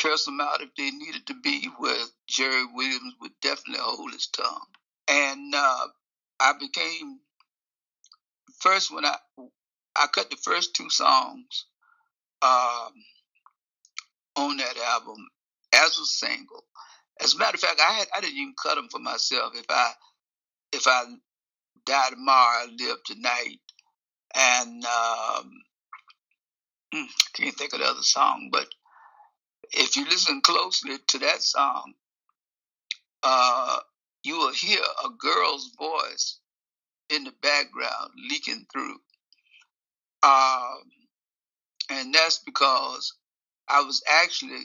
curse 0.04 0.26
them 0.26 0.40
out 0.40 0.60
if 0.60 0.74
they 0.76 0.90
needed 0.90 1.26
to 1.26 1.34
be, 1.42 1.68
where 1.78 2.04
Jerry 2.28 2.66
Williams 2.74 3.14
would 3.20 3.32
definitely 3.40 3.82
hold 3.82 4.12
his 4.12 4.26
tongue. 4.26 4.66
And 5.08 5.54
uh, 5.54 5.86
I 6.40 6.52
became 6.60 7.20
first 8.60 8.94
when 8.94 9.04
I 9.04 9.16
I 9.96 10.06
cut 10.08 10.28
the 10.30 10.36
first 10.36 10.74
two 10.74 10.90
songs 10.90 11.66
um, 12.42 12.92
on 14.36 14.56
that 14.58 14.76
album 14.92 15.16
as 15.72 15.98
a 15.98 16.04
single. 16.04 16.64
As 17.20 17.34
a 17.34 17.38
matter 17.38 17.54
of 17.54 17.60
fact, 17.60 17.80
I 17.80 17.92
had 17.92 18.08
I 18.14 18.20
didn't 18.20 18.36
even 18.36 18.54
cut 18.60 18.74
them 18.74 18.88
for 18.90 18.98
myself. 19.00 19.52
If 19.54 19.66
I 19.70 19.92
if 20.72 20.86
I 20.86 21.04
die 21.86 22.10
tomorrow, 22.10 22.36
I 22.36 22.66
live 22.78 22.98
tonight, 23.06 23.60
and 24.34 24.84
um, 24.84 25.50
hmm, 26.92 27.04
can't 27.34 27.54
think 27.56 27.72
of 27.72 27.78
the 27.78 27.86
other 27.86 28.02
song, 28.02 28.50
but 28.52 28.66
if 29.72 29.96
you 29.96 30.04
listen 30.04 30.40
closely 30.40 30.96
to 31.08 31.18
that 31.18 31.42
song, 31.42 31.94
uh, 33.22 33.78
you 34.22 34.38
will 34.38 34.52
hear 34.52 34.80
a 35.04 35.08
girl's 35.10 35.70
voice 35.78 36.38
in 37.10 37.24
the 37.24 37.32
background 37.42 38.10
leaking 38.30 38.66
through. 38.72 38.96
Um, 40.22 40.82
and 41.90 42.14
that's 42.14 42.38
because 42.38 43.14
I 43.68 43.82
was 43.82 44.02
actually 44.10 44.64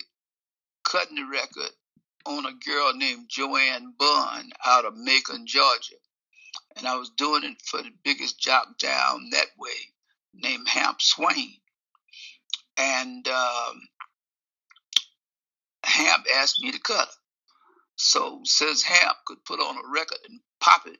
cutting 0.83 1.15
the 1.15 1.25
record 1.25 1.71
on 2.25 2.45
a 2.45 2.53
girl 2.53 2.93
named 2.93 3.25
Joanne 3.29 3.93
Bunn 3.97 4.51
out 4.65 4.85
of 4.85 4.93
Macon, 4.95 5.45
Georgia. 5.45 5.95
And 6.77 6.87
I 6.87 6.95
was 6.95 7.09
doing 7.17 7.43
it 7.43 7.61
for 7.61 7.81
the 7.81 7.91
biggest 8.03 8.39
jock 8.39 8.77
down 8.77 9.29
that 9.31 9.47
way 9.57 9.71
named 10.33 10.67
Hamp 10.67 11.01
Swain. 11.01 11.55
And 12.77 13.27
um, 13.27 13.81
Hamp 15.89 16.25
asked 16.37 16.61
me 16.61 16.71
to 16.71 16.79
cut 16.79 17.07
her. 17.07 17.13
So 17.95 18.41
since 18.45 18.83
Hamp 18.83 19.17
could 19.25 19.43
put 19.45 19.59
on 19.59 19.75
a 19.75 19.91
record 19.93 20.19
and 20.29 20.39
pop 20.61 20.87
it 20.87 20.99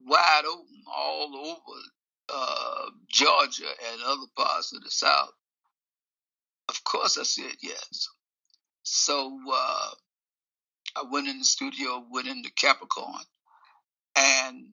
wide 0.00 0.44
open 0.46 0.82
all 0.94 1.36
over 1.36 1.80
uh, 2.28 2.90
Georgia 3.08 3.68
and 3.92 4.02
other 4.04 4.26
parts 4.36 4.72
of 4.72 4.82
the 4.82 4.90
South, 4.90 5.32
of 6.68 6.82
course 6.84 7.18
I 7.18 7.22
said 7.22 7.56
yes. 7.62 8.08
So 8.82 9.38
uh, 9.52 9.90
I 10.96 11.04
went 11.10 11.28
in 11.28 11.38
the 11.38 11.44
studio, 11.44 12.04
went 12.10 12.28
into 12.28 12.50
Capricorn, 12.52 13.24
and 14.16 14.66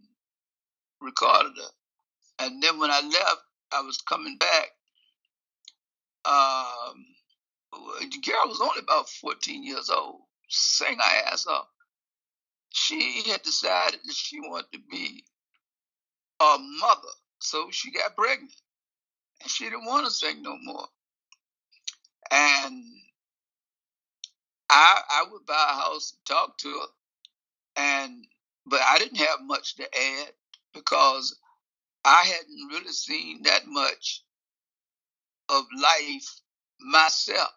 recorded 1.02 1.54
her. 1.58 2.46
And 2.46 2.62
then 2.62 2.80
when 2.80 2.92
I 2.92 3.02
left, 3.02 3.42
I 3.72 3.82
was 3.82 3.98
coming 3.98 4.38
back. 4.38 4.70
Um, 6.26 7.06
girl 8.26 8.48
was 8.48 8.62
only 8.62 8.82
about 8.82 9.10
14 9.10 9.64
years 9.64 9.90
old, 9.90 10.22
sang 10.50 10.98
her 10.98 11.32
ass 11.32 11.48
off. 11.48 11.68
She 12.70 13.24
had 13.28 13.42
decided 13.44 14.00
that 14.04 14.16
she 14.16 14.40
wanted 14.40 14.72
to 14.74 14.80
be 14.90 15.24
a 16.40 16.58
mother, 16.80 17.14
so 17.40 17.70
she 17.72 17.92
got 17.92 18.16
pregnant. 18.16 18.54
And 19.42 19.50
she 19.52 19.66
didn't 19.66 19.86
want 19.86 20.06
to 20.06 20.12
sing 20.12 20.42
no 20.42 20.56
more. 20.62 20.88
And 22.32 22.84
I 24.70 25.02
I 25.10 25.26
would 25.32 25.46
buy 25.46 25.68
a 25.70 25.82
house 25.82 26.14
and 26.14 26.26
talk 26.26 26.58
to 26.60 26.70
her. 26.70 26.88
And 27.76 28.26
but 28.66 28.82
I 28.82 28.98
didn't 29.00 29.18
have 29.18 29.40
much 29.42 29.76
to 29.76 29.84
add 29.84 30.32
because 30.74 31.38
I 32.06 32.24
hadn't 32.24 32.68
really 32.72 32.92
seen 32.92 33.44
that 33.44 33.64
much 33.68 34.24
of 35.50 35.66
life 35.82 36.42
myself. 36.80 37.52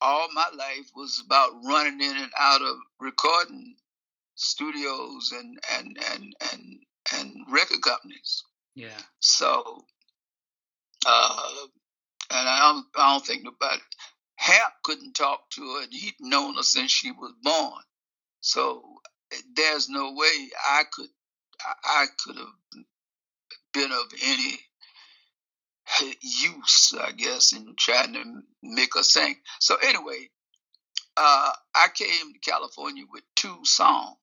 All 0.00 0.28
my 0.32 0.48
life 0.56 0.90
was 0.94 1.22
about 1.24 1.50
running 1.64 2.00
in 2.00 2.16
and 2.16 2.32
out 2.38 2.62
of 2.62 2.76
recording 3.00 3.76
studios 4.34 5.32
and 5.32 5.58
and 5.76 5.98
and 6.12 6.34
and 6.52 6.78
and 7.14 7.44
record 7.50 7.82
companies. 7.82 8.44
Yeah. 8.74 9.00
So, 9.18 9.84
uh, 11.04 11.66
and 12.30 12.48
I 12.48 12.72
don't, 12.72 12.86
I 12.96 13.12
don't 13.12 13.26
think 13.26 13.42
nobody. 13.42 13.82
Hamp 14.36 14.74
couldn't 14.84 15.14
talk 15.14 15.50
to 15.50 15.60
her, 15.62 15.82
and 15.82 15.92
he'd 15.92 16.14
known 16.20 16.54
her 16.54 16.62
since 16.62 16.92
she 16.92 17.10
was 17.10 17.32
born. 17.42 17.82
So 18.40 18.84
there's 19.54 19.88
no 19.88 20.12
way 20.12 20.48
I 20.68 20.84
could 20.92 21.08
I 21.84 22.06
could 22.24 22.36
have 22.36 22.84
been 23.72 23.92
of 23.92 24.06
any 24.22 24.60
use, 26.20 26.94
I 27.00 27.12
guess, 27.12 27.52
in 27.52 27.74
trying 27.78 28.12
to 28.14 28.24
make 28.62 28.96
us 28.96 29.10
sing. 29.10 29.36
So 29.60 29.76
anyway, 29.76 30.28
uh, 31.16 31.52
I 31.74 31.88
came 31.94 32.32
to 32.32 32.50
California 32.50 33.04
with 33.10 33.22
two 33.34 33.58
songs. 33.64 34.16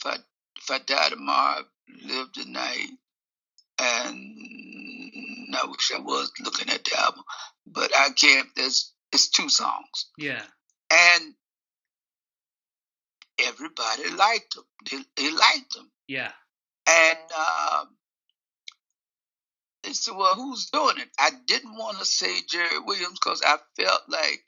If 0.00 0.12
I 0.12 0.16
if 0.58 0.70
I 0.70 0.78
die 0.78 1.10
tomorrow, 1.10 1.62
live 2.04 2.32
tonight, 2.32 2.88
and 3.78 5.54
I 5.54 5.66
wish 5.66 5.92
I 5.94 6.00
was 6.00 6.32
looking 6.42 6.70
at 6.70 6.84
the 6.84 6.98
album, 6.98 7.22
but 7.66 7.94
I 7.94 8.10
can't. 8.10 8.48
There's 8.56 8.92
it's 9.12 9.28
two 9.28 9.48
songs. 9.48 10.06
Yeah. 10.18 10.42
And 10.90 11.34
everybody 13.38 14.10
liked 14.16 14.54
them. 14.54 14.64
They, 14.90 14.98
they 15.16 15.30
liked 15.30 15.74
them. 15.74 15.90
Yeah. 16.08 16.32
And 16.88 17.18
um, 17.32 17.88
said, 19.92 20.16
well, 20.16 20.34
who's 20.34 20.70
doing 20.70 20.98
it? 20.98 21.08
I 21.18 21.30
didn't 21.46 21.76
want 21.76 21.98
to 21.98 22.04
say 22.04 22.40
Jerry 22.48 22.78
Williams 22.84 23.18
because 23.22 23.42
I 23.44 23.56
felt 23.76 24.02
like 24.08 24.44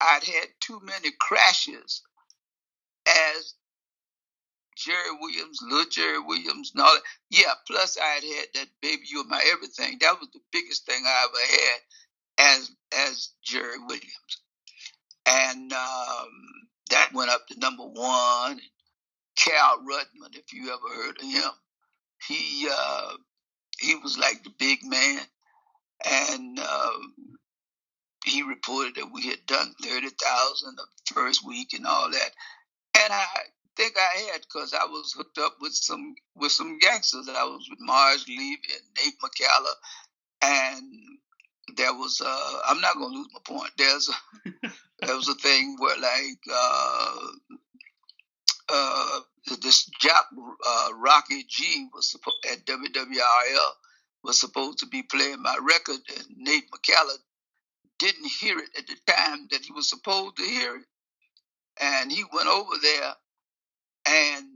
I'd 0.00 0.24
had 0.24 0.48
too 0.60 0.80
many 0.82 1.10
crashes 1.20 2.02
as 3.06 3.54
Jerry 4.76 5.16
Williams, 5.20 5.60
little 5.62 5.90
Jerry 5.90 6.18
Williams, 6.20 6.72
and 6.74 6.82
all 6.82 6.94
that. 6.94 7.02
Yeah, 7.30 7.52
plus 7.66 7.96
I 7.96 8.06
had 8.06 8.24
had 8.24 8.46
that 8.54 8.68
Baby 8.82 9.02
You're 9.06 9.24
My 9.24 9.42
Everything. 9.52 9.98
That 10.00 10.18
was 10.20 10.28
the 10.32 10.40
biggest 10.52 10.86
thing 10.86 11.02
I 11.06 11.26
ever 11.28 11.52
had 11.52 12.54
as 12.56 12.70
as 12.92 13.28
Jerry 13.42 13.78
Williams. 13.78 14.42
And 15.26 15.72
um, 15.72 16.30
that 16.90 17.12
went 17.14 17.30
up 17.30 17.46
to 17.48 17.58
number 17.58 17.84
one. 17.84 18.60
Cal 19.36 19.78
Rudman, 19.78 20.36
if 20.36 20.52
you 20.52 20.72
ever 20.72 21.02
heard 21.02 21.18
of 21.18 21.24
him, 21.24 21.50
he 22.28 22.68
uh, 22.70 23.14
he 23.80 23.94
was 23.96 24.18
like 24.18 24.42
the 24.44 24.52
big 24.58 24.80
man, 24.84 25.20
and 26.04 26.58
um, 26.58 27.14
he 28.24 28.42
reported 28.42 28.96
that 28.96 29.12
we 29.12 29.26
had 29.26 29.44
done 29.46 29.74
thirty 29.82 30.08
thousand 30.08 30.76
the 30.76 31.14
first 31.14 31.46
week 31.46 31.72
and 31.74 31.86
all 31.86 32.10
that. 32.10 32.30
And 32.96 33.12
I 33.12 33.26
think 33.76 33.94
I 33.96 34.30
had 34.32 34.42
because 34.42 34.72
I 34.74 34.84
was 34.86 35.12
hooked 35.16 35.38
up 35.38 35.56
with 35.60 35.74
some 35.74 36.14
with 36.36 36.52
some 36.52 36.78
gangsters. 36.78 37.28
I 37.28 37.44
was 37.44 37.66
with 37.68 37.80
Marge 37.80 38.26
Levy 38.28 38.58
and 38.72 39.04
Nate 39.04 39.18
McCalla, 39.20 39.72
and 40.42 40.92
there 41.76 41.92
was 41.94 42.20
uh, 42.24 42.58
I'm 42.68 42.80
not 42.80 42.94
gonna 42.94 43.14
lose 43.14 43.28
my 43.32 43.40
point. 43.44 43.70
There's 43.76 44.08
a, 44.08 44.52
there 45.06 45.16
was 45.16 45.28
a 45.28 45.34
thing 45.34 45.76
where 45.78 45.96
like 45.96 46.38
uh, 46.52 47.16
uh, 48.68 49.20
this 49.46 49.84
jock 50.00 50.26
uh, 50.66 50.88
Rocky 50.96 51.44
G 51.48 51.88
was 51.92 52.10
supposed 52.10 52.44
at 52.50 52.64
WWRL 52.64 53.70
was 54.22 54.40
supposed 54.40 54.78
to 54.78 54.86
be 54.86 55.02
playing 55.02 55.42
my 55.42 55.56
record, 55.60 56.00
and 56.16 56.26
Nate 56.38 56.64
McCalla 56.70 57.16
didn't 57.98 58.26
hear 58.26 58.58
it 58.58 58.70
at 58.78 58.86
the 58.86 58.96
time 59.06 59.48
that 59.50 59.60
he 59.60 59.72
was 59.72 59.88
supposed 59.88 60.36
to 60.38 60.42
hear 60.42 60.76
it, 60.76 60.84
and 61.80 62.10
he 62.10 62.24
went 62.32 62.48
over 62.48 62.74
there, 62.80 63.12
and, 64.06 64.46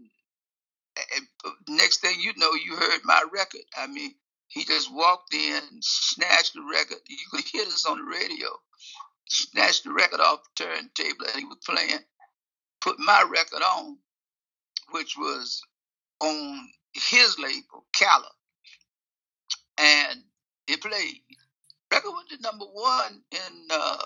and 1.14 1.55
next 1.68 1.99
thing 1.99 2.16
you 2.18 2.32
know, 2.36 2.53
you 2.55 2.76
heard 2.76 3.01
my 3.05 3.22
record. 3.32 3.61
I 3.76 3.86
mean, 3.86 4.14
he 4.49 4.64
just 4.64 4.93
walked 4.93 5.34
in, 5.34 5.61
snatched 5.82 6.55
the 6.55 6.62
record. 6.62 6.99
You 7.07 7.18
could 7.30 7.45
hear 7.45 7.66
this 7.66 7.84
on 7.84 7.99
the 7.99 8.05
radio. 8.05 8.49
Snatched 9.28 9.84
the 9.84 9.93
record 9.93 10.20
off 10.20 10.41
the 10.57 10.64
turntable 10.64 11.26
that 11.26 11.36
he 11.36 11.45
was 11.45 11.59
playing, 11.66 12.01
put 12.80 12.99
my 12.99 13.22
record 13.30 13.61
on, 13.62 13.99
which 14.91 15.16
was 15.16 15.62
on 16.20 16.68
his 16.93 17.36
label, 17.39 17.86
Calla. 17.93 18.30
And 19.78 20.22
it 20.66 20.80
played. 20.82 21.22
Record 21.93 22.12
went 22.12 22.28
to 22.30 22.41
number 22.43 22.66
one 22.66 23.22
in 23.30 23.68
uh, 23.70 24.05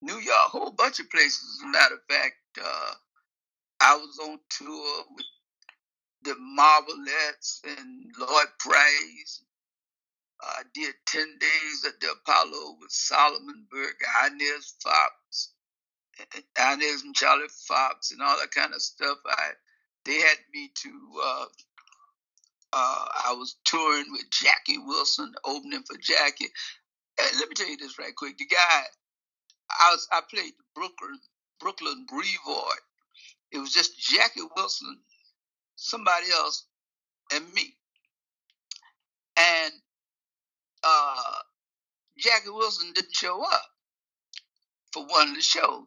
New 0.00 0.18
York, 0.18 0.36
a 0.46 0.50
whole 0.50 0.72
bunch 0.72 0.98
of 1.00 1.10
places. 1.10 1.60
As 1.60 1.64
a 1.64 1.68
matter 1.68 1.94
of 1.94 2.00
fact, 2.08 2.34
uh, 2.62 2.94
I 3.80 3.96
was 3.96 4.18
on 4.22 4.38
tour 4.50 5.04
with 5.14 5.26
the 6.24 6.34
Marvelettes 6.34 7.62
and 7.64 8.12
Lloyd 8.18 8.48
Price. 8.58 9.44
I 10.40 10.62
did 10.74 10.94
10 11.06 11.38
days 11.38 11.84
at 11.86 12.00
the 12.00 12.12
Apollo 12.12 12.76
with 12.80 12.90
Solomon 12.90 13.66
Burke, 13.70 14.02
Inez 14.26 14.74
Foxx, 14.82 15.52
Inez 16.58 17.02
and 17.02 17.14
Charlie 17.14 17.48
Foxx, 17.68 18.12
and 18.12 18.22
all 18.22 18.38
that 18.38 18.50
kind 18.52 18.74
of 18.74 18.82
stuff. 18.82 19.18
I 19.26 19.50
They 20.04 20.16
had 20.16 20.38
me 20.54 20.70
to, 20.74 20.90
uh, 21.24 21.44
uh, 22.72 23.06
I 23.26 23.34
was 23.34 23.56
touring 23.64 24.06
with 24.12 24.30
Jackie 24.30 24.78
Wilson, 24.78 25.32
opening 25.44 25.82
for 25.84 25.96
Jackie. 26.00 26.48
And 27.20 27.38
let 27.38 27.48
me 27.48 27.54
tell 27.54 27.68
you 27.68 27.76
this 27.76 27.98
right 27.98 28.14
quick. 28.16 28.38
The 28.38 28.46
guy, 28.46 28.82
I 29.70 29.92
was 29.92 30.08
I 30.12 30.22
played 30.30 30.52
Brooklyn 30.74 31.20
Brooklyn 31.60 32.06
Brevoort. 32.08 32.80
It 33.52 33.58
was 33.58 33.72
just 33.72 33.98
Jackie 33.98 34.40
Wilson 34.56 34.98
somebody 35.76 36.26
else, 36.32 36.66
and 37.34 37.44
me. 37.54 37.74
And 39.36 39.72
uh, 40.84 41.34
Jackie 42.18 42.50
Wilson 42.50 42.92
didn't 42.94 43.14
show 43.14 43.42
up 43.44 43.64
for 44.92 45.04
one 45.06 45.30
of 45.30 45.34
the 45.34 45.40
shows. 45.42 45.84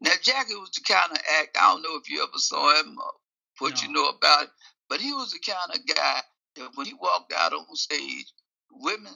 Now, 0.00 0.12
Jackie 0.22 0.54
was 0.54 0.70
the 0.70 0.80
kind 0.80 1.10
of 1.10 1.18
act, 1.40 1.56
I 1.60 1.72
don't 1.72 1.82
know 1.82 1.96
if 1.96 2.08
you 2.08 2.22
ever 2.22 2.38
saw 2.38 2.80
him 2.80 2.96
or 2.98 3.12
what 3.58 3.74
no. 3.74 3.88
you 3.88 3.92
know 3.92 4.08
about 4.08 4.44
it, 4.44 4.50
but 4.88 5.00
he 5.00 5.12
was 5.12 5.32
the 5.32 5.40
kind 5.40 5.70
of 5.74 5.94
guy 5.94 6.20
that 6.56 6.70
when 6.74 6.86
he 6.86 6.94
walked 6.94 7.32
out 7.32 7.52
on 7.52 7.64
stage, 7.74 8.32
women, 8.70 9.12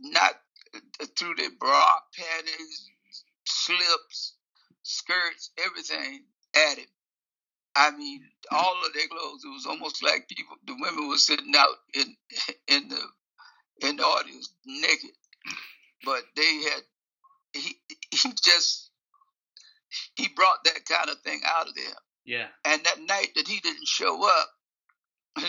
not 0.00 0.32
uh, 0.74 0.78
uh, 1.00 1.06
through 1.18 1.34
their 1.36 1.50
bra, 1.58 1.84
panties, 2.16 2.90
slips, 3.44 4.34
skirts, 4.82 5.50
everything, 5.64 6.24
at 6.54 6.78
him. 6.78 6.86
I 7.76 7.90
mean, 7.90 8.22
mm. 8.22 8.56
all 8.56 8.76
of 8.86 8.92
their 8.92 9.08
clothes. 9.08 9.44
It 9.44 9.48
was 9.48 9.66
almost 9.66 10.02
like 10.02 10.28
people, 10.28 10.56
the 10.66 10.76
women 10.78 11.08
were 11.08 11.16
sitting 11.16 11.52
out 11.56 11.76
in 11.94 12.16
in 12.68 12.88
the 12.88 13.00
in 13.88 13.96
the 13.96 14.04
audience 14.04 14.50
naked, 14.64 15.10
but 16.04 16.22
they 16.36 16.62
had 16.62 16.82
he 17.52 17.76
he 18.16 18.32
just 18.44 18.90
he 20.16 20.28
brought 20.34 20.64
that 20.64 20.84
kind 20.86 21.10
of 21.10 21.20
thing 21.20 21.40
out 21.46 21.68
of 21.68 21.74
there. 21.74 21.94
Yeah. 22.24 22.46
And 22.64 22.82
that 22.84 23.00
night 23.00 23.28
that 23.36 23.48
he 23.48 23.60
didn't 23.60 23.86
show 23.86 24.26
up, 24.26 24.48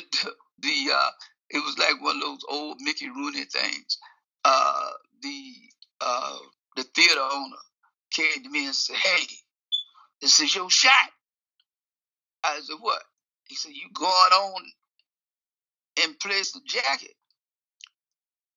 the 0.59 0.91
uh, 0.93 1.09
it 1.49 1.59
was 1.59 1.77
like 1.77 2.01
one 2.01 2.17
of 2.17 2.21
those 2.21 2.45
old 2.49 2.77
Mickey 2.81 3.09
Rooney 3.09 3.45
things. 3.45 3.97
Uh, 4.43 4.89
the 5.21 5.53
uh, 6.01 6.37
the 6.75 6.83
theater 6.83 7.21
owner 7.21 7.55
came 8.11 8.43
to 8.43 8.49
me 8.49 8.65
and 8.65 8.75
said, 8.75 8.97
"Hey, 8.97 9.25
this 10.21 10.39
is 10.39 10.55
your 10.55 10.69
shot." 10.69 11.11
I 12.45 12.59
said, 12.61 12.77
what? 12.79 13.01
He 13.45 13.55
said, 13.55 13.71
you 13.71 13.89
going 13.93 14.07
on 14.07 14.61
and 16.03 16.19
place 16.19 16.51
the 16.51 16.61
jacket. 16.65 17.15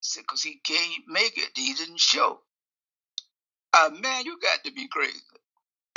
He 0.01 0.03
said, 0.03 0.23
because 0.23 0.43
he 0.43 0.61
can't 0.63 1.05
make 1.09 1.37
it. 1.39 1.51
He 1.55 1.75
didn't 1.75 2.01
show. 2.01 2.41
Uh, 3.79 3.91
man, 4.03 4.27
you 4.27 4.39
got 4.43 4.65
to 4.65 4.73
be 4.73 4.89
crazy. 4.89 5.21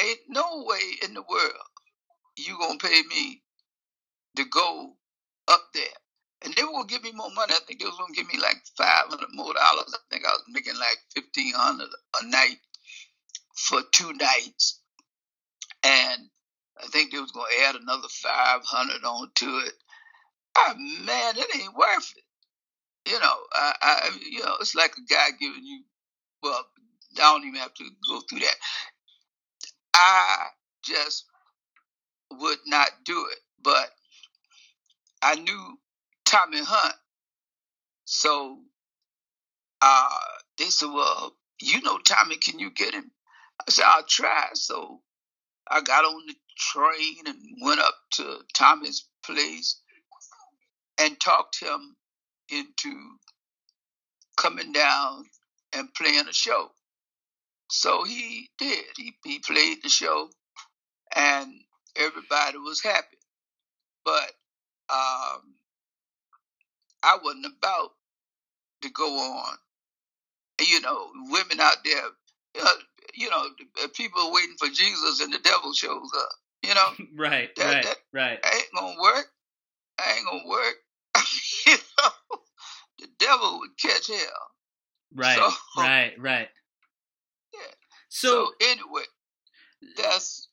Ain't 0.01 0.19
no 0.29 0.65
way 0.67 0.81
in 1.03 1.13
the 1.15 1.23
world 1.23 1.53
you 2.37 2.57
gonna 2.59 2.77
pay 2.77 3.01
me 3.09 3.41
to 4.37 4.45
go 4.45 4.93
up 5.47 5.61
there. 5.73 5.83
And 6.43 6.53
they 6.55 6.63
were 6.63 6.71
gonna 6.71 6.87
give 6.87 7.03
me 7.03 7.11
more 7.13 7.31
money. 7.35 7.53
I 7.53 7.59
think 7.67 7.79
they 7.79 7.85
was 7.85 7.97
gonna 7.97 8.15
give 8.15 8.27
me 8.27 8.39
like 8.39 8.57
five 8.77 9.05
hundred 9.09 9.29
more 9.33 9.53
dollars. 9.53 9.93
I 9.93 9.99
think 10.09 10.25
I 10.25 10.31
was 10.31 10.43
making 10.49 10.75
like 10.75 10.97
fifteen 11.13 11.53
hundred 11.55 11.89
a 12.21 12.27
night 12.27 12.57
for 13.55 13.81
two 13.91 14.13
nights. 14.13 14.81
And 15.83 16.29
I 16.81 16.87
think 16.87 17.11
they 17.11 17.19
was 17.19 17.31
gonna 17.31 17.47
add 17.67 17.75
another 17.75 18.07
five 18.09 18.61
hundred 18.65 19.03
onto 19.05 19.57
it. 19.67 19.73
Ah 20.57 20.75
man, 20.77 21.35
it 21.37 21.55
ain't 21.55 21.75
worth 21.75 22.13
it. 22.17 23.11
You 23.11 23.19
know, 23.19 23.37
I, 23.53 23.73
I 23.81 24.19
you 24.29 24.39
know, 24.39 24.55
it's 24.61 24.75
like 24.75 24.93
a 24.97 25.13
guy 25.13 25.29
giving 25.39 25.65
you 25.65 25.83
well, 26.43 26.65
I 27.17 27.21
don't 27.33 27.45
even 27.45 27.59
have 27.59 27.73
to 27.75 27.85
go 28.09 28.21
through 28.29 28.39
that. 28.39 28.55
I 29.95 30.47
just 30.83 31.25
would 32.33 32.59
not 32.67 32.89
do 33.05 33.27
it. 33.31 33.39
But 33.63 33.89
I 35.21 35.35
knew 35.35 35.77
Tommy 36.25 36.63
Hunt. 36.63 36.95
So 38.05 38.59
uh, 39.81 40.19
they 40.57 40.65
said, 40.65 40.89
Well, 40.93 41.35
you 41.61 41.81
know 41.81 41.99
Tommy, 41.99 42.37
can 42.37 42.59
you 42.59 42.71
get 42.71 42.93
him? 42.93 43.11
I 43.67 43.71
said, 43.71 43.85
I'll 43.87 44.03
try. 44.03 44.49
So 44.53 45.01
I 45.69 45.81
got 45.81 46.05
on 46.05 46.23
the 46.27 46.35
train 46.57 47.17
and 47.27 47.37
went 47.61 47.79
up 47.79 47.95
to 48.13 48.39
Tommy's 48.53 49.07
place 49.25 49.81
and 50.99 51.19
talked 51.19 51.59
him 51.61 51.95
into 52.49 52.93
coming 54.37 54.71
down 54.71 55.25
and 55.73 55.93
playing 55.93 56.27
a 56.27 56.33
show. 56.33 56.71
So 57.71 58.03
he 58.03 58.49
did. 58.57 58.83
He, 58.97 59.13
he 59.23 59.39
played 59.39 59.77
the 59.81 59.89
show 59.89 60.29
and 61.15 61.53
everybody 61.95 62.57
was 62.57 62.81
happy. 62.83 63.17
But 64.03 64.31
um, 64.89 65.55
I 67.01 67.17
wasn't 67.23 67.45
about 67.45 67.91
to 68.81 68.89
go 68.89 69.17
on. 69.17 69.55
You 70.59 70.81
know, 70.81 71.07
women 71.29 71.59
out 71.59 71.77
there, 71.85 72.03
uh, 72.61 72.73
you 73.15 73.29
know, 73.29 73.45
people 73.93 74.31
waiting 74.33 74.57
for 74.59 74.67
Jesus 74.67 75.21
and 75.21 75.33
the 75.33 75.39
devil 75.39 75.73
shows 75.73 76.09
up. 76.17 76.29
You 76.63 76.75
know, 76.75 76.89
right, 77.15 77.55
that, 77.55 77.65
right, 77.65 77.83
that, 77.83 77.97
right. 78.13 78.39
ain't 78.53 78.67
gonna 78.75 79.01
work. 79.01 79.27
I 79.97 80.17
ain't 80.17 80.25
gonna 80.25 80.47
work. 80.47 80.75
you 81.65 81.73
know, 81.73 82.37
the 82.99 83.07
devil 83.17 83.59
would 83.59 83.77
catch 83.81 84.07
hell. 84.07 84.17
Right, 85.15 85.37
so, 85.37 85.81
right, 85.81 86.13
right. 86.19 86.49
So, 88.13 88.27
so 88.27 88.51
anyway, 88.61 89.03
that's 89.95 90.49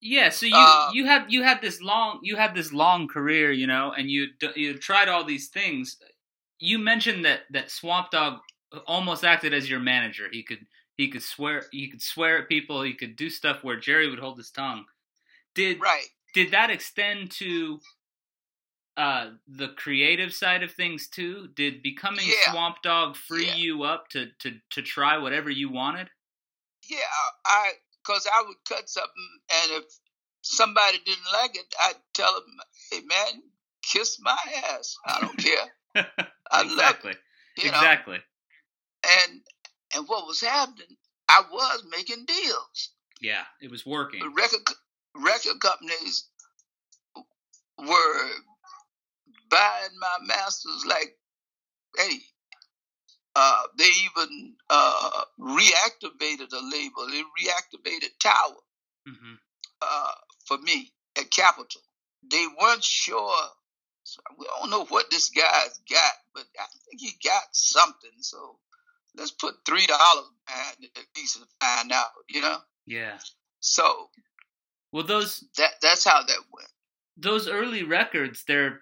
yeah, 0.00 0.28
so 0.28 0.46
you 0.46 0.54
uh, 0.56 0.90
you 0.92 1.04
had 1.04 1.26
you 1.28 1.42
had 1.42 1.60
this 1.60 1.82
long 1.82 2.20
you 2.22 2.36
had 2.36 2.54
this 2.54 2.72
long 2.72 3.08
career, 3.08 3.50
you 3.50 3.66
know, 3.66 3.92
and 3.96 4.08
you 4.08 4.28
you 4.54 4.78
tried 4.78 5.08
all 5.08 5.24
these 5.24 5.48
things. 5.48 5.96
You 6.60 6.78
mentioned 6.78 7.24
that 7.24 7.40
that 7.50 7.72
Swamp 7.72 8.12
Dogg 8.12 8.38
almost 8.86 9.24
acted 9.24 9.52
as 9.52 9.68
your 9.68 9.80
manager. 9.80 10.28
He 10.30 10.44
could 10.44 10.64
he 10.96 11.08
could 11.08 11.22
swear 11.22 11.64
he 11.72 11.90
could 11.90 12.00
swear 12.00 12.38
at 12.38 12.48
people. 12.48 12.82
He 12.82 12.94
could 12.94 13.16
do 13.16 13.28
stuff 13.28 13.64
where 13.64 13.80
Jerry 13.80 14.08
would 14.08 14.20
hold 14.20 14.38
his 14.38 14.50
tongue. 14.50 14.84
Did 15.56 15.80
right? 15.82 16.06
Did 16.34 16.52
that 16.52 16.70
extend 16.70 17.32
to 17.32 17.80
uh, 18.96 19.30
the 19.48 19.70
creative 19.76 20.32
side 20.32 20.62
of 20.62 20.70
things 20.70 21.08
too? 21.08 21.48
Did 21.56 21.82
becoming 21.82 22.26
yeah. 22.26 22.52
Swamp 22.52 22.76
Dogg 22.82 23.16
free 23.16 23.48
yeah. 23.48 23.56
you 23.56 23.82
up 23.82 24.08
to 24.10 24.28
to 24.38 24.52
to 24.70 24.82
try 24.82 25.18
whatever 25.18 25.50
you 25.50 25.68
wanted? 25.70 26.08
Yeah, 26.90 26.98
I 27.46 27.72
because 28.04 28.26
I 28.32 28.42
would 28.46 28.56
cut 28.68 28.88
something, 28.88 29.28
and 29.62 29.82
if 29.82 29.84
somebody 30.42 30.98
didn't 31.04 31.32
like 31.32 31.56
it, 31.56 31.74
I'd 31.80 31.94
tell 32.14 32.34
them, 32.34 32.56
"Hey, 32.90 33.00
man, 33.00 33.42
kiss 33.82 34.18
my 34.20 34.36
ass. 34.70 34.96
I 35.06 35.20
don't 35.20 35.38
care. 35.38 36.04
I 36.50 36.62
exactly. 36.62 37.10
love 37.10 37.18
it." 37.56 37.62
You 37.62 37.68
exactly. 37.68 38.16
Know? 38.16 39.20
And 39.24 39.40
and 39.94 40.08
what 40.08 40.26
was 40.26 40.40
happening? 40.40 40.96
I 41.28 41.42
was 41.50 41.84
making 41.90 42.24
deals. 42.26 42.90
Yeah, 43.20 43.44
it 43.60 43.70
was 43.70 43.86
working. 43.86 44.20
The 44.20 44.30
record 44.30 44.60
record 45.14 45.60
companies 45.60 46.24
were 47.78 48.30
buying 49.50 49.98
my 50.00 50.26
masters 50.26 50.84
like, 50.86 51.16
hey, 51.96 52.18
uh, 53.42 53.62
they 53.78 53.88
even 54.04 54.54
uh, 54.68 55.24
reactivated 55.40 56.52
a 56.52 56.60
label. 56.62 57.06
They 57.08 57.22
reactivated 57.40 58.10
Tower 58.22 58.60
mm-hmm. 59.08 59.34
uh, 59.80 60.12
for 60.44 60.58
me 60.58 60.92
at 61.18 61.30
Capitol. 61.30 61.80
They 62.30 62.44
weren't 62.60 62.84
sure. 62.84 63.34
So 64.02 64.20
we 64.38 64.44
don't 64.44 64.70
know 64.70 64.84
what 64.86 65.06
this 65.10 65.30
guy's 65.30 65.80
got, 65.88 66.12
but 66.34 66.44
I 66.58 66.66
think 66.84 67.00
he 67.00 67.12
got 67.24 67.44
something. 67.52 68.10
So 68.20 68.58
let's 69.16 69.30
put 69.30 69.54
three 69.64 69.86
dollars 69.86 70.28
behind 70.46 70.76
it 70.82 70.90
at 70.98 71.06
least 71.16 71.38
to 71.38 71.46
find 71.60 71.92
out. 71.92 72.08
You 72.28 72.42
know? 72.42 72.58
Yeah. 72.86 73.18
So. 73.60 74.10
Well, 74.92 75.04
those 75.04 75.44
that 75.56 75.70
that's 75.80 76.04
how 76.04 76.22
that 76.22 76.40
went. 76.52 76.68
Those 77.16 77.48
early 77.48 77.84
records, 77.84 78.44
they're 78.46 78.80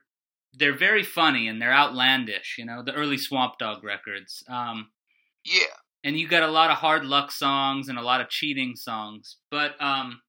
they're 0.54 0.76
very 0.76 1.02
funny 1.02 1.48
and 1.48 1.60
they're 1.60 1.72
outlandish. 1.72 2.56
You 2.58 2.64
know, 2.64 2.82
the 2.82 2.94
early 2.94 3.18
Swamp 3.18 3.54
Dogg 3.58 3.84
records. 3.84 4.42
Um, 4.48 4.90
yeah. 5.44 5.74
And 6.04 6.18
you 6.18 6.28
got 6.28 6.42
a 6.42 6.50
lot 6.50 6.70
of 6.70 6.78
hard 6.78 7.04
luck 7.04 7.32
songs 7.32 7.88
and 7.88 7.98
a 7.98 8.02
lot 8.02 8.20
of 8.20 8.28
cheating 8.28 8.76
songs, 8.76 9.36
but 9.50 9.80
um, 9.82 10.20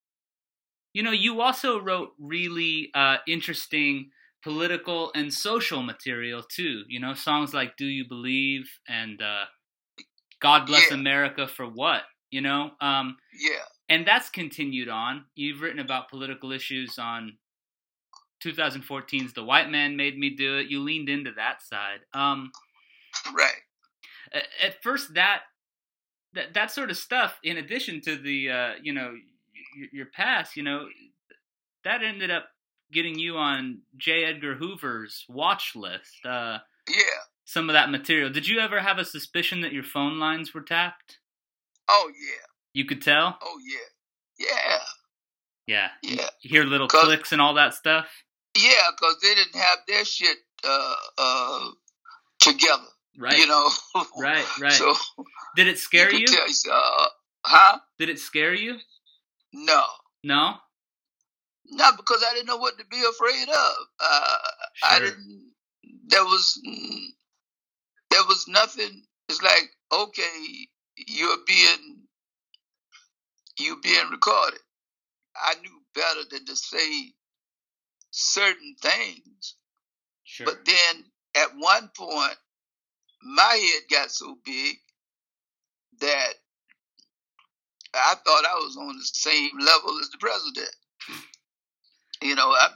you 0.93 1.03
know, 1.03 1.11
you 1.11 1.41
also 1.41 1.79
wrote 1.79 2.09
really 2.19 2.89
uh, 2.93 3.17
interesting 3.27 4.09
political 4.43 5.11
and 5.15 5.33
social 5.33 5.83
material 5.83 6.41
too. 6.43 6.83
You 6.87 6.99
know, 6.99 7.13
songs 7.13 7.53
like 7.53 7.77
"Do 7.77 7.85
You 7.85 8.05
Believe" 8.07 8.69
and 8.87 9.21
uh, 9.21 9.45
"God 10.41 10.65
Bless 10.65 10.89
yeah. 10.89 10.97
America" 10.97 11.47
for 11.47 11.65
what? 11.65 12.01
You 12.31 12.41
know. 12.41 12.71
Um, 12.81 13.17
yeah. 13.39 13.59
And 13.87 14.05
that's 14.05 14.29
continued 14.29 14.89
on. 14.89 15.25
You've 15.35 15.61
written 15.61 15.79
about 15.79 16.09
political 16.09 16.51
issues 16.51 16.99
on 16.99 17.37
2014's 18.43 19.33
The 19.33 19.43
White 19.43 19.69
Man 19.69 19.95
Made 19.95 20.17
Me 20.17 20.29
Do 20.29 20.57
It. 20.57 20.67
You 20.67 20.81
leaned 20.81 21.09
into 21.09 21.31
that 21.33 21.61
side. 21.61 21.99
Um, 22.13 22.51
right. 23.33 23.53
At 24.63 24.81
first, 24.83 25.13
that 25.15 25.41
that 26.33 26.53
that 26.53 26.71
sort 26.71 26.91
of 26.91 26.97
stuff, 26.97 27.39
in 27.43 27.57
addition 27.57 28.01
to 28.01 28.15
the 28.15 28.49
uh, 28.49 28.71
you 28.81 28.93
know 28.93 29.15
your, 29.75 29.87
your 29.91 30.05
past, 30.05 30.55
you 30.55 30.63
know, 30.63 30.87
that 31.83 32.03
ended 32.03 32.31
up 32.31 32.45
getting 32.91 33.17
you 33.17 33.37
on 33.37 33.79
J. 33.97 34.25
Edgar 34.25 34.55
Hoover's 34.55 35.25
watch 35.29 35.75
list. 35.75 36.25
Uh, 36.25 36.59
yeah. 36.89 37.03
Some 37.45 37.69
of 37.69 37.73
that 37.73 37.89
material. 37.89 38.29
Did 38.29 38.47
you 38.47 38.59
ever 38.59 38.79
have 38.79 38.99
a 38.99 39.05
suspicion 39.05 39.61
that 39.61 39.73
your 39.73 39.83
phone 39.83 40.19
lines 40.19 40.53
were 40.53 40.61
tapped? 40.61 41.17
Oh 41.87 42.11
yeah. 42.13 42.45
You 42.73 42.85
could 42.85 43.01
tell. 43.01 43.37
Oh 43.41 43.59
yeah. 43.67 44.47
Yeah. 44.47 44.77
Yeah. 45.65 45.89
Yeah. 46.03 46.27
You 46.41 46.49
hear 46.49 46.63
little 46.63 46.87
clicks 46.87 47.31
and 47.31 47.41
all 47.41 47.55
that 47.55 47.73
stuff. 47.73 48.07
Yeah, 48.57 48.91
because 48.91 49.17
they 49.21 49.35
didn't 49.35 49.55
have 49.55 49.79
their 49.87 50.05
shit 50.05 50.37
uh, 50.63 50.95
uh, 51.17 51.69
together. 52.39 52.83
Right. 53.17 53.37
You 53.37 53.47
know. 53.47 53.69
right. 54.17 54.45
Right. 54.61 54.73
So 54.73 54.93
did 55.55 55.67
it 55.67 55.77
scare 55.77 56.11
you? 56.11 56.25
you? 56.27 56.71
uh, 56.71 57.05
huh? 57.45 57.79
Did 57.97 58.09
it 58.09 58.19
scare 58.19 58.53
you? 58.53 58.77
No. 59.53 59.83
No. 60.23 60.55
Not 61.71 61.97
because 61.97 62.23
I 62.27 62.33
didn't 62.33 62.47
know 62.47 62.57
what 62.57 62.77
to 62.79 62.85
be 62.85 62.97
afraid 62.97 63.47
of. 63.49 63.73
Uh, 63.99 64.37
sure. 64.73 64.89
I 64.91 64.99
didn't. 64.99 65.51
There 66.07 66.23
was. 66.23 66.59
There 68.09 68.23
was 68.27 68.47
nothing. 68.47 69.03
It's 69.27 69.41
like 69.43 69.69
okay, 69.91 70.67
you're 71.07 71.37
being. 71.45 71.97
You're 73.59 73.81
being 73.83 74.09
recorded. 74.09 74.61
I 75.35 75.55
knew 75.61 75.81
better 75.93 76.21
than 76.31 76.45
to 76.45 76.55
say 76.55 77.13
certain 78.11 78.75
things. 78.81 79.55
Sure. 80.23 80.45
But 80.45 80.65
then 80.65 81.03
at 81.35 81.49
one 81.57 81.89
point, 81.95 82.35
my 83.21 83.43
head 83.43 83.83
got 83.89 84.11
so 84.11 84.37
big 84.45 84.77
that 85.99 86.33
I 87.93 88.15
thought 88.25 88.45
I 88.45 88.55
was 88.55 88.77
on 88.77 88.97
the 88.97 89.03
same 89.03 89.51
level 89.59 89.99
as 89.99 90.09
the 90.09 90.17
president. 90.19 90.75
You 92.21 92.35
know, 92.35 92.49
I, 92.49 92.69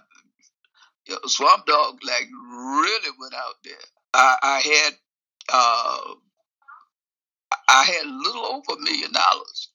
you 1.08 1.14
know, 1.14 1.20
Swamp 1.28 1.66
Dogg 1.66 2.00
like 2.04 2.28
really 2.50 3.10
went 3.20 3.34
out 3.34 3.56
there. 3.64 3.74
I, 4.14 4.38
I 4.42 4.60
had 4.62 4.94
uh, 5.52 6.14
I 7.70 7.84
had 7.84 8.06
a 8.06 8.10
little 8.10 8.46
over 8.46 8.80
a 8.80 8.84
million 8.84 9.12
dollars 9.12 9.70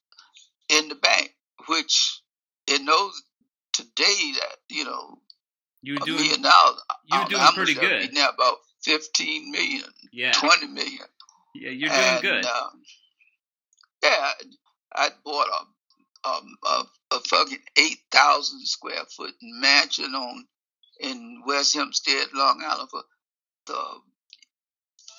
in 0.69 0.89
the 0.89 0.95
bank, 0.95 1.35
which 1.67 2.21
in 2.67 2.85
those 2.85 3.23
today 3.73 4.33
that 4.41 4.57
you 4.69 4.85
know 4.85 5.19
you 5.83 5.95
were 5.95 6.07
doing 6.07 6.23
million 6.23 6.43
dollars. 6.43 6.81
you're 7.07 7.25
doing 7.27 7.47
pretty 7.55 7.75
good. 7.75 8.13
Now 8.13 8.31
about 8.31 8.57
fifteen 8.83 9.51
million, 9.51 9.85
yeah, 10.13 10.33
twenty 10.33 10.67
million. 10.67 11.07
Yeah, 11.55 11.71
you're 11.71 11.89
doing 11.89 12.01
and, 12.01 12.23
good. 12.23 12.45
Um, 12.45 12.83
yeah, 14.03 14.31
I 14.95 15.09
bought 15.25 15.49
a, 15.49 16.29
a, 16.29 16.41
a, 16.67 16.85
a 17.13 17.21
fucking 17.21 17.59
eight 17.77 17.99
thousand 18.11 18.67
square 18.67 19.05
foot 19.17 19.35
mansion 19.43 20.15
on 20.15 20.47
in 21.01 21.43
West 21.47 21.75
Hempstead, 21.75 22.29
Long 22.35 22.63
Island 22.65 22.91
for 22.91 23.03
the 23.67 23.85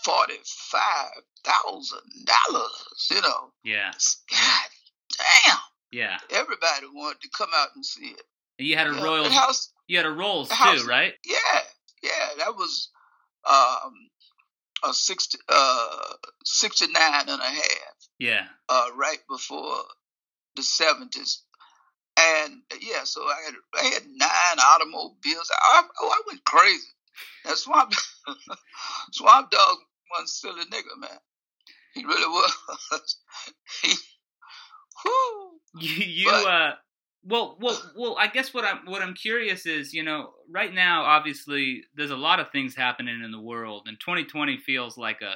forty-five 0.04 1.24
thousand 1.44 2.26
dollars. 2.26 3.08
You 3.12 3.22
know. 3.22 3.52
Yeah. 3.64 3.92
God 4.30 4.70
damn. 5.46 5.58
Yeah. 5.92 6.18
Everybody 6.32 6.88
wanted 6.94 7.22
to 7.22 7.30
come 7.36 7.50
out 7.56 7.70
and 7.76 7.86
see 7.86 8.08
it. 8.08 8.24
You 8.60 8.76
had 8.78 8.88
a 8.88 8.92
Yeah, 8.94 9.04
Royals. 9.04 9.32
house, 9.34 9.72
You 9.88 9.98
had 9.98 10.06
a 10.06 10.12
Rolls 10.12 10.50
the 10.50 10.56
too, 10.56 10.86
right? 10.88 11.14
yeah, 11.26 11.62
yeah, 12.04 12.28
that 12.40 12.56
was 12.56 12.90
um, 13.50 13.94
a 14.84 14.94
60, 14.94 15.38
uh, 15.48 16.14
69 16.46 16.94
and 17.30 17.42
a 17.42 17.46
half, 17.46 17.96
Yeah. 18.20 18.48
uh, 18.68 18.90
right 18.96 19.20
before 19.30 19.78
the 20.56 20.62
70s. 20.62 21.40
And 22.18 22.62
yeah, 22.82 23.04
so 23.06 23.22
I 23.24 23.42
had, 23.46 23.54
I 23.82 23.86
had 23.94 24.04
nine 24.06 24.60
automobiles. 24.60 25.50
I, 25.52 25.84
oh, 26.02 26.10
I 26.10 26.22
went 26.28 26.44
crazy. 26.44 26.88
That 27.46 27.58
Swamp, 27.58 27.94
Swamp 29.14 29.50
Dogg 29.52 29.78
one 30.18 30.28
silly 30.28 30.66
nigga, 30.66 30.98
man. 31.00 31.18
He 31.94 32.04
really 32.06 32.28
was. 32.28 33.16
he, 33.82 33.94
whoo. 35.06 35.60
You, 35.82 35.90
you 36.06 36.30
But- 36.32 36.46
uh 36.46 36.72
well 37.24 37.58
well 37.60 37.92
well 37.96 38.16
I 38.18 38.28
guess 38.28 38.54
what 38.54 38.64
I'm 38.66 38.86
what 38.86 39.02
I'm 39.02 39.14
curious 39.14 39.66
is, 39.66 39.94
you 39.94 40.04
know, 40.04 40.34
right 40.50 40.74
now 40.74 41.04
obviously 41.04 41.84
there's 41.96 42.12
a 42.12 42.16
lot 42.18 42.40
of 42.40 42.52
things 42.52 42.76
happening 42.76 43.22
in 43.24 43.32
the 43.32 43.40
world 43.42 43.88
and 43.88 44.00
2020 44.00 44.58
feels 44.58 44.98
like 44.98 45.22
a 45.22 45.36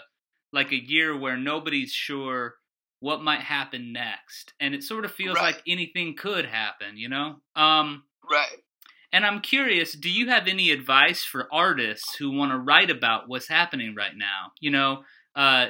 like 0.51 0.71
a 0.71 0.83
year 0.83 1.17
where 1.17 1.37
nobody's 1.37 1.91
sure 1.91 2.55
what 2.99 3.21
might 3.21 3.41
happen 3.41 3.91
next. 3.91 4.53
And 4.61 4.73
it 4.73 4.83
sort 4.83 5.03
of 5.05 5.11
feels 5.11 5.41
Right. 5.41 5.41
like 5.41 5.61
anything 5.67 6.15
could 6.15 6.45
happen, 6.45 6.97
you 6.97 7.09
know? 7.09 7.41
Um 7.55 8.05
Right. 8.29 8.63
and 9.11 9.25
I'm 9.25 9.41
curious, 9.41 9.93
do 9.93 10.09
you 10.09 10.29
have 10.29 10.47
any 10.47 10.71
advice 10.71 11.23
for 11.23 11.53
artists 11.53 12.15
who 12.15 12.31
want 12.31 12.51
to 12.51 12.57
write 12.57 12.89
about 12.89 13.29
what's 13.29 13.47
happening 13.47 13.93
right 13.95 14.15
now? 14.15 14.51
You 14.59 14.71
know, 14.71 15.03
uh, 15.35 15.67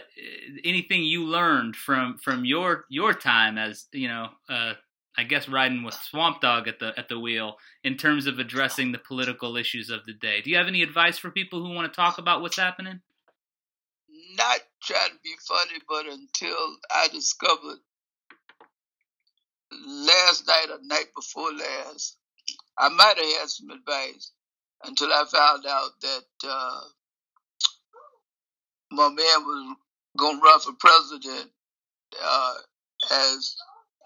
anything 0.64 1.04
you 1.04 1.26
learned 1.26 1.76
from 1.76 2.18
from 2.18 2.46
your 2.46 2.86
your 2.90 3.14
time 3.14 3.58
as 3.58 3.88
you 3.92 4.08
know, 4.08 4.30
uh, 4.48 4.74
I 5.18 5.24
guess 5.24 5.48
riding 5.48 5.84
with 5.84 5.94
Swamp 5.94 6.42
Dogg 6.42 6.68
at 6.68 6.80
the 6.80 6.94
at 6.98 7.08
the 7.08 7.20
wheel 7.20 7.58
in 7.84 7.98
terms 7.98 8.26
of 8.26 8.40
addressing 8.40 8.92
the 8.92 8.98
political 8.98 9.56
issues 9.58 9.90
of 9.90 10.06
the 10.06 10.14
day. 10.14 10.42
Do 10.42 10.50
you 10.50 10.58
have 10.58 10.68
any 10.68 10.82
advice 10.82 11.18
for 11.18 11.30
people 11.30 11.64
who 11.64 11.74
want 11.74 11.92
to 11.92 11.96
talk 11.96 12.18
about 12.18 12.42
what's 12.42 12.58
happening? 12.58 13.02
not 14.38 14.60
trying 14.82 15.10
to 15.10 15.20
be 15.24 15.34
funny, 15.48 15.80
but 15.88 16.06
until 16.06 16.78
I 16.92 17.08
discovered 17.10 17.78
last 19.86 20.48
night 20.48 20.68
or 20.72 20.80
night 20.84 21.08
before 21.16 21.52
last, 21.52 22.18
I 22.78 22.90
might 22.90 23.16
have 23.18 23.40
had 23.40 23.50
some 23.50 23.70
advice 23.70 24.32
until 24.84 25.08
I 25.08 25.24
found 25.32 25.66
out 25.68 25.92
that 26.02 26.48
uh, 26.48 26.82
my 28.92 29.10
man 29.10 29.18
was 29.18 29.76
going 30.18 30.40
to 30.40 30.44
run 30.44 30.60
for 30.60 30.74
president 30.80 31.52
uh, 32.22 32.54
as 33.12 33.56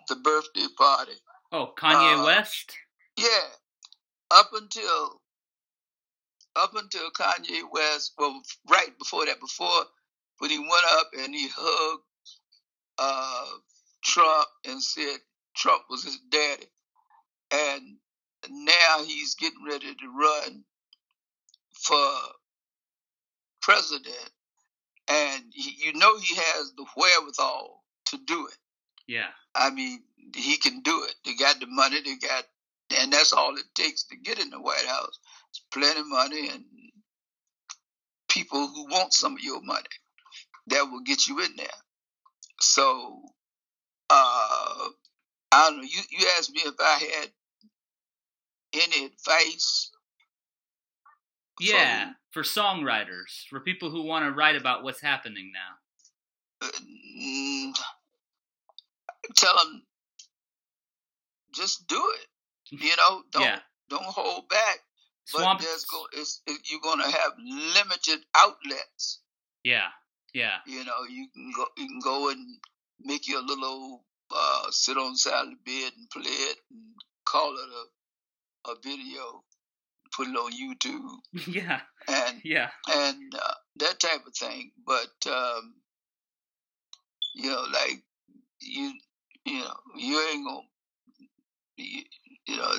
the 0.08 0.16
birthday 0.16 0.68
party. 0.78 1.14
Oh, 1.52 1.74
Kanye 1.78 2.20
Uh, 2.22 2.26
West. 2.26 2.74
Yeah, 3.18 3.50
up 4.32 4.50
until 4.54 5.22
up 6.56 6.74
until 6.76 7.10
Kanye 7.12 7.62
West, 7.72 8.14
well, 8.18 8.42
right 8.70 8.98
before 8.98 9.26
that, 9.26 9.40
before 9.40 9.86
when 10.40 10.50
he 10.50 10.60
went 10.60 10.86
up 10.94 11.12
and 11.18 11.34
he 11.34 11.48
hugged 11.56 12.04
uh, 12.98 13.46
Trump 14.04 14.48
and 14.66 14.82
said 14.82 15.18
Trump 15.56 15.84
was 15.90 16.04
his 16.04 16.20
daddy, 16.30 16.66
and 17.52 17.98
now 18.50 19.04
he's 19.06 19.36
getting 19.36 19.64
ready 19.70 19.94
to 19.94 20.18
run 20.20 20.64
for 21.74 22.12
president, 23.62 24.30
and 25.08 25.44
he, 25.54 25.76
you 25.86 25.94
know 25.94 26.18
he 26.20 26.36
has 26.36 26.74
the 26.76 26.86
wherewithal 26.96 27.84
to 28.06 28.18
do 28.26 28.48
it. 28.48 28.58
Yeah. 29.08 29.28
I 29.56 29.72
mean, 29.72 30.02
he 30.36 30.58
can 30.58 30.82
do 30.82 31.04
it. 31.04 31.16
They 31.26 31.36
got 31.36 31.60
the 31.60 31.68
money. 31.68 32.02
They 32.04 32.16
got, 32.16 32.46
and 33.00 33.12
that's 33.12 33.34
all 33.34 33.56
it 33.56 33.64
takes 33.76 34.04
to 34.06 34.18
get 34.18 34.40
in 34.40 34.50
the 34.50 34.60
White 34.60 34.86
House. 34.86 35.20
It's 35.50 35.62
plenty 35.72 36.00
of 36.00 36.08
money 36.08 36.50
and 36.50 36.64
people 38.30 38.68
who 38.68 38.88
want 38.88 39.14
some 39.14 39.34
of 39.34 39.40
your 39.42 39.62
money 39.62 39.88
that 40.68 40.84
will 40.92 41.02
get 41.02 41.28
you 41.28 41.40
in 41.40 41.56
there. 41.56 41.68
So, 42.60 43.22
uh, 44.10 44.90
I 45.52 45.70
don't 45.70 45.78
know. 45.78 45.84
You 45.84 46.02
you 46.12 46.28
asked 46.38 46.52
me 46.52 46.62
if 46.66 46.76
I 46.80 47.20
had 47.22 47.32
any 48.74 49.06
advice. 49.06 49.92
Yeah, 51.60 52.12
for 52.32 52.44
songwriters, 52.44 53.48
for 53.50 53.60
people 53.60 53.90
who 53.90 54.04
want 54.04 54.26
to 54.26 54.32
write 54.32 54.56
about 54.56 54.84
what's 54.84 55.02
happening 55.02 55.52
now. 55.54 56.70
Mm, 57.20 57.74
tell 59.36 59.56
them 59.58 59.84
just 61.54 61.88
do 61.88 62.02
it. 62.22 62.28
You 62.82 62.96
know, 62.98 63.24
don't 63.32 63.42
Yeah. 63.44 63.60
don't 63.90 64.04
hold 64.04 64.50
back. 64.50 64.80
But 65.34 65.42
Swamp. 65.42 65.62
there's 65.62 65.84
go, 65.86 66.06
it's, 66.14 66.42
it, 66.48 66.62
you're 66.70 66.80
going 66.82 67.00
to 67.00 67.06
have 67.12 67.34
limited 67.40 68.20
outlets. 68.36 69.22
Yeah. 69.64 69.88
Yeah. 70.34 70.58
You 70.66 70.84
know, 70.86 71.04
you 71.10 71.28
can 71.34 71.52
go 71.56 71.66
you 71.78 71.88
can 71.88 72.00
go 72.04 72.30
and 72.30 72.60
make 73.00 73.28
you 73.28 73.40
a 73.40 73.42
little 73.46 74.06
uh, 74.34 74.68
sit 74.72 74.98
on 74.98 75.14
the 75.14 75.18
side 75.18 75.46
of 75.46 75.50
the 75.52 75.56
bed 75.66 75.92
and 75.98 76.10
play 76.10 76.32
it 76.32 76.58
and 76.72 76.82
call 77.26 77.54
it 77.54 77.70
a 77.70 78.72
a 78.72 78.76
video, 78.84 79.44
put 80.14 80.28
it 80.28 80.36
on 80.36 80.52
YouTube 80.52 81.48
Yeah. 81.48 81.80
and 82.08 82.42
Yeah. 82.44 82.70
and 82.90 83.34
uh, 83.34 83.54
that 83.78 84.00
type 84.00 84.26
of 84.28 84.36
thing. 84.36 84.72
But 84.86 85.32
um, 85.32 85.76
you 87.36 87.50
know, 87.50 87.66
like 87.72 88.04
you, 88.62 88.94
you 89.48 89.62
know, 89.62 89.76
you 89.98 90.22
ain't 90.32 90.46
gonna, 90.48 90.62
you, 91.78 92.04
you 92.48 92.58
know, 92.58 92.72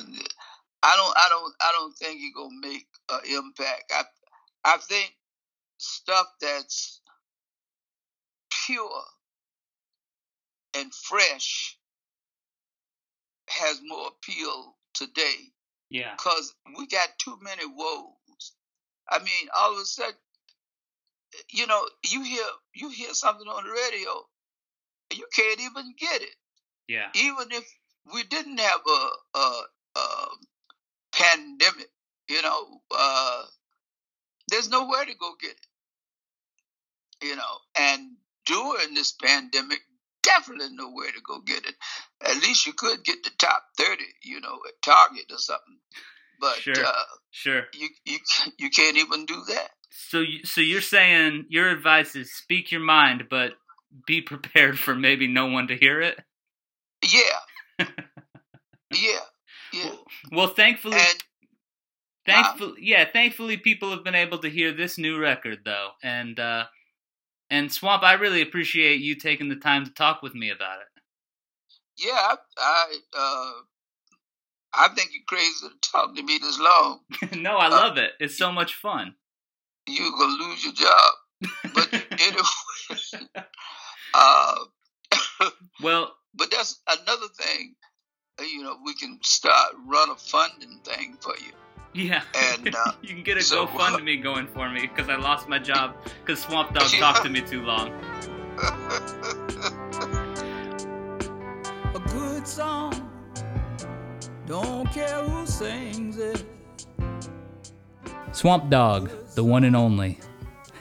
I 0.83 0.95
don't, 0.97 1.13
I 1.17 1.27
don't, 1.29 1.55
I 1.61 1.71
don't 1.73 1.97
think 1.97 2.19
you're 2.21 2.43
gonna 2.45 2.59
make 2.61 2.87
an 3.11 3.21
impact. 3.27 3.91
I, 3.93 4.03
I 4.65 4.77
think 4.77 5.13
stuff 5.79 6.27
that's 6.41 7.01
pure 8.67 9.03
and 10.75 10.93
fresh 10.93 11.77
has 13.49 13.81
more 13.85 14.09
appeal 14.09 14.77
today 14.93 15.53
Yeah. 15.89 16.13
because 16.17 16.55
we 16.77 16.87
got 16.87 17.09
too 17.19 17.37
many 17.41 17.65
woes. 17.67 18.53
I 19.09 19.19
mean, 19.19 19.49
all 19.57 19.73
of 19.73 19.79
a 19.79 19.85
sudden, 19.85 20.15
you 21.51 21.67
know, 21.67 21.87
you 22.05 22.23
hear 22.23 22.45
you 22.75 22.89
hear 22.89 23.13
something 23.13 23.47
on 23.47 23.65
the 23.65 23.71
radio, 23.71 24.11
and 25.11 25.19
you 25.19 25.27
can't 25.35 25.61
even 25.61 25.95
get 25.99 26.21
it. 26.21 26.35
Yeah. 26.89 27.09
Even 27.13 27.51
if 27.51 27.63
we 28.11 28.23
didn't 28.23 28.59
have 28.59 28.81
a, 28.87 29.37
a, 29.37 29.61
a 29.95 30.27
pandemic, 31.13 31.89
you 32.27 32.41
know, 32.41 32.81
uh, 32.91 33.43
there's 34.49 34.69
nowhere 34.69 35.05
to 35.05 35.13
go 35.13 35.33
get 35.39 35.51
it. 35.51 37.27
You 37.27 37.35
know, 37.35 37.57
and 37.77 38.15
during 38.47 38.95
this 38.95 39.11
pandemic, 39.11 39.79
definitely 40.23 40.69
nowhere 40.71 41.11
to 41.11 41.21
go 41.21 41.41
get 41.41 41.65
it. 41.67 41.75
At 42.25 42.41
least 42.41 42.65
you 42.65 42.73
could 42.73 43.03
get 43.03 43.23
the 43.23 43.31
top 43.37 43.63
thirty, 43.77 44.05
you 44.23 44.41
know, 44.41 44.59
at 44.67 44.81
Target 44.81 45.25
or 45.31 45.37
something. 45.37 45.77
But 46.39 46.55
Sure. 46.55 46.85
uh, 46.85 47.03
Sure. 47.29 47.63
you 47.73 47.89
you 48.05 48.17
you 48.57 48.69
can't 48.71 48.97
even 48.97 49.25
do 49.27 49.43
that. 49.49 49.69
So, 49.91 50.21
you, 50.21 50.43
so 50.43 50.61
you're 50.61 50.81
saying 50.81 51.45
your 51.49 51.69
advice 51.69 52.15
is 52.15 52.33
speak 52.33 52.71
your 52.71 52.81
mind, 52.81 53.25
but 53.29 53.53
be 54.07 54.21
prepared 54.21 54.79
for 54.79 54.95
maybe 54.95 55.27
no 55.27 55.47
one 55.47 55.67
to 55.67 55.75
hear 55.75 56.01
it. 56.01 56.19
Yeah, 57.03 57.85
yeah, 58.93 59.19
yeah. 59.73 59.91
Well, 60.31 60.47
thankfully, 60.47 60.97
And 60.97 61.23
thankfully, 62.25 62.81
yeah, 62.81 63.05
thankfully, 63.11 63.57
people 63.57 63.91
have 63.91 64.03
been 64.03 64.15
able 64.15 64.39
to 64.39 64.49
hear 64.49 64.71
this 64.73 64.97
new 64.97 65.17
record 65.19 65.59
though, 65.65 65.89
and 66.03 66.39
uh, 66.39 66.65
and 67.49 67.71
Swamp, 67.71 68.03
I 68.03 68.13
really 68.13 68.41
appreciate 68.41 69.01
you 69.01 69.15
taking 69.15 69.49
the 69.49 69.55
time 69.55 69.85
to 69.85 69.91
talk 69.91 70.21
with 70.21 70.35
me 70.35 70.49
about 70.49 70.79
it. 70.81 71.01
yeah, 71.97 72.11
I 72.13 72.35
I, 72.57 72.95
uh, 73.17 73.51
I 74.73 74.87
think 74.95 75.11
you're 75.13 75.23
crazy 75.27 75.67
to 75.67 75.89
talk 75.91 76.15
to 76.15 76.23
me 76.23 76.37
this 76.37 76.59
long. 76.59 76.99
no, 77.37 77.57
I 77.57 77.67
love 77.69 77.97
it. 77.97 78.11
It's 78.19 78.37
so 78.37 78.51
much 78.51 78.75
fun. 78.75 79.15
You're 79.87 80.11
gonna 80.11 80.43
lose 80.43 80.63
your 80.63 80.73
job. 80.73 81.11
But 81.73 81.93
anyway, 82.19 83.27
uh, 84.13 84.55
Well, 85.81 86.13
but 86.39 86.49
that's 86.49 86.81
another 86.87 87.27
thing. 87.37 87.75
uh, 88.39 88.43
You 88.43 88.63
know, 88.63 88.77
we 88.85 88.93
can 88.95 89.19
start 89.21 89.73
run 89.85 90.09
a 90.09 90.15
funding 90.15 90.79
thing 90.83 91.17
for 91.21 91.33
you. 91.37 91.51
yeah, 91.93 92.21
And, 92.53 92.73
uh, 92.73 92.93
you 93.03 93.09
can 93.09 93.23
get 93.23 93.37
a 93.37 93.41
so- 93.43 93.67
GoFundMe 93.67 94.23
going 94.23 94.47
for 94.47 94.69
me 94.69 94.81
because 94.87 95.09
I 95.09 95.15
lost 95.17 95.47
my 95.49 95.59
job 95.59 95.95
because 96.25 96.39
Swamp 96.41 96.73
Dogg 96.73 96.89
talked 96.99 97.23
to 97.23 97.29
me 97.29 97.41
too 97.41 97.61
long. 97.63 97.89
a 101.95 101.99
good 102.13 102.47
song. 102.47 103.05
Don't 104.45 104.87
care 104.91 105.23
who 105.23 105.45
sings 105.45 106.17
it. 106.17 106.43
Swamp 108.31 108.69
Dogg, 108.69 109.09
the 109.35 109.43
one 109.43 109.63
and 109.63 109.75
only. 109.75 110.19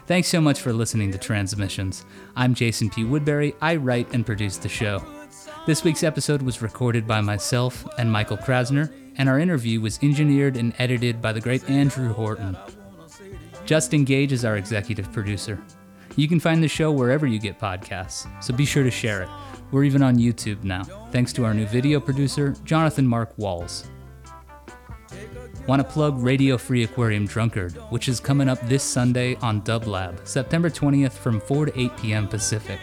Thanks 0.06 0.28
so 0.28 0.40
much 0.40 0.60
for 0.60 0.72
listening 0.72 1.10
to 1.12 1.18
Transmissions. 1.18 2.04
I'm 2.34 2.54
Jason 2.54 2.88
P. 2.88 3.04
Woodbury. 3.04 3.54
I 3.60 3.76
write 3.76 4.12
and 4.14 4.24
produce 4.24 4.56
the 4.56 4.68
show. 4.68 5.02
This 5.68 5.84
week's 5.84 6.02
episode 6.02 6.40
was 6.40 6.62
recorded 6.62 7.06
by 7.06 7.20
myself 7.20 7.86
and 7.98 8.10
Michael 8.10 8.38
Krasner, 8.38 8.90
and 9.18 9.28
our 9.28 9.38
interview 9.38 9.82
was 9.82 9.98
engineered 10.02 10.56
and 10.56 10.72
edited 10.78 11.20
by 11.20 11.34
the 11.34 11.42
great 11.42 11.68
Andrew 11.68 12.10
Horton. 12.10 12.56
Justin 13.66 14.04
Gage 14.04 14.32
is 14.32 14.46
our 14.46 14.56
executive 14.56 15.12
producer. 15.12 15.62
You 16.16 16.26
can 16.26 16.40
find 16.40 16.62
the 16.62 16.68
show 16.68 16.90
wherever 16.90 17.26
you 17.26 17.38
get 17.38 17.60
podcasts, 17.60 18.26
so 18.42 18.54
be 18.54 18.64
sure 18.64 18.82
to 18.82 18.90
share 18.90 19.24
it. 19.24 19.28
We're 19.70 19.84
even 19.84 20.00
on 20.00 20.16
YouTube 20.16 20.64
now, 20.64 20.84
thanks 21.12 21.34
to 21.34 21.44
our 21.44 21.52
new 21.52 21.66
video 21.66 22.00
producer, 22.00 22.56
Jonathan 22.64 23.06
Mark 23.06 23.36
Walls. 23.36 23.90
Want 25.66 25.82
to 25.82 25.84
plug 25.86 26.18
Radio 26.22 26.56
Free 26.56 26.84
Aquarium 26.84 27.26
Drunkard, 27.26 27.74
which 27.90 28.08
is 28.08 28.20
coming 28.20 28.48
up 28.48 28.58
this 28.70 28.82
Sunday 28.82 29.34
on 29.42 29.60
Dublab, 29.60 30.26
September 30.26 30.70
20th 30.70 31.12
from 31.12 31.42
4 31.42 31.66
to 31.66 31.78
8 31.78 31.96
p.m. 31.98 32.26
Pacific. 32.26 32.80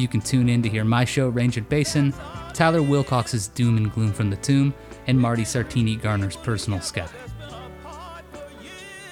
You 0.00 0.08
can 0.08 0.22
tune 0.22 0.48
in 0.48 0.62
to 0.62 0.68
hear 0.70 0.82
my 0.82 1.04
show, 1.04 1.30
Rangent 1.30 1.68
Basin, 1.68 2.14
Tyler 2.54 2.80
Wilcox's 2.80 3.48
Doom 3.48 3.76
and 3.76 3.92
Gloom 3.92 4.14
from 4.14 4.30
the 4.30 4.36
Tomb, 4.36 4.72
and 5.06 5.20
Marty 5.20 5.42
Sartini 5.42 6.00
Garner's 6.00 6.36
Personal 6.36 6.80
Sky. 6.80 7.06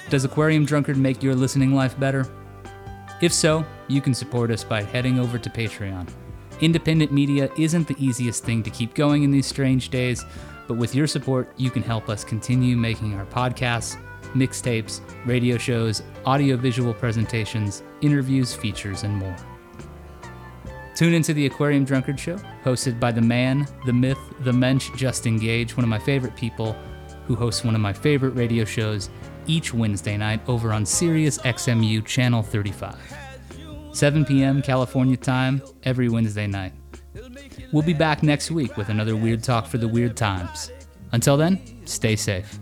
Does 0.08 0.24
Aquarium 0.24 0.64
Drunkard 0.64 0.96
make 0.96 1.22
your 1.22 1.34
listening 1.34 1.74
life 1.74 2.00
better? 2.00 2.26
If 3.20 3.34
so, 3.34 3.66
you 3.88 4.00
can 4.00 4.14
support 4.14 4.50
us 4.50 4.64
by 4.64 4.82
heading 4.82 5.18
over 5.18 5.36
to 5.36 5.50
Patreon. 5.50 6.08
Independent 6.62 7.12
media 7.12 7.50
isn't 7.58 7.86
the 7.86 7.96
easiest 8.02 8.44
thing 8.44 8.62
to 8.62 8.70
keep 8.70 8.94
going 8.94 9.24
in 9.24 9.30
these 9.30 9.46
strange 9.46 9.90
days, 9.90 10.24
but 10.66 10.78
with 10.78 10.94
your 10.94 11.06
support, 11.06 11.52
you 11.58 11.70
can 11.70 11.82
help 11.82 12.08
us 12.08 12.24
continue 12.24 12.78
making 12.78 13.12
our 13.12 13.26
podcasts, 13.26 13.98
mixtapes, 14.32 15.02
radio 15.26 15.58
shows, 15.58 16.02
audiovisual 16.24 16.94
presentations, 16.94 17.82
interviews, 18.00 18.54
features, 18.54 19.02
and 19.02 19.14
more. 19.14 19.36
Tune 20.98 21.14
into 21.14 21.32
the 21.32 21.46
Aquarium 21.46 21.84
Drunkard 21.84 22.18
Show, 22.18 22.38
hosted 22.64 22.98
by 22.98 23.12
the 23.12 23.20
man, 23.20 23.68
the 23.86 23.92
myth, 23.92 24.18
the 24.40 24.52
mensch, 24.52 24.90
Justin 24.96 25.38
Gage, 25.38 25.76
one 25.76 25.84
of 25.84 25.88
my 25.88 26.00
favorite 26.00 26.34
people, 26.34 26.72
who 27.28 27.36
hosts 27.36 27.62
one 27.62 27.76
of 27.76 27.80
my 27.80 27.92
favorite 27.92 28.32
radio 28.32 28.64
shows 28.64 29.08
each 29.46 29.72
Wednesday 29.72 30.16
night 30.16 30.40
over 30.48 30.72
on 30.72 30.84
Sirius 30.84 31.38
XMU 31.38 32.04
Channel 32.04 32.42
35. 32.42 32.96
7 33.92 34.24
p.m. 34.24 34.60
California 34.60 35.16
time 35.16 35.62
every 35.84 36.08
Wednesday 36.08 36.48
night. 36.48 36.72
We'll 37.72 37.84
be 37.84 37.94
back 37.94 38.24
next 38.24 38.50
week 38.50 38.76
with 38.76 38.88
another 38.88 39.14
Weird 39.14 39.44
Talk 39.44 39.68
for 39.68 39.78
the 39.78 39.86
Weird 39.86 40.16
Times. 40.16 40.72
Until 41.12 41.36
then, 41.36 41.86
stay 41.86 42.16
safe. 42.16 42.58